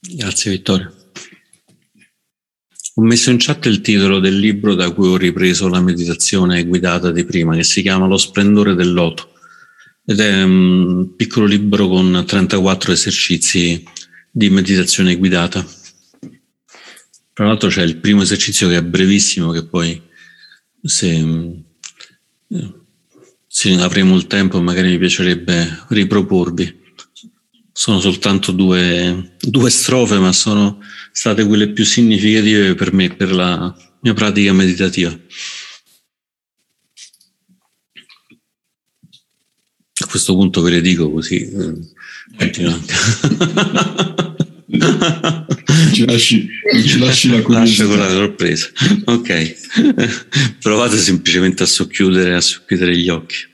Grazie 0.01 0.51
Vittorio. 0.51 1.00
Ho 3.01 3.03
messo 3.03 3.31
in 3.31 3.37
chat 3.39 3.65
il 3.65 3.81
titolo 3.81 4.19
del 4.19 4.37
libro 4.37 4.75
da 4.75 4.91
cui 4.91 5.07
ho 5.07 5.17
ripreso 5.17 5.67
la 5.67 5.81
meditazione 5.81 6.63
guidata 6.65 7.09
di 7.09 7.25
prima, 7.25 7.55
che 7.55 7.63
si 7.63 7.81
chiama 7.81 8.05
Lo 8.05 8.15
splendore 8.15 8.75
del 8.75 8.93
loto. 8.93 9.33
Ed 10.05 10.19
è 10.19 10.43
un 10.43 11.15
piccolo 11.15 11.47
libro 11.47 11.87
con 11.87 12.23
34 12.27 12.91
esercizi 12.91 13.83
di 14.29 14.51
meditazione 14.51 15.15
guidata. 15.15 15.65
Tra 17.33 17.47
l'altro 17.47 17.69
c'è 17.69 17.81
il 17.81 17.97
primo 17.97 18.21
esercizio 18.21 18.67
che 18.67 18.77
è 18.77 18.83
brevissimo, 18.83 19.49
che 19.49 19.65
poi 19.65 19.99
se, 20.83 21.55
se 23.47 23.73
avremo 23.79 24.15
il 24.15 24.27
tempo 24.27 24.61
magari 24.61 24.89
mi 24.89 24.99
piacerebbe 24.99 25.85
riproporvi. 25.87 26.80
Sono 27.73 27.99
soltanto 27.99 28.51
due, 28.51 29.35
due 29.39 29.69
strofe, 29.69 30.17
ma 30.17 30.33
sono 30.33 30.79
state 31.11 31.45
quelle 31.45 31.69
più 31.71 31.85
significative 31.85 32.75
per 32.75 32.93
me, 32.93 33.09
per 33.13 33.33
la 33.33 33.75
mia 34.01 34.13
pratica 34.13 34.53
meditativa. 34.53 35.09
A 40.01 40.07
questo 40.07 40.33
punto 40.33 40.61
ve 40.61 40.71
le 40.71 40.81
dico 40.81 41.11
così. 41.11 41.49
Eh, 42.37 42.51
ci 45.93 46.05
lasci, 46.05 46.49
ci 46.85 46.97
lasci 46.99 47.29
la 47.29 47.41
curiosità. 47.41 47.85
con 47.85 47.97
la 47.97 48.09
sorpresa. 48.09 48.69
Ok, 49.05 49.55
provate 50.59 50.97
semplicemente 50.97 51.63
a 51.63 51.65
socchiudere, 51.65 52.35
a 52.35 52.41
socchiudere 52.41 52.97
gli 52.97 53.09
occhi. 53.09 53.49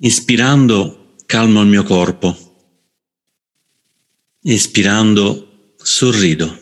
Ispirando 0.00 1.16
calmo 1.26 1.60
il 1.60 1.66
mio 1.66 1.82
corpo, 1.82 2.36
espirando 4.42 5.74
sorrido. 5.76 6.56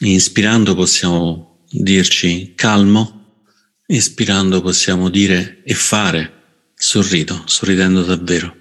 Inspirando 0.00 0.74
possiamo 0.74 1.66
dirci 1.68 2.54
calmo, 2.54 3.42
espirando 3.84 4.62
possiamo 4.62 5.10
dire 5.10 5.62
e 5.64 5.74
fare 5.74 6.70
sorrido, 6.74 7.42
sorridendo 7.44 8.02
davvero. 8.02 8.56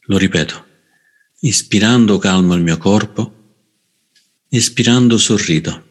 Lo 0.00 0.18
ripeto, 0.18 0.66
ispirando 1.40 2.18
calmo 2.18 2.52
il 2.52 2.62
mio 2.62 2.76
corpo, 2.76 3.54
espirando 4.50 5.16
sorrido. 5.16 5.86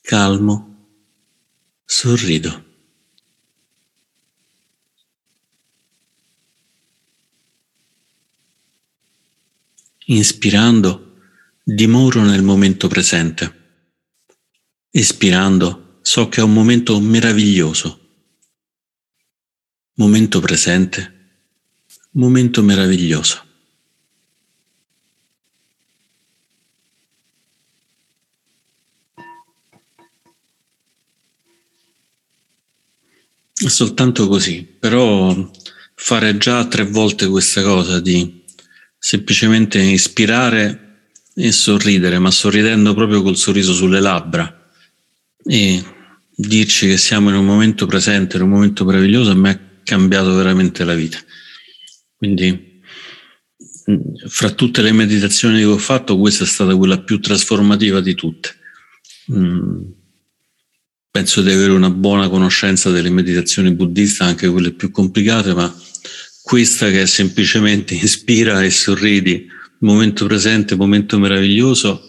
Calmo, 0.00 0.86
sorrido. 1.84 2.68
Inspirando, 10.10 11.18
dimoro 11.62 12.22
nel 12.22 12.42
momento 12.42 12.88
presente. 12.88 13.58
Espirando, 14.90 15.98
so 16.02 16.28
che 16.28 16.40
è 16.40 16.42
un 16.42 16.52
momento 16.52 16.98
meraviglioso. 16.98 18.08
Momento 19.94 20.40
presente, 20.40 21.44
momento 22.12 22.60
meraviglioso. 22.60 23.44
Soltanto 33.52 34.26
così, 34.26 34.64
però 34.64 35.52
fare 35.94 36.36
già 36.36 36.66
tre 36.66 36.84
volte 36.84 37.28
questa 37.28 37.62
cosa 37.62 38.00
di 38.00 38.39
semplicemente 39.02 39.80
ispirare 39.80 41.08
e 41.34 41.50
sorridere, 41.52 42.18
ma 42.18 42.30
sorridendo 42.30 42.92
proprio 42.92 43.22
col 43.22 43.36
sorriso 43.36 43.72
sulle 43.72 43.98
labbra 43.98 44.70
e 45.42 45.82
dirci 46.36 46.86
che 46.86 46.98
siamo 46.98 47.30
in 47.30 47.36
un 47.36 47.46
momento 47.46 47.86
presente, 47.86 48.36
in 48.36 48.42
un 48.42 48.50
momento 48.50 48.84
meraviglioso, 48.84 49.30
a 49.30 49.34
me 49.34 49.50
ha 49.50 49.60
cambiato 49.82 50.34
veramente 50.34 50.84
la 50.84 50.94
vita. 50.94 51.18
Quindi, 52.14 52.82
fra 54.28 54.50
tutte 54.50 54.82
le 54.82 54.92
meditazioni 54.92 55.60
che 55.60 55.64
ho 55.64 55.78
fatto, 55.78 56.18
questa 56.18 56.44
è 56.44 56.46
stata 56.46 56.76
quella 56.76 57.00
più 57.00 57.20
trasformativa 57.20 58.00
di 58.00 58.14
tutte. 58.14 58.54
Mm, 59.32 59.80
penso 61.10 61.40
di 61.40 61.50
avere 61.50 61.72
una 61.72 61.90
buona 61.90 62.28
conoscenza 62.28 62.90
delle 62.90 63.10
meditazioni 63.10 63.74
buddiste, 63.74 64.24
anche 64.24 64.48
quelle 64.48 64.72
più 64.72 64.90
complicate, 64.90 65.54
ma 65.54 65.74
questa 66.42 66.90
che 66.90 67.02
è 67.02 67.06
semplicemente 67.06 67.94
ispira 68.00 68.62
e 68.62 68.70
sorridi, 68.70 69.46
momento 69.80 70.26
presente, 70.26 70.76
momento 70.76 71.18
meraviglioso, 71.18 72.02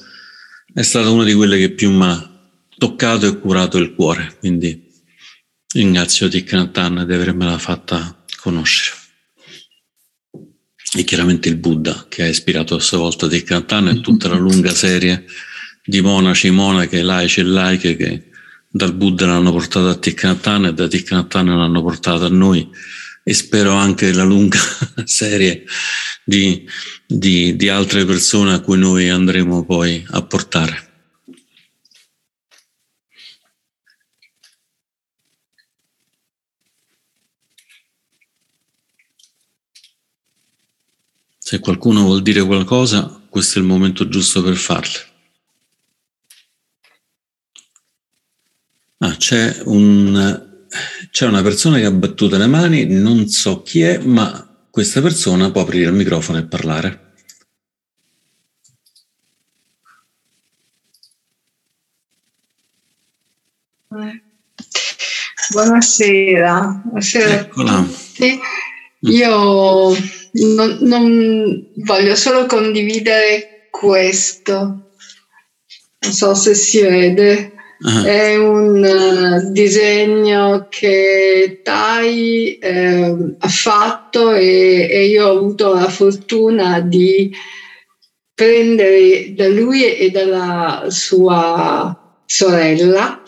è 0.74 0.82
stata 0.82 1.10
una 1.10 1.24
di 1.24 1.34
quelle 1.34 1.58
che 1.58 1.72
più 1.72 1.92
mi 1.92 2.04
ha 2.04 2.30
toccato 2.78 3.28
e 3.28 3.40
curato 3.40 3.78
il 3.78 3.94
cuore. 3.94 4.36
Quindi 4.40 4.90
ringrazio 5.74 6.28
Thich 6.28 6.72
di 6.72 7.14
avermela 7.14 7.58
fatta 7.58 8.24
conoscere 8.38 9.00
e 10.94 11.04
chiaramente 11.04 11.48
il 11.48 11.56
Buddha 11.56 12.06
che 12.10 12.24
ha 12.24 12.28
ispirato 12.28 12.76
a 12.76 12.80
sua 12.80 12.98
volta 12.98 13.28
Thich 13.28 13.52
e 13.52 14.02
tutta 14.02 14.28
la 14.28 14.36
lunga 14.36 14.72
serie 14.72 15.26
di 15.84 16.02
monaci, 16.02 16.50
monache, 16.50 17.02
laici 17.02 17.40
e 17.40 17.44
laiche 17.44 17.96
che 17.96 18.30
dal 18.68 18.94
Buddha 18.94 19.26
l'hanno 19.26 19.52
portato 19.52 19.88
a 19.88 19.96
Thich 19.96 20.24
e 20.24 20.74
da 20.74 20.88
Thich 20.88 21.12
l'hanno 21.12 21.82
portato 21.82 22.26
a 22.26 22.30
noi 22.30 22.70
e 23.24 23.34
spero 23.34 23.74
anche 23.74 24.14
la 24.14 24.24
lunga 24.24 24.60
serie 25.06 25.66
di, 26.24 26.68
di, 27.06 27.56
di 27.56 27.70
altre 27.70 28.06
persone 28.06 28.54
a 28.54 28.60
cui 28.62 28.78
noi 28.78 29.10
andremo 29.10 29.64
poi 29.66 30.04
a 30.10 30.22
portare. 30.24 30.90
Se 41.38 41.60
qualcuno 41.60 42.04
vuol 42.04 42.22
dire 42.22 42.46
qualcosa, 42.46 43.22
questo 43.30 43.60
è 43.60 43.62
il 43.62 43.68
momento 43.68 44.08
giusto 44.08 44.42
per 44.42 44.56
farlo. 44.56 45.00
Ah, 49.00 49.16
c'è, 49.18 49.62
un, 49.66 50.51
c'è 51.10 51.26
una 51.26 51.42
persona 51.42 51.78
che 51.78 51.86
ha 51.86 51.92
battuto 51.92 52.38
le 52.38 52.48
mani, 52.48 52.86
non 52.86 53.28
so 53.28 53.62
chi 53.62 53.82
è, 53.82 53.98
ma 53.98 54.48
questa 54.70 55.02
persona 55.02 55.52
può 55.52 55.62
aprire 55.62 55.86
il 55.86 55.94
microfono 55.94 56.38
e 56.38 56.46
parlare. 56.46 57.10
Buonasera, 65.52 66.82
buonasera 66.86 67.40
Eccola. 67.42 67.78
a 67.78 67.84
tutti. 67.84 68.40
Io 69.00 69.94
non, 70.32 70.78
non 70.82 71.68
voglio 71.76 72.16
solo 72.16 72.46
condividere 72.46 73.68
questo. 73.70 74.92
Non 76.00 76.14
so 76.14 76.34
se 76.36 76.54
si 76.54 76.82
vede. 76.82 77.54
Ah, 77.84 78.04
È 78.06 78.38
un 78.38 78.84
eh, 78.86 79.52
disegno 79.52 80.68
che 80.70 81.62
Tai 81.64 82.58
eh, 82.60 83.36
ha 83.40 83.48
fatto 83.48 84.34
e, 84.34 84.88
e 84.88 85.06
io 85.08 85.28
ho 85.28 85.38
avuto 85.38 85.74
la 85.74 85.90
fortuna 85.90 86.80
di 86.80 87.32
prendere 88.36 89.34
da 89.34 89.48
lui 89.48 89.96
e 89.96 90.12
dalla 90.12 90.86
sua 90.90 92.20
sorella 92.26 93.22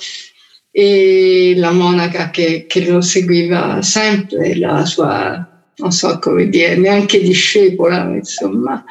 e 0.70 1.54
la 1.56 1.72
monaca 1.72 2.30
che, 2.30 2.66
che 2.68 2.86
lo 2.86 3.02
seguiva 3.02 3.82
sempre, 3.82 4.56
la 4.56 4.86
sua, 4.86 5.53
non 5.78 5.92
so 5.92 6.20
come 6.20 6.50
dire, 6.50 6.76
neanche 6.76 7.22
discepola, 7.22 8.04
insomma. 8.14 8.84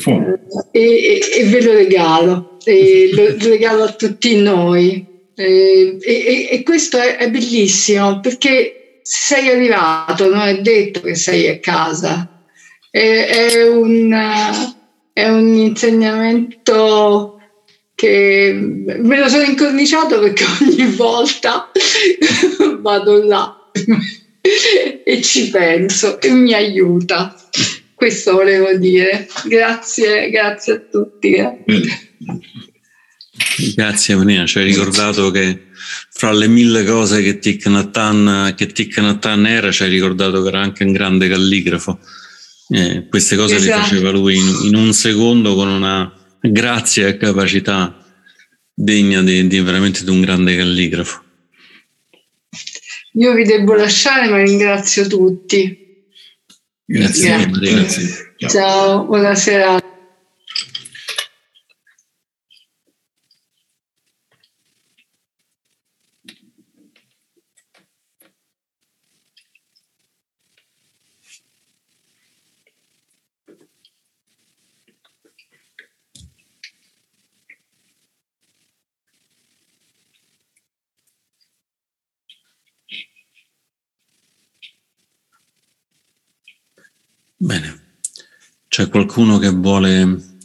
Fon. 0.00 0.38
E, 0.70 0.80
e- 0.80 1.40
e 1.40 1.44
ve 1.44 1.62
lo 1.62 1.72
regalo, 1.72 2.58
e 2.64 3.10
lo 3.12 3.34
regalo 3.48 3.84
a 3.84 3.92
tutti 3.92 4.36
noi. 4.36 5.04
E, 5.36 5.98
e- 6.00 6.48
e 6.50 6.62
questo 6.62 6.98
è, 6.98 7.16
è 7.16 7.30
bellissimo 7.30 8.20
perché 8.20 9.00
sei 9.02 9.48
arrivato, 9.48 10.32
non 10.32 10.46
è 10.46 10.60
detto 10.60 11.00
che 11.00 11.14
sei 11.14 11.48
a 11.48 11.58
casa. 11.58 12.44
È, 12.90 13.26
è 13.50 13.68
un, 13.68 14.16
è 15.12 15.28
un 15.28 15.54
insegnamento 15.54 17.40
che 17.94 18.52
me 18.54 19.18
lo 19.18 19.28
sono 19.28 19.42
incorniciato 19.42 20.18
perché 20.20 20.44
ogni 20.62 20.86
volta 20.94 21.70
vado 22.80 23.24
là 23.24 23.70
e 25.04 25.22
ci 25.22 25.48
penso 25.48 26.20
e 26.20 26.30
mi 26.30 26.52
aiuta. 26.52 27.34
Questo 27.94 28.32
volevo 28.32 28.76
dire. 28.76 29.26
Grazie, 29.46 30.28
grazie 30.30 30.72
a 30.74 30.78
tutti. 30.90 31.30
Bene. 31.30 32.12
Grazie 33.74 34.14
Vanina, 34.14 34.46
ci 34.46 34.58
hai 34.58 34.64
ricordato 34.64 35.30
che 35.30 35.68
fra 36.10 36.32
le 36.32 36.46
mille 36.46 36.84
cose 36.84 37.22
che 37.22 37.38
Thich 37.38 37.66
Nhat 37.66 37.96
era, 39.46 39.72
ci 39.72 39.82
hai 39.82 39.88
ricordato 39.88 40.42
che 40.42 40.48
era 40.48 40.60
anche 40.60 40.84
un 40.84 40.92
grande 40.92 41.28
calligrafo. 41.28 41.98
Eh, 42.68 43.06
queste 43.08 43.36
cose 43.36 43.56
Esatto. 43.56 43.76
le 43.76 43.82
faceva 43.82 44.10
lui 44.10 44.36
in, 44.36 44.58
in 44.64 44.76
un 44.76 44.92
secondo 44.92 45.54
con 45.54 45.68
una 45.68 46.12
grazia 46.40 47.08
e 47.08 47.16
capacità 47.16 48.02
degna 48.72 49.22
di, 49.22 49.46
di 49.46 49.60
veramente 49.60 50.04
di 50.04 50.10
un 50.10 50.20
grande 50.20 50.56
calligrafo. 50.56 51.23
Io 53.16 53.32
vi 53.32 53.44
devo 53.44 53.74
lasciare, 53.74 54.28
ma 54.28 54.42
ringrazio 54.42 55.06
tutti. 55.06 56.06
Grazie, 56.84 57.28
Grazie. 57.28 57.48
Maria. 57.48 57.72
Grazie. 57.76 58.34
Ciao. 58.36 58.50
Ciao, 58.50 59.04
buona 59.04 59.34
serata. 59.34 59.93
Bene, 87.44 87.98
c'è 88.68 88.88
qualcuno 88.88 89.36
che 89.36 89.50
vuole 89.50 90.38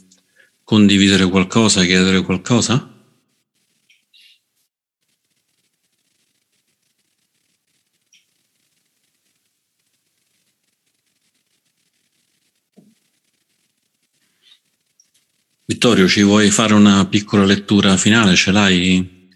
condividere 0.62 1.26
qualcosa, 1.30 1.82
chiedere 1.82 2.20
qualcosa? 2.20 2.94
Vittorio, 15.64 16.06
ci 16.06 16.20
vuoi 16.20 16.50
fare 16.50 16.74
una 16.74 17.06
piccola 17.06 17.46
lettura 17.46 17.96
finale? 17.96 18.36
Ce 18.36 18.50
l'hai? 18.50 19.30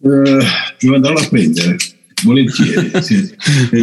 Eh, 0.00 0.44
devo 0.78 0.94
andarla 0.96 1.22
a 1.22 1.28
prendere 1.30 1.76
volentieri. 2.24 2.90
se, 3.02 3.36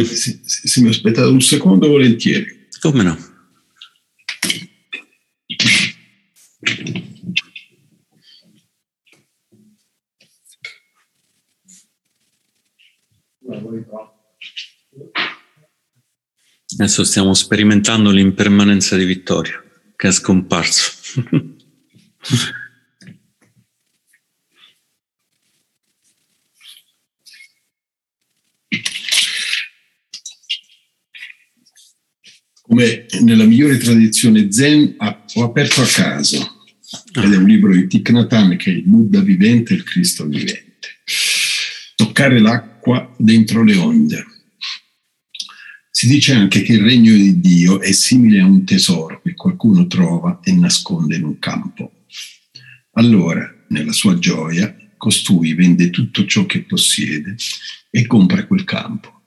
se, 0.04 0.40
se, 0.44 0.80
mi 0.80 0.88
aspettate 0.88 1.28
un 1.28 1.40
secondo, 1.40 1.88
volentieri. 1.88 2.68
Come 2.80 3.02
no? 3.02 3.30
Adesso 16.74 17.04
stiamo 17.04 17.34
sperimentando 17.34 18.10
l'impermanenza 18.10 18.96
di 18.96 19.04
Vittorio, 19.04 19.62
che 19.94 20.08
è 20.08 20.12
scomparso. 20.12 20.90
Come 32.72 33.04
nella 33.20 33.44
migliore 33.44 33.76
tradizione 33.76 34.50
zen, 34.50 34.96
ho 35.34 35.44
aperto 35.44 35.82
a 35.82 35.86
caso, 35.86 36.64
ed 37.12 37.30
è 37.30 37.36
un 37.36 37.44
libro 37.44 37.70
di 37.74 37.86
Thich 37.86 38.08
Nhat 38.08 38.56
che 38.56 38.70
è 38.70 38.74
il 38.74 38.84
Buddha 38.84 39.20
vivente 39.20 39.74
e 39.74 39.76
il 39.76 39.82
Cristo 39.82 40.24
vivente. 40.24 41.02
Toccare 41.96 42.40
l'acqua 42.40 43.14
dentro 43.18 43.62
le 43.62 43.76
onde 43.76 44.24
si 45.90 46.06
dice 46.06 46.32
anche 46.32 46.62
che 46.62 46.72
il 46.72 46.80
regno 46.80 47.12
di 47.12 47.40
Dio 47.40 47.78
è 47.78 47.92
simile 47.92 48.40
a 48.40 48.46
un 48.46 48.64
tesoro 48.64 49.20
che 49.22 49.34
qualcuno 49.34 49.86
trova 49.86 50.40
e 50.42 50.52
nasconde 50.52 51.16
in 51.16 51.24
un 51.24 51.38
campo. 51.38 52.06
Allora, 52.92 53.54
nella 53.68 53.92
sua 53.92 54.18
gioia, 54.18 54.74
costui 54.96 55.52
vende 55.52 55.90
tutto 55.90 56.24
ciò 56.24 56.46
che 56.46 56.62
possiede 56.62 57.36
e 57.90 58.06
compra 58.06 58.46
quel 58.46 58.64
campo. 58.64 59.21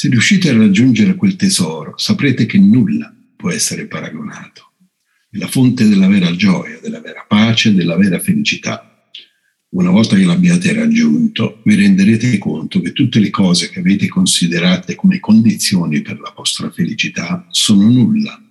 Se 0.00 0.08
riuscite 0.08 0.48
a 0.48 0.56
raggiungere 0.56 1.14
quel 1.14 1.36
tesoro, 1.36 1.92
saprete 1.98 2.46
che 2.46 2.58
nulla 2.58 3.14
può 3.36 3.50
essere 3.50 3.86
paragonato. 3.86 4.72
È 5.28 5.36
la 5.36 5.46
fonte 5.46 5.86
della 5.86 6.08
vera 6.08 6.34
gioia, 6.34 6.78
della 6.80 7.02
vera 7.02 7.26
pace, 7.28 7.74
della 7.74 7.98
vera 7.98 8.18
felicità 8.18 9.12
una 9.72 9.90
volta 9.90 10.16
che 10.16 10.24
l'abbiate 10.24 10.72
raggiunto, 10.72 11.60
vi 11.66 11.74
renderete 11.74 12.38
conto 12.38 12.80
che 12.80 12.94
tutte 12.94 13.20
le 13.20 13.28
cose 13.28 13.68
che 13.68 13.80
avete 13.80 14.08
considerate 14.08 14.94
come 14.94 15.20
condizioni 15.20 16.00
per 16.00 16.18
la 16.18 16.32
vostra 16.34 16.70
felicità 16.70 17.46
sono 17.50 17.86
nulla. 17.86 18.42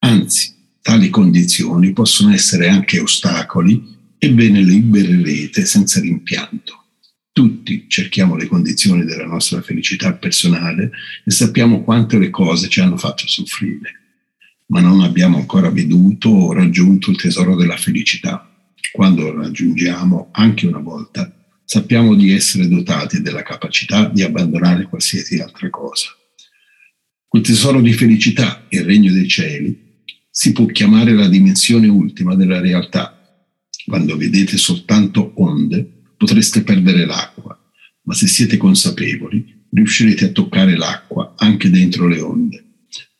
Anzi, 0.00 0.54
tali 0.82 1.08
condizioni 1.08 1.94
possono 1.94 2.34
essere 2.34 2.68
anche 2.68 3.00
ostacoli 3.00 3.82
e 4.18 4.30
ve 4.34 4.50
ne 4.50 4.60
libererete 4.60 5.64
senza 5.64 5.98
rimpianto. 5.98 6.81
Tutti 7.32 7.86
cerchiamo 7.88 8.36
le 8.36 8.46
condizioni 8.46 9.04
della 9.04 9.24
nostra 9.24 9.62
felicità 9.62 10.12
personale 10.12 10.90
e 11.24 11.30
sappiamo 11.30 11.82
quante 11.82 12.18
le 12.18 12.30
cose 12.30 12.68
ci 12.68 12.80
hanno 12.80 12.98
fatto 12.98 13.26
soffrire, 13.26 14.00
ma 14.66 14.80
non 14.80 15.00
abbiamo 15.00 15.38
ancora 15.38 15.70
veduto 15.70 16.28
o 16.28 16.52
raggiunto 16.52 17.10
il 17.10 17.16
tesoro 17.16 17.56
della 17.56 17.76
felicità 17.76 18.46
quando 18.92 19.22
lo 19.22 19.40
raggiungiamo 19.40 20.28
anche 20.32 20.66
una 20.66 20.78
volta, 20.78 21.34
sappiamo 21.64 22.14
di 22.14 22.30
essere 22.32 22.68
dotati 22.68 23.22
della 23.22 23.42
capacità 23.42 24.06
di 24.06 24.22
abbandonare 24.22 24.84
qualsiasi 24.84 25.40
altra 25.40 25.70
cosa. 25.70 26.08
Quel 27.26 27.42
tesoro 27.42 27.80
di 27.80 27.94
felicità, 27.94 28.66
il 28.68 28.84
regno 28.84 29.10
dei 29.10 29.26
cieli, 29.26 30.04
si 30.30 30.52
può 30.52 30.66
chiamare 30.66 31.14
la 31.14 31.26
dimensione 31.26 31.88
ultima 31.88 32.34
della 32.34 32.60
realtà. 32.60 33.18
Quando 33.86 34.16
vedete 34.18 34.58
soltanto 34.58 35.32
onde, 35.36 36.01
potreste 36.22 36.62
perdere 36.62 37.04
l'acqua, 37.04 37.58
ma 38.02 38.14
se 38.14 38.28
siete 38.28 38.56
consapevoli, 38.56 39.66
riuscirete 39.72 40.26
a 40.26 40.28
toccare 40.28 40.76
l'acqua 40.76 41.34
anche 41.36 41.68
dentro 41.68 42.06
le 42.06 42.20
onde. 42.20 42.64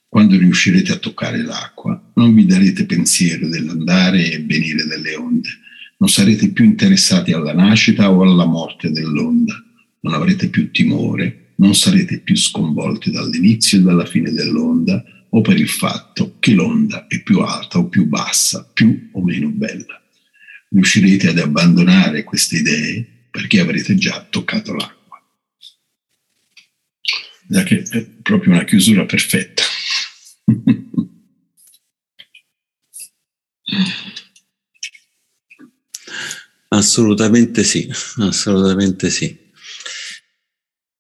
Quando 0.07 0.39
riuscirete 0.39 0.93
a 0.93 0.99
toccare 0.99 1.43
l'acqua, 1.43 2.13
non 2.15 2.33
vi 2.33 2.47
darete 2.47 2.87
pensiero 2.87 3.49
dell'andare 3.49 4.31
e 4.31 4.39
venire 4.39 4.85
delle 4.87 5.17
onde, 5.17 5.49
non 5.99 6.09
sarete 6.09 6.51
più 6.51 6.65
interessati 6.65 7.33
alla 7.33 7.53
nascita 7.53 8.09
o 8.09 8.23
alla 8.23 8.47
morte 8.47 8.93
dell'onda, 8.93 9.61
non 10.03 10.15
avrete 10.15 10.47
più 10.47 10.71
timore, 10.71 11.55
non 11.57 11.75
sarete 11.75 12.21
più 12.21 12.37
sconvolti 12.37 13.11
dall'inizio 13.11 13.79
e 13.79 13.83
dalla 13.83 14.07
fine 14.07 14.31
dell'onda 14.31 15.03
o 15.31 15.41
per 15.41 15.59
il 15.59 15.69
fatto 15.69 16.37
che 16.39 16.55
l'onda 16.55 17.09
è 17.09 17.21
più 17.21 17.41
alta 17.41 17.79
o 17.79 17.89
più 17.89 18.07
bassa, 18.07 18.65
più 18.73 19.09
o 19.11 19.25
meno 19.25 19.49
bella. 19.49 20.02
Riuscirete 20.73 21.29
ad 21.29 21.39
abbandonare 21.39 22.25
queste 22.25 22.57
idee 22.57 23.07
perché 23.31 23.61
avrete 23.61 23.95
già 23.95 24.27
toccato 24.29 24.75
l'acqua. 24.75 25.23
È 27.49 28.03
proprio 28.23 28.55
una 28.55 28.65
chiusura 28.65 29.05
perfetta. 29.05 29.63
Assolutamente 36.69 37.65
sì, 37.65 37.91
assolutamente 38.17 39.11
sì. 39.11 39.42